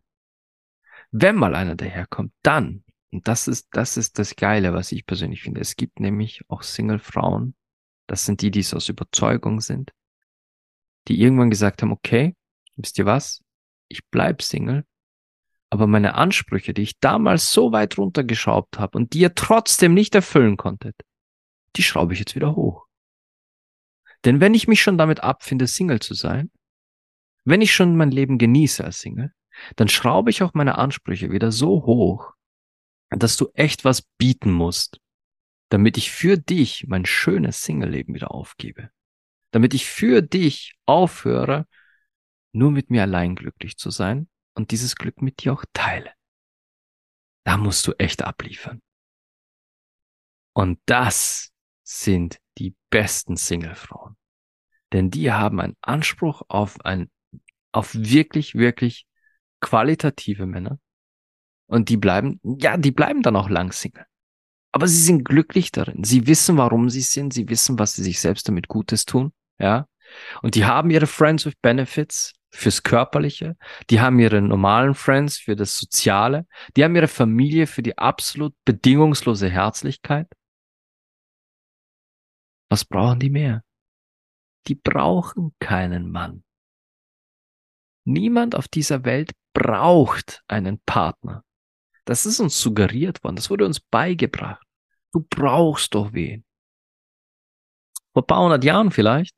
wenn 1.13 1.37
mal 1.37 1.55
einer 1.55 1.77
daherkommt, 1.77 2.33
dann, 2.43 2.85
und 3.13 3.29
das 3.29 3.47
ist, 3.47 3.69
das 3.73 3.97
ist 3.97 4.19
das 4.19 4.35
Geile, 4.35 4.73
was 4.73 4.91
ich 4.91 5.07
persönlich 5.07 5.43
finde. 5.43 5.61
Es 5.61 5.77
gibt 5.77 6.01
nämlich 6.01 6.43
auch 6.49 6.63
Single-Frauen, 6.63 7.55
das 8.09 8.25
sind 8.25 8.41
die, 8.41 8.51
die 8.51 8.61
es 8.61 8.75
aus 8.75 8.89
Überzeugung 8.89 9.61
sind, 9.61 9.93
die 11.09 11.21
irgendwann 11.21 11.51
gesagt 11.51 11.83
haben, 11.83 11.93
okay, 11.93 12.35
wisst 12.77 12.99
ihr 12.99 13.05
was? 13.05 13.45
Ich 13.89 14.09
bleib 14.11 14.43
Single, 14.43 14.87
aber 15.69 15.87
meine 15.87 16.15
Ansprüche, 16.15 16.73
die 16.73 16.83
ich 16.83 16.99
damals 16.99 17.53
so 17.53 17.73
weit 17.73 17.99
runtergeschraubt 17.99 18.79
habe 18.79 18.97
und 18.97 19.13
die 19.13 19.21
ihr 19.21 19.35
trotzdem 19.35 19.93
nicht 19.93 20.15
erfüllen 20.15 20.57
konntet, 20.57 20.97
die 21.77 21.83
schraube 21.83 22.15
ich 22.15 22.21
jetzt 22.21 22.35
wieder 22.35 22.57
hoch. 22.57 22.82
Denn 24.25 24.41
wenn 24.41 24.55
ich 24.55 24.69
mich 24.69 24.83
schon 24.83 24.99
damit 24.99 25.21
abfinde, 25.21 25.67
Single 25.67 26.01
zu 26.01 26.15
sein, 26.15 26.51
wenn 27.45 27.61
ich 27.61 27.73
schon 27.73 27.97
mein 27.97 28.11
Leben 28.11 28.39
genieße 28.39 28.85
als 28.85 29.01
Single, 29.01 29.33
dann 29.77 29.89
schraube 29.89 30.31
ich 30.31 30.43
auch 30.43 30.55
meine 30.55 30.79
Ansprüche 30.79 31.31
wieder 31.31 31.53
so 31.53 31.85
hoch, 31.85 32.33
dass 33.11 33.37
du 33.37 33.51
echt 33.55 33.85
was 33.85 34.03
bieten 34.19 34.53
musst, 34.53 35.01
damit 35.71 35.97
ich 35.99 36.11
für 36.11 36.39
dich 36.39 36.87
mein 36.87 37.05
schönes 37.05 37.63
Single-Leben 37.63 38.15
wieder 38.15 38.31
aufgebe. 38.31 38.91
Damit 39.51 39.75
ich 39.75 39.87
für 39.87 40.23
dich 40.23 40.75
aufhöre, 40.87 41.67
nur 42.53 42.71
mit 42.71 42.91
mir 42.91 43.03
allein 43.03 43.35
glücklich 43.35 43.77
zu 43.77 43.91
sein 43.91 44.29
und 44.55 44.71
dieses 44.71 44.97
Glück 44.97 45.21
mit 45.21 45.43
dir 45.43 45.53
auch 45.53 45.65
teile. 45.73 46.13
Da 47.45 47.57
musst 47.57 47.87
du 47.87 47.93
echt 47.99 48.23
abliefern. 48.23 48.81
Und 50.55 50.79
das 50.87 51.51
sind 51.83 52.42
die 52.59 52.75
besten 52.91 53.37
Singlefrauen. 53.37 54.17
Denn 54.93 55.11
die 55.11 55.33
haben 55.33 55.61
einen 55.61 55.77
Anspruch 55.81 56.43
auf 56.49 56.85
ein, 56.85 57.11
auf 57.73 57.95
wirklich, 57.95 58.55
wirklich 58.55 59.07
qualitative 59.61 60.47
Männer. 60.47 60.79
Und 61.67 61.89
die 61.89 61.97
bleiben, 61.97 62.41
ja, 62.43 62.77
die 62.77 62.91
bleiben 62.91 63.23
dann 63.23 63.37
auch 63.37 63.49
lang 63.49 63.73
Single. 63.73 64.05
Aber 64.73 64.89
sie 64.89 65.01
sind 65.01 65.25
glücklich 65.25 65.71
darin. 65.71 66.05
Sie 66.05 66.27
wissen, 66.27 66.57
warum 66.57 66.91
sie 66.91 67.03
sind. 67.03 67.33
Sie 67.33 67.49
wissen, 67.49 67.79
was 67.79 67.95
sie 67.95 68.03
sich 68.03 68.21
selbst 68.21 68.49
damit 68.49 68.69
Gutes 68.69 69.05
tun. 69.05 69.33
Ja. 69.59 69.87
Und 70.43 70.55
die 70.55 70.65
haben 70.65 70.91
ihre 70.91 71.07
Friends 71.07 71.47
with 71.47 71.55
Benefits 71.63 72.33
fürs 72.51 72.83
Körperliche. 72.83 73.57
Die 73.91 74.01
haben 74.01 74.19
ihre 74.19 74.41
normalen 74.43 74.95
Friends 74.95 75.39
für 75.39 75.57
das 75.57 75.77
Soziale. 75.77 76.47
Die 76.77 76.85
haben 76.85 76.97
ihre 76.97 77.09
Familie 77.09 77.67
für 77.67 77.83
die 77.83 77.97
absolut 77.97 78.55
bedingungslose 78.65 79.49
Herzlichkeit. 79.49 80.29
Was 82.73 82.87
brauchen 82.87 83.21
die 83.21 83.29
mehr? 83.29 83.63
Die 84.67 84.75
brauchen 84.75 85.55
keinen 85.59 86.11
Mann. 86.11 86.43
Niemand 88.07 88.55
auf 88.55 88.67
dieser 88.67 89.05
Welt 89.05 89.33
braucht 89.53 90.43
einen 90.49 90.81
Partner. 90.87 91.45
Das 92.07 92.25
ist 92.25 92.41
uns 92.41 92.59
suggeriert 92.59 93.23
worden, 93.25 93.37
das 93.37 93.51
wurde 93.51 93.67
uns 93.67 93.79
beigebracht. 93.79 94.67
Du 95.13 95.21
brauchst 95.21 95.95
doch 95.95 96.15
wen. 96.15 96.47
Vor 98.15 98.27
paar 98.27 98.43
hundert 98.43 98.65
Jahren 98.65 98.91
vielleicht. 98.91 99.37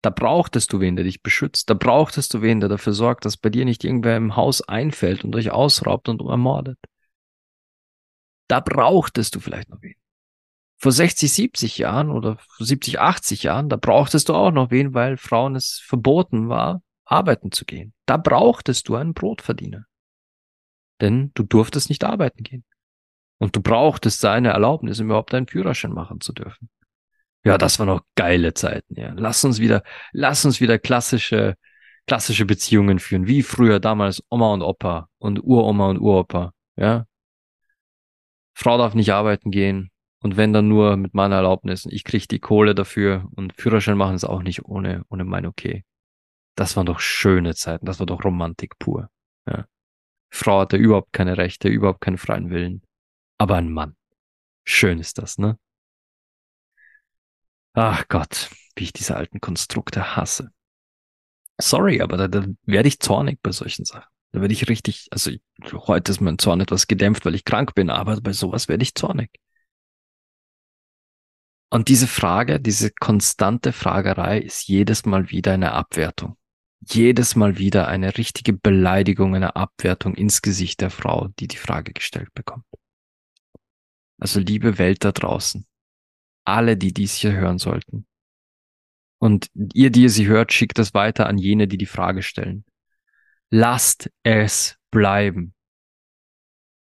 Da 0.00 0.10
brauchtest 0.10 0.72
du 0.72 0.78
wen, 0.78 0.94
der 0.94 1.04
dich 1.04 1.24
beschützt. 1.24 1.70
Da 1.70 1.74
brauchtest 1.74 2.34
du 2.34 2.40
wen, 2.40 2.60
der 2.60 2.68
dafür 2.68 2.92
sorgt, 2.92 3.24
dass 3.24 3.36
bei 3.36 3.50
dir 3.50 3.64
nicht 3.64 3.82
irgendwer 3.82 4.16
im 4.16 4.36
Haus 4.36 4.62
einfällt 4.62 5.24
und 5.24 5.34
euch 5.34 5.50
ausraubt 5.50 6.08
und 6.08 6.20
ermordet. 6.20 6.78
Da 8.46 8.60
brauchtest 8.60 9.34
du 9.34 9.40
vielleicht 9.40 9.70
noch 9.70 9.82
wen. 9.82 9.96
Vor 10.82 10.90
60, 10.90 11.32
70 11.32 11.78
Jahren 11.78 12.10
oder 12.10 12.38
70, 12.58 12.98
80 12.98 13.44
Jahren, 13.44 13.68
da 13.68 13.76
brauchtest 13.76 14.28
du 14.28 14.34
auch 14.34 14.50
noch 14.50 14.72
wen, 14.72 14.94
weil 14.94 15.16
Frauen 15.16 15.54
es 15.54 15.80
verboten 15.86 16.48
war, 16.48 16.82
arbeiten 17.04 17.52
zu 17.52 17.64
gehen. 17.64 17.94
Da 18.04 18.16
brauchtest 18.16 18.88
du 18.88 18.96
einen 18.96 19.14
Brotverdiener. 19.14 19.84
Denn 21.00 21.30
du 21.34 21.44
durftest 21.44 21.88
nicht 21.88 22.02
arbeiten 22.02 22.42
gehen. 22.42 22.64
Und 23.38 23.54
du 23.54 23.62
brauchtest 23.62 24.18
seine 24.18 24.48
Erlaubnis, 24.48 24.98
um 24.98 25.06
überhaupt 25.06 25.32
einen 25.34 25.46
Führerschein 25.46 25.92
machen 25.92 26.20
zu 26.20 26.32
dürfen. 26.32 26.68
Ja, 27.44 27.58
das 27.58 27.78
waren 27.78 27.86
noch 27.86 28.02
geile 28.16 28.52
Zeiten, 28.52 28.98
ja. 28.98 29.12
Lass 29.14 29.44
uns 29.44 29.60
wieder, 29.60 29.84
lass 30.10 30.44
uns 30.44 30.60
wieder 30.60 30.80
klassische, 30.80 31.54
klassische 32.08 32.44
Beziehungen 32.44 32.98
führen, 32.98 33.28
wie 33.28 33.44
früher 33.44 33.78
damals 33.78 34.20
Oma 34.30 34.52
und 34.52 34.62
Opa 34.62 35.08
und 35.18 35.44
Uroma 35.44 35.90
und 35.90 35.98
Uropa, 35.98 36.52
ja. 36.74 37.06
Frau 38.52 38.78
darf 38.78 38.94
nicht 38.94 39.12
arbeiten 39.12 39.52
gehen 39.52 39.91
und 40.22 40.36
wenn 40.36 40.52
dann 40.52 40.68
nur 40.68 40.96
mit 40.96 41.14
meiner 41.14 41.36
Erlaubnis. 41.36 41.86
Ich 41.86 42.04
krieg 42.04 42.28
die 42.28 42.38
Kohle 42.38 42.74
dafür 42.74 43.28
und 43.34 43.54
Führerschein 43.60 43.96
machen 43.96 44.14
ist 44.14 44.24
auch 44.24 44.42
nicht 44.42 44.64
ohne, 44.64 45.04
ohne 45.08 45.24
mein 45.24 45.46
Okay. 45.46 45.84
Das 46.54 46.76
waren 46.76 46.86
doch 46.86 47.00
schöne 47.00 47.54
Zeiten, 47.54 47.86
das 47.86 47.98
war 47.98 48.06
doch 48.06 48.24
Romantik 48.24 48.78
pur. 48.78 49.10
Ja. 49.46 49.66
Frau 50.30 50.60
hatte 50.60 50.76
überhaupt 50.76 51.12
keine 51.12 51.38
Rechte, 51.38 51.68
überhaupt 51.68 52.00
keinen 52.00 52.18
freien 52.18 52.50
Willen. 52.50 52.82
Aber 53.38 53.56
ein 53.56 53.72
Mann. 53.72 53.96
Schön 54.64 54.98
ist 54.98 55.18
das, 55.18 55.38
ne? 55.38 55.58
Ach 57.74 58.06
Gott, 58.08 58.50
wie 58.76 58.84
ich 58.84 58.92
diese 58.92 59.16
alten 59.16 59.40
Konstrukte 59.40 60.14
hasse. 60.14 60.50
Sorry, 61.60 62.00
aber 62.00 62.16
da, 62.16 62.28
da 62.28 62.46
werde 62.64 62.88
ich 62.88 63.00
zornig 63.00 63.40
bei 63.42 63.50
solchen 63.50 63.84
Sachen. 63.84 64.10
Da 64.32 64.40
werde 64.40 64.54
ich 64.54 64.68
richtig, 64.68 65.08
also 65.10 65.30
ich, 65.30 65.40
heute 65.72 66.12
ist 66.12 66.20
mein 66.20 66.38
Zorn 66.38 66.60
etwas 66.60 66.86
gedämpft, 66.86 67.24
weil 67.24 67.34
ich 67.34 67.44
krank 67.44 67.74
bin, 67.74 67.90
aber 67.90 68.20
bei 68.20 68.32
sowas 68.32 68.68
werde 68.68 68.82
ich 68.82 68.94
zornig. 68.94 69.30
Und 71.72 71.88
diese 71.88 72.06
Frage, 72.06 72.60
diese 72.60 72.90
konstante 72.90 73.72
Fragerei 73.72 74.38
ist 74.38 74.68
jedes 74.68 75.06
Mal 75.06 75.30
wieder 75.30 75.52
eine 75.52 75.72
Abwertung 75.72 76.36
jedes 76.90 77.36
Mal 77.36 77.58
wieder 77.58 77.88
eine 77.88 78.16
richtige 78.18 78.52
Beleidigung, 78.52 79.34
eine 79.34 79.56
Abwertung 79.56 80.14
ins 80.14 80.42
Gesicht 80.42 80.80
der 80.80 80.90
Frau, 80.90 81.28
die 81.38 81.46
die 81.46 81.56
Frage 81.56 81.92
gestellt 81.92 82.32
bekommt. 82.34 82.64
Also 84.18 84.40
liebe 84.40 84.78
Welt 84.78 85.04
da 85.04 85.12
draußen, 85.12 85.66
alle, 86.44 86.76
die 86.76 86.92
dies 86.92 87.14
hier 87.14 87.32
hören 87.32 87.58
sollten. 87.58 88.06
Und 89.18 89.48
ihr, 89.54 89.90
die 89.90 90.02
ihr 90.02 90.10
sie 90.10 90.26
hört, 90.26 90.52
schickt 90.52 90.78
das 90.78 90.94
weiter 90.94 91.26
an 91.26 91.38
jene, 91.38 91.68
die 91.68 91.78
die 91.78 91.86
Frage 91.86 92.22
stellen. 92.22 92.64
Lasst 93.50 94.10
es 94.24 94.76
bleiben. 94.90 95.54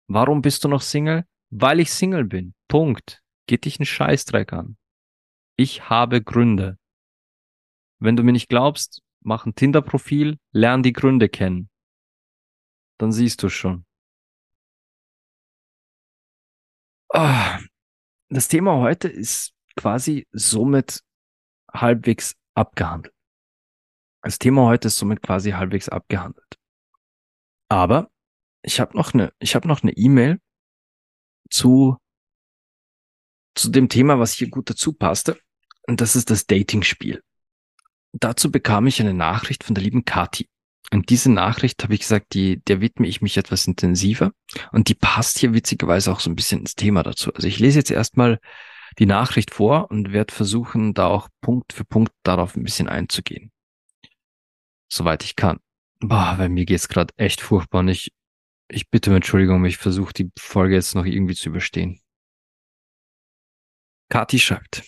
Warum 0.07 0.41
bist 0.41 0.63
du 0.63 0.67
noch 0.67 0.81
Single? 0.81 1.25
Weil 1.51 1.79
ich 1.79 1.91
Single 1.91 2.25
bin. 2.25 2.55
Punkt. 2.67 3.22
Geht 3.47 3.65
dich 3.65 3.79
einen 3.79 3.85
Scheißdreck 3.85 4.53
an. 4.53 4.77
Ich 5.57 5.89
habe 5.89 6.21
Gründe. 6.21 6.77
Wenn 7.99 8.15
du 8.15 8.23
mir 8.23 8.31
nicht 8.31 8.49
glaubst, 8.49 9.01
mach 9.21 9.45
ein 9.45 9.55
Tinder-Profil, 9.55 10.37
lern 10.51 10.83
die 10.83 10.93
Gründe 10.93 11.29
kennen. 11.29 11.69
Dann 12.97 13.11
siehst 13.11 13.41
du 13.43 13.49
schon. 13.49 13.85
Ah, 17.09 17.59
das 18.29 18.47
Thema 18.47 18.77
heute 18.77 19.07
ist 19.07 19.53
quasi 19.75 20.27
somit 20.31 21.03
halbwegs 21.71 22.35
abgehandelt. 22.55 23.13
Das 24.21 24.39
Thema 24.39 24.65
heute 24.65 24.87
ist 24.87 24.97
somit 24.97 25.21
quasi 25.21 25.51
halbwegs 25.51 25.89
abgehandelt. 25.89 26.57
Aber 27.69 28.09
ich 28.61 28.79
habe 28.79 28.95
noch 28.95 29.13
eine, 29.13 29.33
ich 29.39 29.55
habe 29.55 29.67
noch 29.67 29.83
eine 29.83 29.91
E-Mail 29.91 30.39
zu 31.49 31.97
zu 33.55 33.69
dem 33.69 33.89
Thema, 33.89 34.19
was 34.19 34.33
hier 34.33 34.49
gut 34.49 34.69
dazu 34.69 34.93
passte. 34.93 35.37
Und 35.87 36.01
das 36.01 36.15
ist 36.15 36.29
das 36.29 36.45
Dating-Spiel. 36.45 37.21
Dazu 38.13 38.51
bekam 38.51 38.87
ich 38.87 39.01
eine 39.01 39.13
Nachricht 39.13 39.63
von 39.63 39.75
der 39.75 39.83
lieben 39.83 40.05
Kati. 40.05 40.47
Und 40.91 41.09
diese 41.09 41.31
Nachricht 41.31 41.83
habe 41.83 41.95
ich 41.95 42.01
gesagt, 42.01 42.33
die, 42.33 42.61
der 42.65 42.79
widme 42.79 43.07
ich 43.07 43.21
mich 43.21 43.37
etwas 43.37 43.65
intensiver. 43.65 44.31
Und 44.71 44.89
die 44.89 44.95
passt 44.95 45.39
hier 45.39 45.53
witzigerweise 45.53 46.11
auch 46.11 46.19
so 46.19 46.29
ein 46.29 46.35
bisschen 46.35 46.61
ins 46.61 46.75
Thema 46.75 47.03
dazu. 47.03 47.33
Also 47.33 47.47
ich 47.47 47.59
lese 47.59 47.79
jetzt 47.79 47.91
erstmal 47.91 48.39
die 48.99 49.07
Nachricht 49.07 49.51
vor 49.51 49.89
und 49.89 50.13
werde 50.13 50.33
versuchen, 50.33 50.93
da 50.93 51.07
auch 51.07 51.29
Punkt 51.41 51.73
für 51.73 51.83
Punkt 51.83 52.11
darauf 52.21 52.55
ein 52.55 52.63
bisschen 52.63 52.87
einzugehen. 52.87 53.51
Soweit 54.87 55.23
ich 55.23 55.35
kann. 55.35 55.59
Boah, 55.99 56.35
bei 56.37 56.49
mir 56.49 56.65
geht's 56.65 56.87
gerade 56.87 57.13
echt 57.17 57.41
furchtbar 57.41 57.79
und 57.79 57.87
ich, 57.87 58.11
ich 58.67 58.89
bitte 58.89 59.09
um 59.09 59.15
Entschuldigung, 59.15 59.65
ich 59.65 59.77
versuche 59.77 60.13
die 60.13 60.31
Folge 60.37 60.75
jetzt 60.75 60.93
noch 60.93 61.05
irgendwie 61.05 61.33
zu 61.33 61.49
überstehen. 61.49 62.02
Kathi 64.13 64.37
schreibt, 64.37 64.83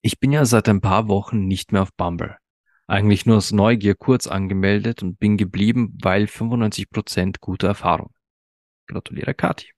ich 0.00 0.18
bin 0.18 0.32
ja 0.32 0.46
seit 0.46 0.70
ein 0.70 0.80
paar 0.80 1.06
Wochen 1.08 1.46
nicht 1.46 1.72
mehr 1.72 1.82
auf 1.82 1.92
Bumble. 1.98 2.38
Eigentlich 2.86 3.26
nur 3.26 3.36
aus 3.36 3.52
Neugier 3.52 3.94
kurz 3.94 4.26
angemeldet 4.26 5.02
und 5.02 5.18
bin 5.18 5.36
geblieben, 5.36 5.98
weil 6.00 6.24
95% 6.24 7.40
gute 7.40 7.66
Erfahrung. 7.66 8.14
Gratuliere 8.86 9.34
Kathi. 9.34 9.70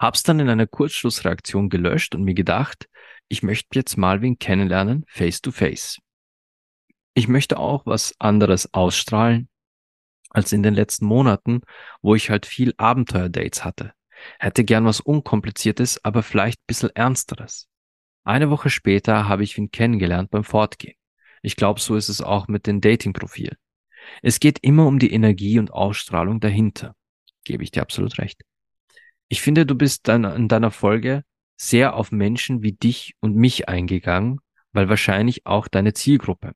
Hab's 0.00 0.24
dann 0.24 0.40
in 0.40 0.48
einer 0.48 0.66
Kurzschlussreaktion 0.66 1.68
gelöscht 1.68 2.16
und 2.16 2.24
mir 2.24 2.34
gedacht, 2.34 2.88
ich 3.28 3.44
möchte 3.44 3.78
jetzt 3.78 3.96
mal 3.96 4.20
wen 4.20 4.40
kennenlernen, 4.40 5.04
face 5.06 5.40
to 5.40 5.52
face. 5.52 5.98
Ich 7.14 7.28
möchte 7.28 7.56
auch 7.56 7.86
was 7.86 8.16
anderes 8.18 8.74
ausstrahlen 8.74 9.48
als 10.30 10.50
in 10.50 10.64
den 10.64 10.74
letzten 10.74 11.06
Monaten, 11.06 11.60
wo 12.02 12.16
ich 12.16 12.30
halt 12.30 12.46
viel 12.46 12.74
Abenteuerdates 12.78 13.64
hatte. 13.64 13.92
Hätte 14.38 14.64
gern 14.64 14.84
was 14.84 15.00
Unkompliziertes, 15.00 16.04
aber 16.04 16.22
vielleicht 16.22 16.66
bisschen 16.66 16.90
Ernsteres. 16.94 17.68
Eine 18.24 18.50
Woche 18.50 18.70
später 18.70 19.28
habe 19.28 19.44
ich 19.44 19.56
ihn 19.56 19.70
kennengelernt 19.70 20.30
beim 20.30 20.44
Fortgehen. 20.44 20.96
Ich 21.42 21.56
glaube, 21.56 21.80
so 21.80 21.96
ist 21.96 22.08
es 22.08 22.20
auch 22.20 22.48
mit 22.48 22.66
den 22.66 22.80
Dating-Profilen. 22.80 23.56
Es 24.22 24.40
geht 24.40 24.58
immer 24.62 24.86
um 24.86 24.98
die 24.98 25.12
Energie 25.12 25.58
und 25.58 25.72
Ausstrahlung 25.72 26.40
dahinter. 26.40 26.94
Gebe 27.44 27.62
ich 27.62 27.70
dir 27.70 27.82
absolut 27.82 28.18
recht. 28.18 28.42
Ich 29.28 29.40
finde, 29.40 29.64
du 29.64 29.74
bist 29.74 30.08
dann 30.08 30.24
in 30.24 30.48
deiner 30.48 30.70
Folge 30.70 31.24
sehr 31.56 31.94
auf 31.94 32.12
Menschen 32.12 32.62
wie 32.62 32.72
dich 32.72 33.14
und 33.20 33.36
mich 33.36 33.68
eingegangen, 33.68 34.40
weil 34.72 34.88
wahrscheinlich 34.88 35.46
auch 35.46 35.68
deine 35.68 35.94
Zielgruppe. 35.94 36.52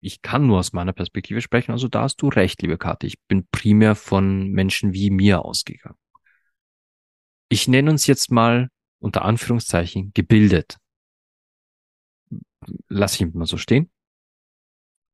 Ich 0.00 0.20
kann 0.22 0.46
nur 0.46 0.58
aus 0.58 0.72
meiner 0.72 0.92
Perspektive 0.92 1.40
sprechen, 1.40 1.72
also 1.72 1.88
da 1.88 2.02
hast 2.02 2.20
du 2.20 2.28
recht, 2.28 2.60
liebe 2.62 2.76
Karte. 2.76 3.06
Ich 3.06 3.20
bin 3.26 3.46
primär 3.50 3.94
von 3.94 4.50
Menschen 4.50 4.92
wie 4.92 5.10
mir 5.10 5.44
ausgegangen 5.44 5.96
ich 7.54 7.68
nenne 7.68 7.92
uns 7.92 8.08
jetzt 8.08 8.32
mal 8.32 8.68
unter 8.98 9.24
Anführungszeichen 9.24 10.10
gebildet. 10.12 10.76
Lass 12.88 13.20
ich 13.20 13.32
mal 13.32 13.46
so 13.46 13.58
stehen. 13.58 13.92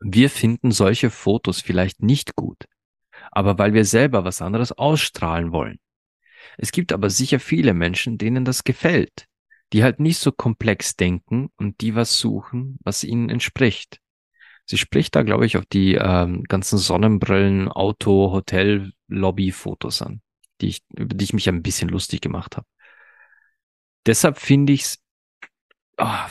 Wir 0.01 0.31
finden 0.31 0.73
solche 0.73 1.11
Fotos 1.11 1.61
vielleicht 1.61 2.03
nicht 2.03 2.35
gut, 2.37 2.65
aber 3.31 3.59
weil 3.59 3.75
wir 3.75 3.85
selber 3.85 4.25
was 4.25 4.41
anderes 4.41 4.73
ausstrahlen 4.73 5.53
wollen. 5.53 5.79
Es 6.57 6.73
gibt 6.73 6.93
aber 6.93 7.11
sicher 7.11 7.41
viele 7.41 7.75
Menschen, 7.75 8.17
denen 8.17 8.47
das 8.47 8.65
gefällt, 8.65 9.27
die 9.75 9.83
halt 9.83 10.01
nicht 10.01 10.17
so 10.17 10.33
komplex 10.33 10.97
denken 10.97 11.51
und 11.57 11.83
die 11.83 11.95
was 11.95 12.19
suchen, 12.19 12.79
was 12.83 13.05
ihnen 13.05 13.29
entspricht. 13.29 14.01
Sie 14.65 14.79
spricht 14.79 15.15
da, 15.15 15.25
glaube 15.25 15.45
ich, 15.45 15.59
auf 15.59 15.67
die 15.67 15.97
ähm, 15.97 16.45
ganzen 16.45 16.79
Sonnenbrillen, 16.79 17.69
Auto, 17.69 18.33
Hotel, 18.33 18.93
Lobby-Fotos 19.09 20.01
an 20.01 20.23
die 20.61 20.69
ich, 20.69 20.83
über 20.97 21.15
die 21.15 21.25
ich 21.25 21.33
mich 21.33 21.49
ein 21.49 21.63
bisschen 21.63 21.89
lustig 21.89 22.21
gemacht 22.21 22.57
habe. 22.57 22.67
Deshalb 24.07 24.39
finde 24.39 24.73
ich 24.73 24.83
es, 24.83 24.99
oh, 25.99 26.05
ah, 26.05 26.31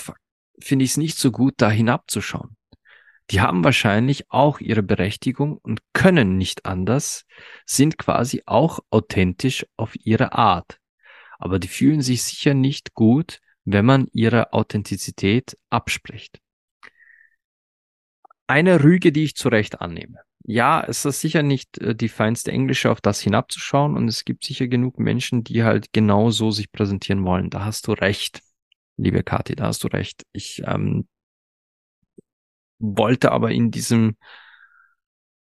finde 0.60 0.86
ich 0.86 0.98
nicht 0.98 1.18
so 1.18 1.32
gut, 1.32 1.56
da 1.58 1.70
hinabzuschauen. 1.70 2.56
Die 3.30 3.42
haben 3.42 3.64
wahrscheinlich 3.64 4.32
auch 4.32 4.60
ihre 4.60 4.82
Berechtigung 4.82 5.58
und 5.58 5.82
können 5.94 6.38
nicht 6.38 6.66
anders, 6.66 7.26
sind 7.66 7.98
quasi 7.98 8.42
auch 8.48 8.80
authentisch 8.90 9.66
auf 9.78 9.96
ihre 10.04 10.34
Art. 10.34 10.80
Aber 11.38 11.60
die 11.60 11.68
fühlen 11.68 12.02
sich 12.02 12.24
sicher 12.24 12.56
nicht 12.56 12.96
gut, 12.96 13.40
wenn 13.66 13.86
man 13.86 14.08
ihre 14.14 14.52
Authentizität 14.54 15.58
abspricht. 15.70 16.40
Eine 18.48 18.84
Rüge, 18.84 19.12
die 19.12 19.26
ich 19.26 19.36
zu 19.36 19.50
Recht 19.50 19.80
annehme 19.80 20.24
ja, 20.52 20.84
es 20.84 21.06
ist 21.06 21.22
sicher 21.22 21.44
nicht 21.44 21.78
äh, 21.78 21.94
die 21.94 22.10
feinste 22.10 22.52
Englische, 22.52 22.90
auf 22.90 23.02
das 23.02 23.22
hinabzuschauen. 23.22 23.96
Und 23.96 24.08
es 24.08 24.26
gibt 24.26 24.44
sicher 24.44 24.68
genug 24.68 24.98
Menschen, 24.98 25.44
die 25.44 25.64
halt 25.64 25.94
genau 25.94 26.32
so 26.32 26.50
sich 26.50 26.72
präsentieren 26.72 27.24
wollen. 27.24 27.52
Da 27.52 27.66
hast 27.66 27.86
du 27.86 27.92
recht, 27.92 28.42
liebe 28.98 29.22
Kathi, 29.22 29.56
da 29.56 29.66
hast 29.68 29.84
du 29.84 29.90
recht. 29.90 30.26
Ich 30.32 30.64
ähm, 30.66 31.08
wollte 32.80 33.32
aber 33.32 33.52
in 33.52 33.70
diesem, 33.70 34.18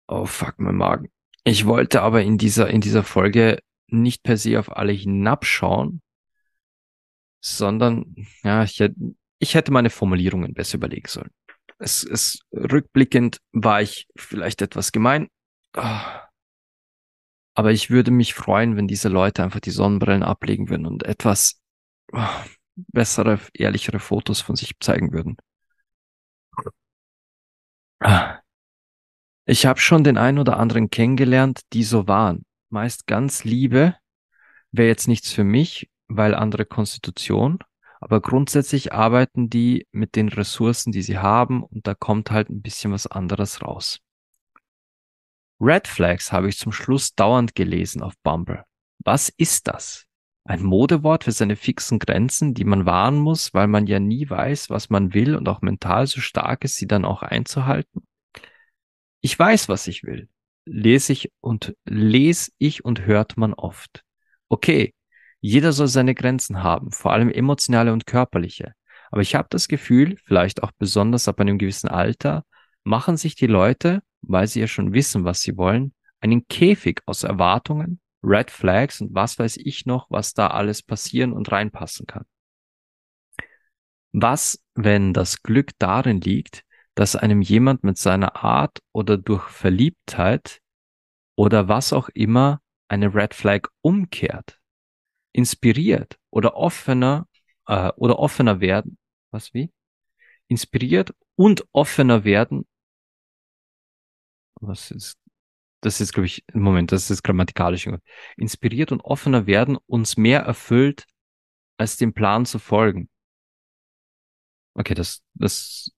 oh 0.06 0.24
fuck, 0.24 0.54
mein 0.58 0.76
Magen. 0.76 1.10
Ich 1.42 1.66
wollte 1.66 2.02
aber 2.02 2.22
in 2.22 2.38
dieser, 2.38 2.70
in 2.70 2.80
dieser 2.80 3.02
Folge 3.02 3.58
nicht 3.88 4.22
per 4.22 4.36
se 4.36 4.56
auf 4.56 4.76
alle 4.76 4.92
hinabschauen, 4.92 6.00
sondern, 7.40 8.14
ja, 8.44 8.62
ich 8.62 8.78
hätte, 8.78 8.94
ich 9.40 9.56
hätte 9.56 9.72
meine 9.72 9.90
Formulierungen 9.90 10.54
besser 10.54 10.76
überlegen 10.76 11.08
sollen 11.08 11.32
es, 11.82 12.04
es 12.04 12.40
rückblickend 12.52 13.38
war 13.52 13.82
ich 13.82 14.06
vielleicht 14.16 14.62
etwas 14.62 14.92
gemein. 14.92 15.28
Ah. 15.74 16.28
Aber 17.54 17.72
ich 17.72 17.90
würde 17.90 18.10
mich 18.10 18.34
freuen, 18.34 18.76
wenn 18.76 18.88
diese 18.88 19.08
Leute 19.08 19.42
einfach 19.42 19.60
die 19.60 19.70
Sonnenbrillen 19.70 20.22
ablegen 20.22 20.70
würden 20.70 20.86
und 20.86 21.02
etwas 21.02 21.60
ah, 22.12 22.44
bessere, 22.76 23.40
ehrlichere 23.52 23.98
Fotos 23.98 24.40
von 24.40 24.56
sich 24.56 24.72
zeigen 24.80 25.12
würden. 25.12 25.36
Ah. 28.00 28.38
Ich 29.44 29.66
habe 29.66 29.80
schon 29.80 30.04
den 30.04 30.18
einen 30.18 30.38
oder 30.38 30.58
anderen 30.58 30.88
kennengelernt, 30.88 31.60
die 31.72 31.82
so 31.82 32.06
waren. 32.06 32.44
Meist 32.70 33.06
ganz 33.06 33.44
liebe, 33.44 33.96
wäre 34.70 34.88
jetzt 34.88 35.08
nichts 35.08 35.32
für 35.32 35.44
mich, 35.44 35.90
weil 36.06 36.34
andere 36.34 36.64
Konstitution. 36.64 37.58
Aber 38.02 38.20
grundsätzlich 38.20 38.92
arbeiten 38.92 39.48
die 39.48 39.86
mit 39.92 40.16
den 40.16 40.28
Ressourcen, 40.28 40.90
die 40.90 41.02
sie 41.02 41.18
haben 41.18 41.62
und 41.62 41.86
da 41.86 41.94
kommt 41.94 42.32
halt 42.32 42.50
ein 42.50 42.60
bisschen 42.60 42.90
was 42.90 43.06
anderes 43.06 43.62
raus. 43.62 44.00
Red 45.60 45.86
Flags 45.86 46.32
habe 46.32 46.48
ich 46.48 46.58
zum 46.58 46.72
Schluss 46.72 47.14
dauernd 47.14 47.54
gelesen 47.54 48.02
auf 48.02 48.14
Bumble. 48.24 48.64
Was 49.04 49.28
ist 49.28 49.68
das? 49.68 50.06
Ein 50.42 50.64
Modewort 50.64 51.22
für 51.22 51.30
seine 51.30 51.54
fixen 51.54 52.00
Grenzen, 52.00 52.54
die 52.54 52.64
man 52.64 52.86
wahren 52.86 53.20
muss, 53.20 53.54
weil 53.54 53.68
man 53.68 53.86
ja 53.86 54.00
nie 54.00 54.28
weiß, 54.28 54.68
was 54.68 54.90
man 54.90 55.14
will 55.14 55.36
und 55.36 55.48
auch 55.48 55.62
mental 55.62 56.08
so 56.08 56.20
stark 56.20 56.64
ist, 56.64 56.74
sie 56.74 56.88
dann 56.88 57.04
auch 57.04 57.22
einzuhalten? 57.22 58.04
Ich 59.20 59.38
weiß, 59.38 59.68
was 59.68 59.86
ich 59.86 60.02
will. 60.02 60.28
Lese 60.64 61.12
ich 61.12 61.30
und 61.40 61.76
lese 61.84 62.50
ich 62.58 62.84
und 62.84 63.06
hört 63.06 63.36
man 63.36 63.54
oft. 63.54 64.02
Okay, 64.48 64.92
jeder 65.42 65.72
soll 65.72 65.88
seine 65.88 66.14
Grenzen 66.14 66.62
haben, 66.62 66.92
vor 66.92 67.12
allem 67.12 67.28
emotionale 67.28 67.92
und 67.92 68.06
körperliche. 68.06 68.74
Aber 69.10 69.22
ich 69.22 69.34
habe 69.34 69.48
das 69.50 69.66
Gefühl, 69.66 70.16
vielleicht 70.24 70.62
auch 70.62 70.70
besonders 70.78 71.26
ab 71.26 71.40
einem 71.40 71.58
gewissen 71.58 71.88
Alter, 71.88 72.44
machen 72.84 73.16
sich 73.16 73.34
die 73.34 73.48
Leute, 73.48 74.02
weil 74.22 74.46
sie 74.46 74.60
ja 74.60 74.68
schon 74.68 74.92
wissen, 74.92 75.24
was 75.24 75.42
sie 75.42 75.56
wollen, 75.56 75.94
einen 76.20 76.46
Käfig 76.46 77.02
aus 77.06 77.24
Erwartungen, 77.24 78.00
Red 78.22 78.52
Flags 78.52 79.00
und 79.00 79.14
was 79.14 79.36
weiß 79.36 79.56
ich 79.56 79.84
noch, 79.84 80.06
was 80.10 80.32
da 80.32 80.46
alles 80.46 80.80
passieren 80.80 81.32
und 81.32 81.50
reinpassen 81.50 82.06
kann. 82.06 82.24
Was, 84.12 84.62
wenn 84.74 85.12
das 85.12 85.42
Glück 85.42 85.72
darin 85.80 86.20
liegt, 86.20 86.62
dass 86.94 87.16
einem 87.16 87.42
jemand 87.42 87.82
mit 87.82 87.98
seiner 87.98 88.44
Art 88.44 88.78
oder 88.92 89.18
durch 89.18 89.48
Verliebtheit 89.48 90.60
oder 91.34 91.66
was 91.66 91.92
auch 91.92 92.10
immer 92.10 92.60
eine 92.86 93.12
Red 93.12 93.34
Flag 93.34 93.62
umkehrt? 93.80 94.61
Inspiriert 95.32 96.18
oder 96.30 96.56
offener 96.56 97.28
äh, 97.66 97.90
oder 97.96 98.18
offener 98.18 98.60
werden. 98.60 98.98
Was 99.30 99.54
wie? 99.54 99.72
Inspiriert 100.48 101.14
und 101.36 101.66
offener 101.72 102.24
werden. 102.24 102.66
Was 104.60 104.90
ist? 104.90 105.18
Das 105.82 106.00
ist, 106.00 106.12
glaube 106.12 106.26
ich, 106.26 106.44
Moment, 106.54 106.92
das 106.92 107.10
ist 107.10 107.22
grammatikalisch. 107.22 107.88
Inspiriert 108.36 108.92
und 108.92 109.02
offener 109.02 109.46
werden 109.46 109.78
uns 109.86 110.16
mehr 110.16 110.40
erfüllt, 110.42 111.06
als 111.78 111.96
dem 111.96 112.14
Plan 112.14 112.46
zu 112.46 112.58
folgen. 112.58 113.08
Okay, 114.74 114.94
das, 114.94 115.22
das 115.34 115.90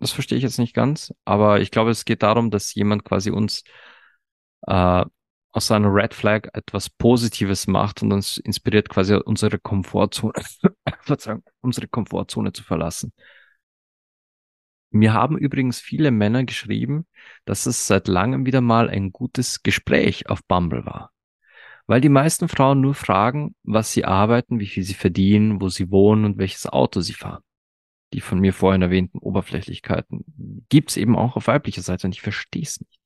Das 0.00 0.12
verstehe 0.12 0.38
ich 0.38 0.44
jetzt 0.44 0.58
nicht 0.58 0.74
ganz, 0.74 1.14
aber 1.24 1.60
ich 1.60 1.70
glaube, 1.70 1.90
es 1.90 2.04
geht 2.04 2.22
darum, 2.22 2.50
dass 2.50 2.74
jemand 2.74 3.04
quasi 3.04 3.30
uns 3.30 3.64
äh, 4.66 5.04
aus 5.52 5.66
seiner 5.66 5.94
Red 5.94 6.14
Flag 6.14 6.48
etwas 6.54 6.88
Positives 6.88 7.66
macht 7.66 8.02
und 8.02 8.12
uns 8.12 8.38
inspiriert, 8.38 8.88
quasi 8.88 9.14
unsere 9.14 9.58
Komfortzone, 9.58 10.32
unsere 11.60 11.88
Komfortzone 11.88 12.52
zu 12.52 12.64
verlassen. 12.64 13.12
Mir 14.90 15.12
haben 15.12 15.38
übrigens 15.38 15.80
viele 15.80 16.10
Männer 16.10 16.44
geschrieben, 16.44 17.06
dass 17.44 17.66
es 17.66 17.86
seit 17.86 18.08
langem 18.08 18.44
wieder 18.44 18.60
mal 18.60 18.90
ein 18.90 19.10
gutes 19.10 19.62
Gespräch 19.62 20.28
auf 20.28 20.44
Bumble 20.44 20.84
war. 20.84 21.12
Weil 21.86 22.00
die 22.00 22.10
meisten 22.10 22.48
Frauen 22.48 22.80
nur 22.80 22.94
fragen, 22.94 23.54
was 23.62 23.92
sie 23.92 24.04
arbeiten, 24.04 24.60
wie 24.60 24.66
viel 24.66 24.82
sie 24.82 24.94
verdienen, 24.94 25.60
wo 25.60 25.68
sie 25.68 25.90
wohnen 25.90 26.24
und 26.24 26.38
welches 26.38 26.66
Auto 26.66 27.00
sie 27.00 27.14
fahren. 27.14 27.42
Die 28.12 28.20
von 28.20 28.38
mir 28.38 28.52
vorhin 28.52 28.82
erwähnten 28.82 29.18
Oberflächlichkeiten 29.18 30.66
gibt's 30.68 30.96
eben 30.96 31.16
auch 31.16 31.36
auf 31.36 31.46
weiblicher 31.46 31.82
Seite 31.82 32.06
und 32.06 32.14
ich 32.14 32.22
verstehe 32.22 32.62
es 32.62 32.80
nicht. 32.80 33.01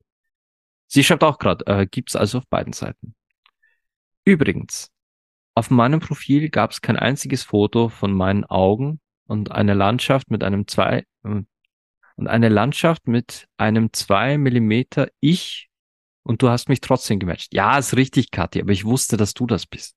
Sie 0.86 1.04
schreibt 1.04 1.24
auch 1.24 1.38
gerade, 1.38 1.66
äh, 1.66 1.86
gibt's 1.86 2.16
also 2.16 2.38
auf 2.38 2.48
beiden 2.48 2.72
Seiten. 2.72 3.14
Übrigens, 4.24 4.90
auf 5.54 5.70
meinem 5.70 6.00
Profil 6.00 6.50
gab's 6.50 6.80
kein 6.80 6.96
einziges 6.96 7.42
Foto 7.42 7.88
von 7.88 8.12
meinen 8.12 8.44
Augen 8.44 9.00
und 9.26 9.52
eine 9.52 9.74
Landschaft 9.74 10.30
mit 10.30 10.44
einem 10.44 10.66
zwei, 10.66 11.06
äh, 11.24 11.42
und 12.16 12.28
eine 12.28 12.48
Landschaft 12.48 13.08
mit 13.08 13.46
einem 13.56 13.92
zwei 13.92 14.38
Millimeter 14.38 15.08
Ich 15.20 15.68
und 16.22 16.42
du 16.42 16.48
hast 16.48 16.68
mich 16.68 16.80
trotzdem 16.80 17.18
gematcht. 17.18 17.54
Ja, 17.54 17.78
ist 17.78 17.96
richtig, 17.96 18.30
Kathi, 18.30 18.60
aber 18.60 18.72
ich 18.72 18.84
wusste, 18.84 19.16
dass 19.16 19.34
du 19.34 19.46
das 19.46 19.66
bist. 19.66 19.96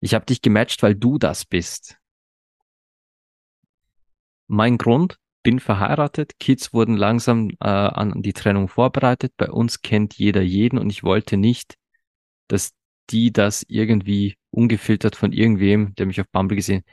Ich 0.00 0.14
habe 0.14 0.26
dich 0.26 0.42
gematcht, 0.42 0.82
weil 0.82 0.94
du 0.94 1.18
das 1.18 1.46
bist. 1.46 1.98
Mein 4.46 4.76
Grund, 4.76 5.18
bin 5.44 5.60
verheiratet, 5.60 6.40
Kids 6.40 6.74
wurden 6.74 6.96
langsam 6.96 7.50
äh, 7.60 7.68
an 7.68 8.22
die 8.22 8.34
Trennung 8.34 8.68
vorbereitet, 8.68 9.34
bei 9.38 9.50
uns 9.50 9.82
kennt 9.82 10.14
jeder 10.16 10.42
jeden 10.42 10.78
und 10.78 10.90
ich 10.90 11.04
wollte 11.04 11.36
nicht, 11.38 11.76
dass 12.48 12.72
die 13.10 13.32
das 13.32 13.64
irgendwie 13.68 14.36
ungefiltert 14.50 15.16
von 15.16 15.32
irgendwem, 15.32 15.94
der 15.96 16.06
mich 16.06 16.20
auf 16.20 16.28
Bumble 16.32 16.56
gesehen, 16.56 16.84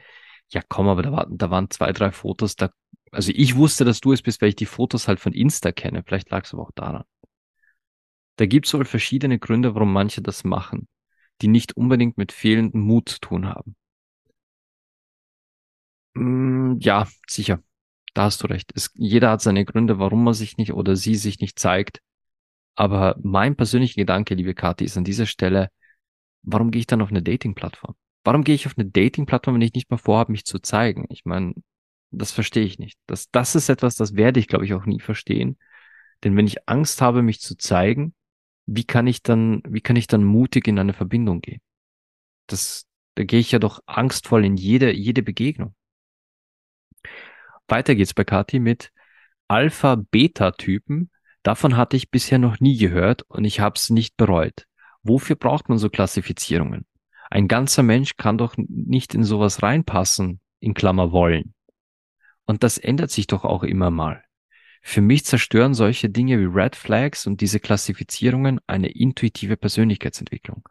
ja 0.50 0.62
komm, 0.68 0.88
aber 0.90 1.04
da, 1.04 1.12
war, 1.12 1.28
da 1.30 1.52
waren 1.52 1.70
zwei, 1.72 1.94
drei 1.94 2.12
Fotos, 2.12 2.56
da 2.56 2.72
also 3.12 3.32
ich 3.36 3.56
wusste, 3.58 3.86
dass 3.86 4.02
du 4.02 4.14
es 4.14 4.22
bist, 4.22 4.42
weil 4.42 4.50
ich 4.50 4.56
die 4.56 4.66
Fotos 4.66 5.08
halt 5.08 5.20
von 5.20 5.34
Insta 5.34 5.72
kenne. 5.74 6.04
Vielleicht 6.06 6.30
lag 6.32 6.46
es 6.46 6.54
aber 6.54 6.64
auch 6.64 6.72
daran. 6.74 7.04
Da 8.36 8.46
gibt 8.46 8.66
es 8.68 8.74
wohl 8.74 8.84
verschiedene 8.84 9.40
Gründe, 9.40 9.74
warum 9.74 9.94
manche 9.94 10.22
das 10.22 10.44
machen, 10.44 10.90
die 11.42 11.48
nicht 11.48 11.78
unbedingt 11.78 12.18
mit 12.18 12.34
fehlendem 12.34 12.82
Mut 12.82 13.08
zu 13.08 13.20
tun 13.22 13.48
haben. 13.48 13.78
Mm, 16.16 16.78
ja, 16.82 17.08
sicher. 17.28 17.62
Da 18.14 18.24
hast 18.24 18.44
du 18.44 18.48
recht. 18.48 18.72
Es, 18.76 18.92
jeder 18.96 19.32
hat 19.32 19.42
seine 19.42 19.66
Gründe, 19.66 20.00
warum 20.00 20.28
er 20.28 20.34
sich 20.34 20.58
nicht 20.58 20.74
oder 20.74 20.96
sie 20.96 21.16
sich 21.16 21.40
nicht 21.40 21.60
zeigt. 21.60 22.02
Aber 22.76 23.16
mein 23.22 23.56
persönlicher 23.56 24.02
Gedanke, 24.02 24.36
liebe 24.36 24.54
Kathi, 24.54 24.86
ist 24.86 24.98
an 24.98 25.04
dieser 25.04 25.26
Stelle, 25.26 25.70
warum 26.44 26.72
gehe 26.72 26.80
ich 26.80 26.88
dann 26.88 27.02
auf 27.02 27.10
eine 27.10 27.22
Dating-Plattform? 27.22 27.96
Warum 28.24 28.44
gehe 28.44 28.56
ich 28.56 28.68
auf 28.68 28.78
eine 28.78 28.90
Dating-Plattform, 28.90 29.56
wenn 29.56 29.62
ich 29.62 29.74
nicht 29.74 29.90
mal 29.90 29.98
vorhabe, 29.98 30.32
mich 30.32 30.46
zu 30.46 30.60
zeigen? 30.60 31.06
Ich 31.10 31.26
meine, 31.26 31.54
das 32.12 32.32
verstehe 32.32 32.66
ich 32.66 32.80
nicht. 32.80 33.00
Das, 33.08 33.30
das 33.32 33.56
ist 33.56 33.70
etwas, 33.70 33.96
das 33.96 34.16
werde 34.16 34.40
ich, 34.40 34.48
glaube 34.48 34.66
ich, 34.66 34.74
auch 34.74 34.86
nie 34.86 35.00
verstehen. 35.00 35.58
Denn 36.24 36.36
wenn 36.36 36.48
ich 36.48 36.68
Angst 36.70 37.02
habe, 37.02 37.24
mich 37.24 37.40
zu 37.40 37.58
zeigen, 37.58 38.14
wie 38.66 38.84
kann 38.84 39.08
ich 39.08 39.24
dann, 39.24 39.62
wie 39.68 39.82
kann 39.82 39.96
ich 39.96 40.08
dann 40.08 40.24
mutig 40.24 40.68
in 40.68 40.78
eine 40.78 40.94
Verbindung 40.94 41.42
gehen? 41.42 41.62
Das, 42.48 42.86
da 43.16 43.24
gehe 43.24 43.40
ich 43.40 43.52
ja 43.52 43.60
doch 43.60 43.80
angstvoll 43.86 44.46
in 44.46 44.56
jede, 44.56 44.92
jede 44.92 45.24
Begegnung. 45.24 45.74
Weiter 47.68 47.96
geht's 47.96 48.14
bei 48.14 48.24
Kati 48.24 48.60
mit 48.60 48.92
Alpha-Beta-Typen. 49.48 51.10
Davon 51.44 51.78
hatte 51.78 51.98
ich 51.98 52.12
bisher 52.12 52.38
noch 52.38 52.60
nie 52.60 52.78
gehört 52.78 53.24
und 53.24 53.46
ich 53.46 53.60
habe 53.60 53.76
es 53.76 53.90
nicht 53.90 54.18
bereut. 54.18 54.66
Wofür 55.04 55.36
braucht 55.36 55.70
man 55.70 55.78
so 55.78 55.90
Klassifizierungen? 55.90 56.86
Ein 57.30 57.48
ganzer 57.48 57.82
Mensch 57.84 58.18
kann 58.18 58.38
doch 58.38 58.56
nicht 58.58 59.14
in 59.16 59.24
sowas 59.24 59.64
reinpassen, 59.64 60.42
in 60.60 60.74
Klammer 60.74 61.12
wollen. 61.12 61.54
Und 62.46 62.64
das 62.64 62.78
ändert 62.78 63.12
sich 63.12 63.28
doch 63.28 63.46
auch 63.46 63.64
immer 63.64 63.90
mal. 63.90 64.24
Für 64.82 65.02
mich 65.02 65.26
zerstören 65.26 65.74
solche 65.74 66.10
Dinge 66.10 66.40
wie 66.40 66.46
Red 66.46 66.76
Flags 66.76 67.28
und 67.28 67.40
diese 67.42 67.60
Klassifizierungen 67.60 68.60
eine 68.68 68.90
intuitive 68.90 69.56
Persönlichkeitsentwicklung. 69.56 70.68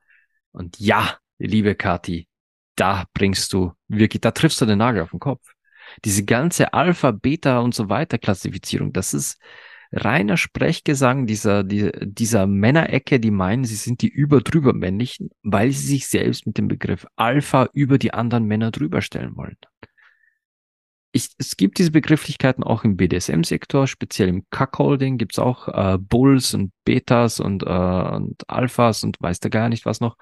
Und 0.53 0.79
ja, 0.81 1.17
liebe 1.39 1.75
Kati, 1.75 2.29
da 2.77 3.07
bringst 3.15 3.53
du 3.53 3.73
wirklich, 3.89 4.21
da 4.21 4.33
triffst 4.33 4.61
du 4.61 4.67
den 4.67 4.79
Nagel 4.79 5.03
auf 5.03 5.11
den 5.11 5.21
Kopf. 5.21 5.55
Diese 6.05 6.25
ganze 6.25 6.73
Alpha, 6.73 7.11
Beta 7.11 7.61
und 7.61 7.75
so 7.75 7.89
weiter 7.89 8.19
Klassifizierung, 8.19 8.93
das 8.93 9.15
ist 9.15 9.39
reiner 9.93 10.37
Sprechgesang 10.37 11.27
dieser, 11.27 11.65
die, 11.65 11.91
dieser 12.03 12.47
Männerecke, 12.47 13.19
die 13.19 13.33
meinen, 13.33 13.65
sie 13.65 13.75
sind 13.75 14.03
die 14.03 14.09
überdrüber 14.09 14.73
männlichen, 14.73 15.31
weil 15.43 15.73
sie 15.73 15.87
sich 15.87 16.09
selbst 16.09 16.47
mit 16.47 16.59
dem 16.59 16.69
Begriff 16.69 17.07
Alpha 17.17 17.69
über 17.73 17.99
die 17.99 18.15
anderen 18.15 18.45
Männer 18.45 18.71
drüber 18.71 19.03
stellen 19.03 19.37
wollen 19.37 19.57
ich, 21.13 21.31
es 21.39 21.57
gibt 21.57 21.79
diese 21.79 21.91
Begrifflichkeiten 21.91 22.63
auch 22.63 22.85
im 22.85 22.97
BDSM-Sektor, 22.97 23.87
speziell 23.87 24.29
im 24.29 24.45
Cuckolding 24.51 25.19
gibt's 25.19 25.39
auch 25.39 25.69
äh, 25.69 25.99
Bulls 25.99 26.55
und 26.55 26.73
Betas 26.85 27.41
und, 27.41 27.65
äh, 27.65 27.67
und 27.67 28.49
Alphas 28.49 29.03
und 29.03 29.21
weiß 29.21 29.41
der 29.41 29.51
gar 29.51 29.69
nicht 29.69 29.87
was 29.87 30.01
noch. 30.01 30.17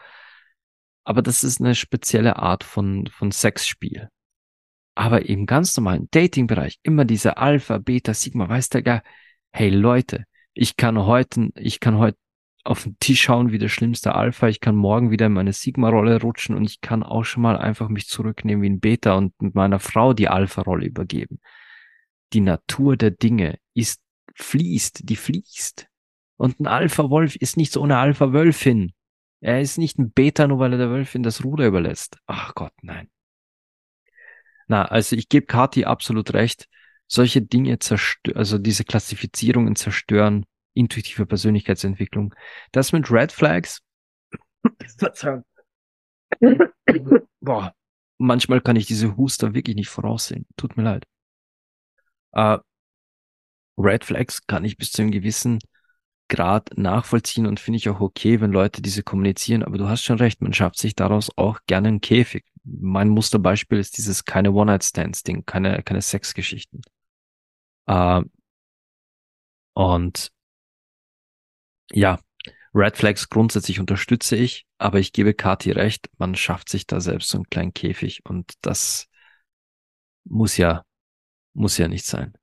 Aber 1.04 1.22
das 1.22 1.44
ist 1.44 1.60
eine 1.60 1.74
spezielle 1.74 2.36
Art 2.36 2.64
von, 2.64 3.06
von 3.08 3.32
Sexspiel. 3.32 4.08
Aber 4.98 5.28
im 5.28 5.46
ganz 5.46 5.76
normalen 5.76 6.08
Dating-Bereich 6.10 6.80
immer 6.82 7.04
diese 7.04 7.36
Alpha, 7.36 7.78
Beta, 7.78 8.14
Sigma, 8.14 8.48
weiß 8.48 8.70
der 8.70 8.82
gar, 8.82 9.02
hey 9.52 9.70
Leute, 9.70 10.24
ich 10.54 10.76
kann 10.76 10.98
heute, 10.98 11.50
ich 11.54 11.78
kann 11.78 11.98
heute 11.98 12.18
auf 12.64 12.82
den 12.82 12.96
Tisch 12.98 13.22
schauen 13.22 13.52
wie 13.52 13.58
der 13.58 13.68
schlimmste 13.68 14.16
Alpha. 14.16 14.48
Ich 14.48 14.58
kann 14.58 14.74
morgen 14.74 15.12
wieder 15.12 15.26
in 15.26 15.34
meine 15.34 15.52
Sigma-Rolle 15.52 16.20
rutschen 16.20 16.56
und 16.56 16.64
ich 16.64 16.80
kann 16.80 17.04
auch 17.04 17.22
schon 17.22 17.44
mal 17.44 17.56
einfach 17.56 17.88
mich 17.88 18.08
zurücknehmen 18.08 18.60
wie 18.60 18.70
ein 18.70 18.80
Beta 18.80 19.14
und 19.14 19.40
mit 19.40 19.54
meiner 19.54 19.78
Frau 19.78 20.14
die 20.14 20.26
Alpha-Rolle 20.26 20.86
übergeben. 20.86 21.38
Die 22.32 22.40
Natur 22.40 22.96
der 22.96 23.12
Dinge 23.12 23.60
ist 23.74 24.00
fließt, 24.34 25.08
die 25.08 25.16
fließt. 25.16 25.86
Und 26.38 26.58
ein 26.58 26.66
Alpha-Wolf 26.66 27.36
ist 27.36 27.56
nicht 27.56 27.70
so 27.70 27.84
eine 27.84 27.98
Alpha-Wölfin. 27.98 28.94
Er 29.42 29.60
ist 29.60 29.78
nicht 29.78 29.96
ein 29.96 30.10
Beta, 30.10 30.48
nur 30.48 30.58
weil 30.58 30.72
er 30.72 30.78
der 30.78 30.90
Wölfin 30.90 31.22
das 31.22 31.44
Ruder 31.44 31.68
überlässt. 31.68 32.18
Ach 32.26 32.52
Gott, 32.56 32.72
nein. 32.82 33.08
Na, 34.68 34.84
also 34.84 35.16
ich 35.16 35.28
gebe 35.28 35.46
Kati 35.46 35.84
absolut 35.84 36.32
recht. 36.34 36.68
Solche 37.06 37.42
Dinge 37.42 37.78
zerstören, 37.78 38.36
also 38.36 38.58
diese 38.58 38.84
Klassifizierungen 38.84 39.76
zerstören 39.76 40.44
intuitive 40.74 41.26
Persönlichkeitsentwicklung. 41.26 42.34
Das 42.72 42.92
mit 42.92 43.10
Red 43.10 43.32
Flags. 43.32 43.80
Boah, 47.40 47.72
manchmal 48.18 48.60
kann 48.60 48.76
ich 48.76 48.86
diese 48.86 49.16
Huster 49.16 49.54
wirklich 49.54 49.76
nicht 49.76 49.88
voraussehen. 49.88 50.46
Tut 50.56 50.76
mir 50.76 50.84
leid. 50.84 51.04
Uh, 52.36 52.58
Red 53.78 54.04
Flags 54.04 54.46
kann 54.46 54.64
ich 54.64 54.76
bis 54.76 54.92
zu 54.92 55.02
einem 55.02 55.10
gewissen 55.10 55.60
Grad 56.28 56.76
nachvollziehen 56.76 57.46
und 57.46 57.58
finde 57.58 57.78
ich 57.78 57.88
auch 57.88 58.00
okay, 58.00 58.40
wenn 58.40 58.52
Leute 58.52 58.82
diese 58.82 59.02
kommunizieren. 59.02 59.62
Aber 59.62 59.78
du 59.78 59.88
hast 59.88 60.04
schon 60.04 60.18
recht, 60.18 60.42
man 60.42 60.52
schafft 60.52 60.78
sich 60.78 60.94
daraus 60.94 61.30
auch 61.36 61.60
gerne 61.66 61.88
einen 61.88 62.00
Käfig. 62.00 62.44
Mein 62.64 63.08
Musterbeispiel 63.08 63.78
ist 63.78 63.98
dieses 63.98 64.24
keine 64.24 64.52
One-Night-Stands-Ding, 64.52 65.44
keine, 65.46 65.82
keine 65.82 66.02
Sexgeschichten. 66.02 66.82
Uh, 67.90 68.22
und 69.74 70.30
ja, 71.90 72.18
Red 72.74 72.96
Flags 72.96 73.28
grundsätzlich 73.28 73.80
unterstütze 73.80 74.36
ich, 74.36 74.66
aber 74.78 74.98
ich 74.98 75.12
gebe 75.12 75.34
Kati 75.34 75.70
recht, 75.72 76.10
man 76.18 76.34
schafft 76.34 76.68
sich 76.68 76.86
da 76.86 77.00
selbst 77.00 77.30
so 77.30 77.38
einen 77.38 77.48
kleinen 77.48 77.72
Käfig 77.72 78.24
und 78.24 78.52
das 78.60 79.08
muss 80.24 80.56
ja, 80.56 80.84
muss 81.54 81.78
ja 81.78 81.88
nicht 81.88 82.04
sein. 82.04 82.34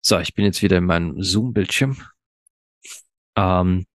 So, 0.00 0.18
ich 0.18 0.34
bin 0.34 0.44
jetzt 0.44 0.62
wieder 0.62 0.78
in 0.78 0.84
meinem 0.84 1.22
Zoom-Bildschirm. 1.22 2.02
Ähm, 3.36 3.86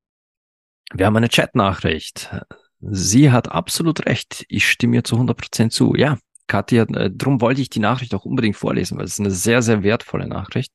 wir 0.94 1.06
haben 1.06 1.18
eine 1.18 1.30
Chat-Nachricht. 1.30 2.34
Sie 2.80 3.32
hat 3.32 3.52
absolut 3.52 4.06
recht. 4.06 4.46
Ich 4.50 4.70
stimme 4.70 4.98
ihr 4.98 5.04
zu 5.04 5.16
100% 5.16 5.70
zu. 5.70 5.96
Ja, 5.96 6.18
Kathi 6.48 6.78
hat, 6.78 6.96
äh, 6.96 7.12
drum 7.12 7.42
wollte 7.42 7.62
ich 7.62 7.70
die 7.70 7.80
Nachricht 7.80 8.14
auch 8.14 8.26
unbedingt 8.26 8.56
vorlesen, 8.56 8.98
weil 8.98 9.06
es 9.06 9.14
ist 9.14 9.20
eine 9.20 9.32
sehr, 9.32 9.62
sehr 9.62 9.84
wertvolle 9.84 10.28
Nachricht. 10.28 10.74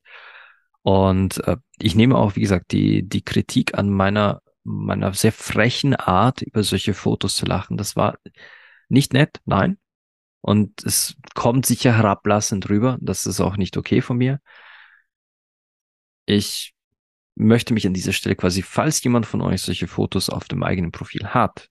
Und 0.82 1.38
äh, 1.46 1.56
ich 1.78 1.94
nehme 1.94 2.16
auch, 2.16 2.36
wie 2.36 2.40
gesagt, 2.40 2.72
die, 2.72 3.08
die 3.08 3.22
Kritik 3.22 3.78
an 3.78 3.88
meiner, 3.90 4.42
meiner 4.64 5.14
sehr 5.14 5.32
frechen 5.32 5.94
Art, 5.94 6.42
über 6.42 6.62
solche 6.62 6.94
Fotos 6.94 7.36
zu 7.36 7.46
lachen. 7.46 7.76
Das 7.76 7.96
war 7.96 8.18
nicht 8.88 9.12
nett, 9.12 9.40
nein. 9.44 9.78
Und 10.40 10.84
es 10.84 11.16
kommt 11.34 11.66
sicher 11.66 11.96
herablassend 11.96 12.68
rüber. 12.68 12.98
Das 13.00 13.26
ist 13.26 13.40
auch 13.40 13.56
nicht 13.56 13.76
okay 13.76 14.02
von 14.02 14.18
mir. 14.18 14.40
Ich 16.26 16.74
möchte 17.36 17.74
mich 17.74 17.86
an 17.86 17.94
dieser 17.94 18.12
Stelle 18.12 18.36
quasi, 18.36 18.62
falls 18.62 19.02
jemand 19.04 19.26
von 19.26 19.40
euch 19.40 19.62
solche 19.62 19.86
Fotos 19.86 20.30
auf 20.30 20.48
dem 20.48 20.62
eigenen 20.64 20.92
Profil 20.92 21.28
hat, 21.28 21.68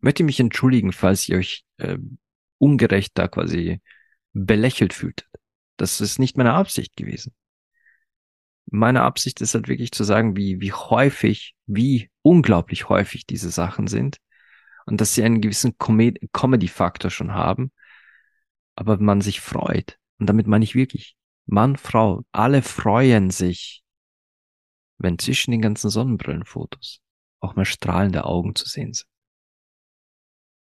möchte 0.00 0.24
mich 0.24 0.40
entschuldigen, 0.40 0.92
falls 0.92 1.28
ihr 1.28 1.38
euch 1.38 1.64
äh, 1.78 1.98
ungerecht 2.58 3.12
da 3.14 3.28
quasi 3.28 3.80
belächelt 4.32 4.92
fühltet. 4.92 5.28
Das 5.76 6.00
ist 6.00 6.18
nicht 6.18 6.36
meine 6.36 6.52
Absicht 6.52 6.96
gewesen. 6.96 7.34
Meine 8.66 9.02
Absicht 9.02 9.40
ist 9.40 9.54
halt 9.54 9.68
wirklich 9.68 9.92
zu 9.92 10.04
sagen, 10.04 10.36
wie, 10.36 10.60
wie 10.60 10.72
häufig, 10.72 11.54
wie 11.66 12.10
unglaublich 12.22 12.88
häufig 12.88 13.26
diese 13.26 13.50
Sachen 13.50 13.88
sind 13.88 14.18
und 14.86 15.00
dass 15.00 15.14
sie 15.14 15.24
einen 15.24 15.40
gewissen 15.40 15.76
Comedy-Faktor 15.78 17.10
schon 17.10 17.32
haben, 17.32 17.72
aber 18.76 18.98
man 18.98 19.20
sich 19.20 19.40
freut. 19.40 19.98
Und 20.18 20.28
damit 20.28 20.46
meine 20.46 20.64
ich 20.64 20.74
wirklich, 20.74 21.16
Mann, 21.46 21.76
Frau, 21.76 22.22
alle 22.30 22.62
freuen 22.62 23.30
sich, 23.30 23.82
wenn 24.98 25.18
zwischen 25.18 25.50
den 25.50 25.62
ganzen 25.62 25.90
Sonnenbrillenfotos 25.90 27.00
auch 27.40 27.56
mal 27.56 27.64
strahlende 27.64 28.24
Augen 28.24 28.54
zu 28.54 28.68
sehen 28.68 28.92
sind. 28.92 29.09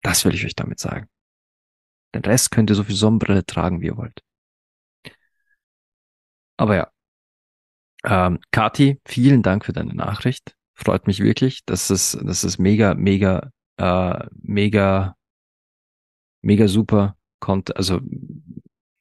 Das 0.02 0.24
will 0.24 0.34
ich 0.34 0.44
euch 0.44 0.54
damit 0.54 0.78
sagen. 0.78 1.08
Den 2.14 2.22
Rest 2.22 2.50
könnt 2.50 2.70
ihr 2.70 2.76
so 2.76 2.84
viel 2.84 2.96
Sonnenbrille 2.96 3.44
tragen, 3.44 3.80
wie 3.80 3.86
ihr 3.86 3.96
wollt. 3.96 4.22
Aber 6.56 6.76
ja. 6.76 6.90
Ähm, 8.04 8.40
Kati, 8.50 9.00
vielen 9.06 9.42
Dank 9.42 9.64
für 9.64 9.72
deine 9.72 9.94
Nachricht. 9.94 10.56
Freut 10.74 11.06
mich 11.06 11.20
wirklich. 11.20 11.64
Das 11.66 11.90
ist, 11.90 12.18
das 12.22 12.44
ist 12.44 12.58
mega, 12.58 12.94
mega, 12.94 13.50
äh, 13.76 14.26
mega, 14.42 15.16
mega 16.42 16.68
super 16.68 17.16
Content, 17.40 17.76
also 17.76 18.00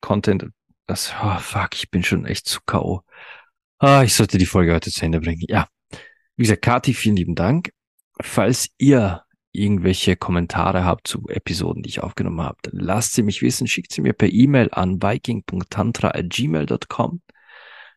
Content. 0.02 0.48
Das, 0.88 1.14
oh 1.22 1.38
fuck, 1.40 1.76
ich 1.76 1.90
bin 1.92 2.04
schon 2.04 2.26
echt 2.26 2.48
zu 2.48 2.60
K.O. 2.66 3.04
Ah, 3.78 4.04
ich 4.04 4.16
sollte 4.16 4.38
die 4.38 4.46
Folge 4.46 4.74
heute 4.74 4.92
zu 4.92 5.06
Ende 5.06 5.22
bringen. 5.22 5.44
Ja. 5.48 5.68
Wie 6.36 6.44
gesagt, 6.44 6.62
Kati, 6.62 6.94
vielen 6.94 7.16
lieben 7.16 7.36
Dank. 7.36 7.72
Falls 8.22 8.70
ihr 8.78 9.24
irgendwelche 9.52 10.16
Kommentare 10.16 10.86
habt 10.86 11.08
zu 11.08 11.28
Episoden, 11.28 11.84
die 11.84 11.90
ich 11.90 12.02
aufgenommen 12.02 12.42
habe, 12.42 12.58
dann 12.64 12.80
lasst 12.80 13.14
sie 13.14 13.22
mich 13.24 13.42
wissen, 13.42 13.68
schickt 13.68 13.92
sie 13.92 14.02
mir 14.02 14.14
per 14.14 14.32
E-Mail 14.32 14.70
an 14.72 15.02
viking.tantra.gmail.com. 15.02 17.22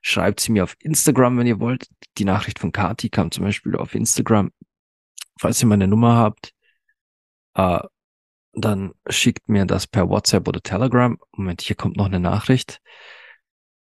Schreibt 0.00 0.40
sie 0.40 0.50
mir 0.52 0.64
auf 0.64 0.76
Instagram, 0.80 1.38
wenn 1.38 1.46
ihr 1.46 1.60
wollt. 1.60 1.88
Die 2.18 2.24
Nachricht 2.24 2.58
von 2.58 2.72
Kati 2.72 3.08
kam 3.08 3.30
zum 3.30 3.44
Beispiel 3.44 3.76
auf 3.76 3.94
Instagram. 3.94 4.50
Falls 5.38 5.62
ihr 5.62 5.68
meine 5.68 5.86
Nummer 5.86 6.16
habt, 6.16 6.52
äh, 7.54 7.78
dann 8.54 8.92
schickt 9.08 9.48
mir 9.48 9.64
das 9.64 9.86
per 9.86 10.08
WhatsApp 10.08 10.46
oder 10.48 10.60
Telegram. 10.60 11.18
Moment, 11.32 11.62
hier 11.62 11.76
kommt 11.76 11.96
noch 11.96 12.06
eine 12.06 12.20
Nachricht. 12.20 12.80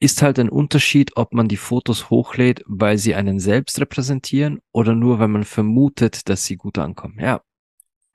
Ist 0.01 0.23
halt 0.23 0.39
ein 0.39 0.49
Unterschied, 0.49 1.17
ob 1.17 1.35
man 1.35 1.49
die 1.49 1.57
Fotos 1.57 2.11
hochlädt, 2.11 2.63
weil 2.67 2.99
sie 2.99 3.15
einen 3.15 3.41
selbst 3.41 3.81
repräsentieren 3.81 4.61
oder 4.73 4.95
nur, 4.95 5.19
weil 5.19 5.29
man 5.29 5.45
vermutet, 5.45 6.29
dass 6.29 6.45
sie 6.45 6.57
gut 6.57 6.79
ankommen. 6.79 7.19
Ja, 7.19 7.43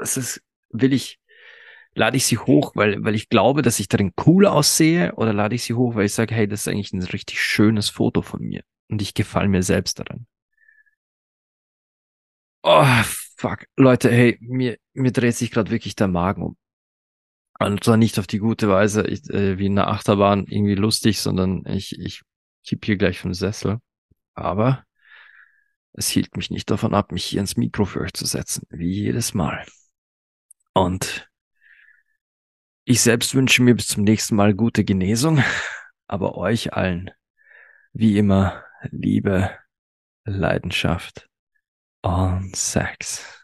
das 0.03 0.17
ist, 0.17 0.41
will 0.69 0.91
ich, 0.91 1.17
lade 1.95 2.17
ich 2.17 2.25
sie 2.25 2.37
hoch, 2.37 2.73
weil, 2.75 3.03
weil 3.05 3.15
ich 3.15 3.29
glaube, 3.29 3.61
dass 3.61 3.79
ich 3.79 3.87
darin 3.87 4.11
cool 4.25 4.45
aussehe 4.47 5.13
oder 5.15 5.31
lade 5.33 5.55
ich 5.55 5.63
sie 5.63 5.75
hoch, 5.75 5.95
weil 5.95 6.05
ich 6.07 6.13
sage, 6.13 6.35
hey, 6.35 6.47
das 6.47 6.61
ist 6.61 6.67
eigentlich 6.67 6.91
ein 6.93 7.03
richtig 7.03 7.41
schönes 7.41 7.89
Foto 7.89 8.21
von 8.21 8.41
mir 8.41 8.63
und 8.89 9.01
ich 9.01 9.13
gefalle 9.13 9.47
mir 9.47 9.63
selbst 9.63 9.99
daran. 9.99 10.27
Oh, 12.63 12.85
fuck. 13.37 13.65
Leute, 13.77 14.09
hey, 14.11 14.37
mir, 14.41 14.77
mir 14.93 15.11
dreht 15.11 15.35
sich 15.35 15.51
gerade 15.51 15.71
wirklich 15.71 15.95
der 15.95 16.07
Magen 16.07 16.43
um. 16.43 16.57
Und 17.59 17.83
zwar 17.83 17.97
nicht 17.97 18.19
auf 18.19 18.27
die 18.27 18.39
gute 18.39 18.67
Weise, 18.67 19.07
ich, 19.07 19.29
äh, 19.29 19.57
wie 19.57 19.67
in 19.67 19.75
der 19.75 19.87
Achterbahn, 19.87 20.45
irgendwie 20.47 20.75
lustig, 20.75 21.19
sondern 21.21 21.63
ich, 21.65 21.97
ich 21.97 22.21
kipp 22.65 22.83
hier 22.85 22.97
gleich 22.97 23.19
vom 23.19 23.33
Sessel. 23.33 23.79
Aber 24.33 24.83
es 25.93 26.09
hielt 26.09 26.35
mich 26.35 26.49
nicht 26.49 26.69
davon 26.71 26.93
ab, 26.93 27.11
mich 27.11 27.23
hier 27.25 27.39
ins 27.39 27.55
Mikro 27.57 27.85
für 27.85 28.01
euch 28.01 28.13
zu 28.13 28.25
setzen, 28.25 28.65
wie 28.69 28.91
jedes 28.91 29.33
Mal. 29.33 29.65
Und 30.73 31.29
ich 32.85 33.01
selbst 33.01 33.35
wünsche 33.35 33.61
mir 33.61 33.75
bis 33.75 33.87
zum 33.87 34.03
nächsten 34.03 34.35
Mal 34.35 34.53
gute 34.53 34.83
Genesung, 34.83 35.41
aber 36.07 36.37
euch 36.37 36.73
allen, 36.73 37.11
wie 37.93 38.17
immer, 38.17 38.63
Liebe, 38.91 39.51
Leidenschaft 40.25 41.29
und 42.01 42.55
Sex. 42.55 43.43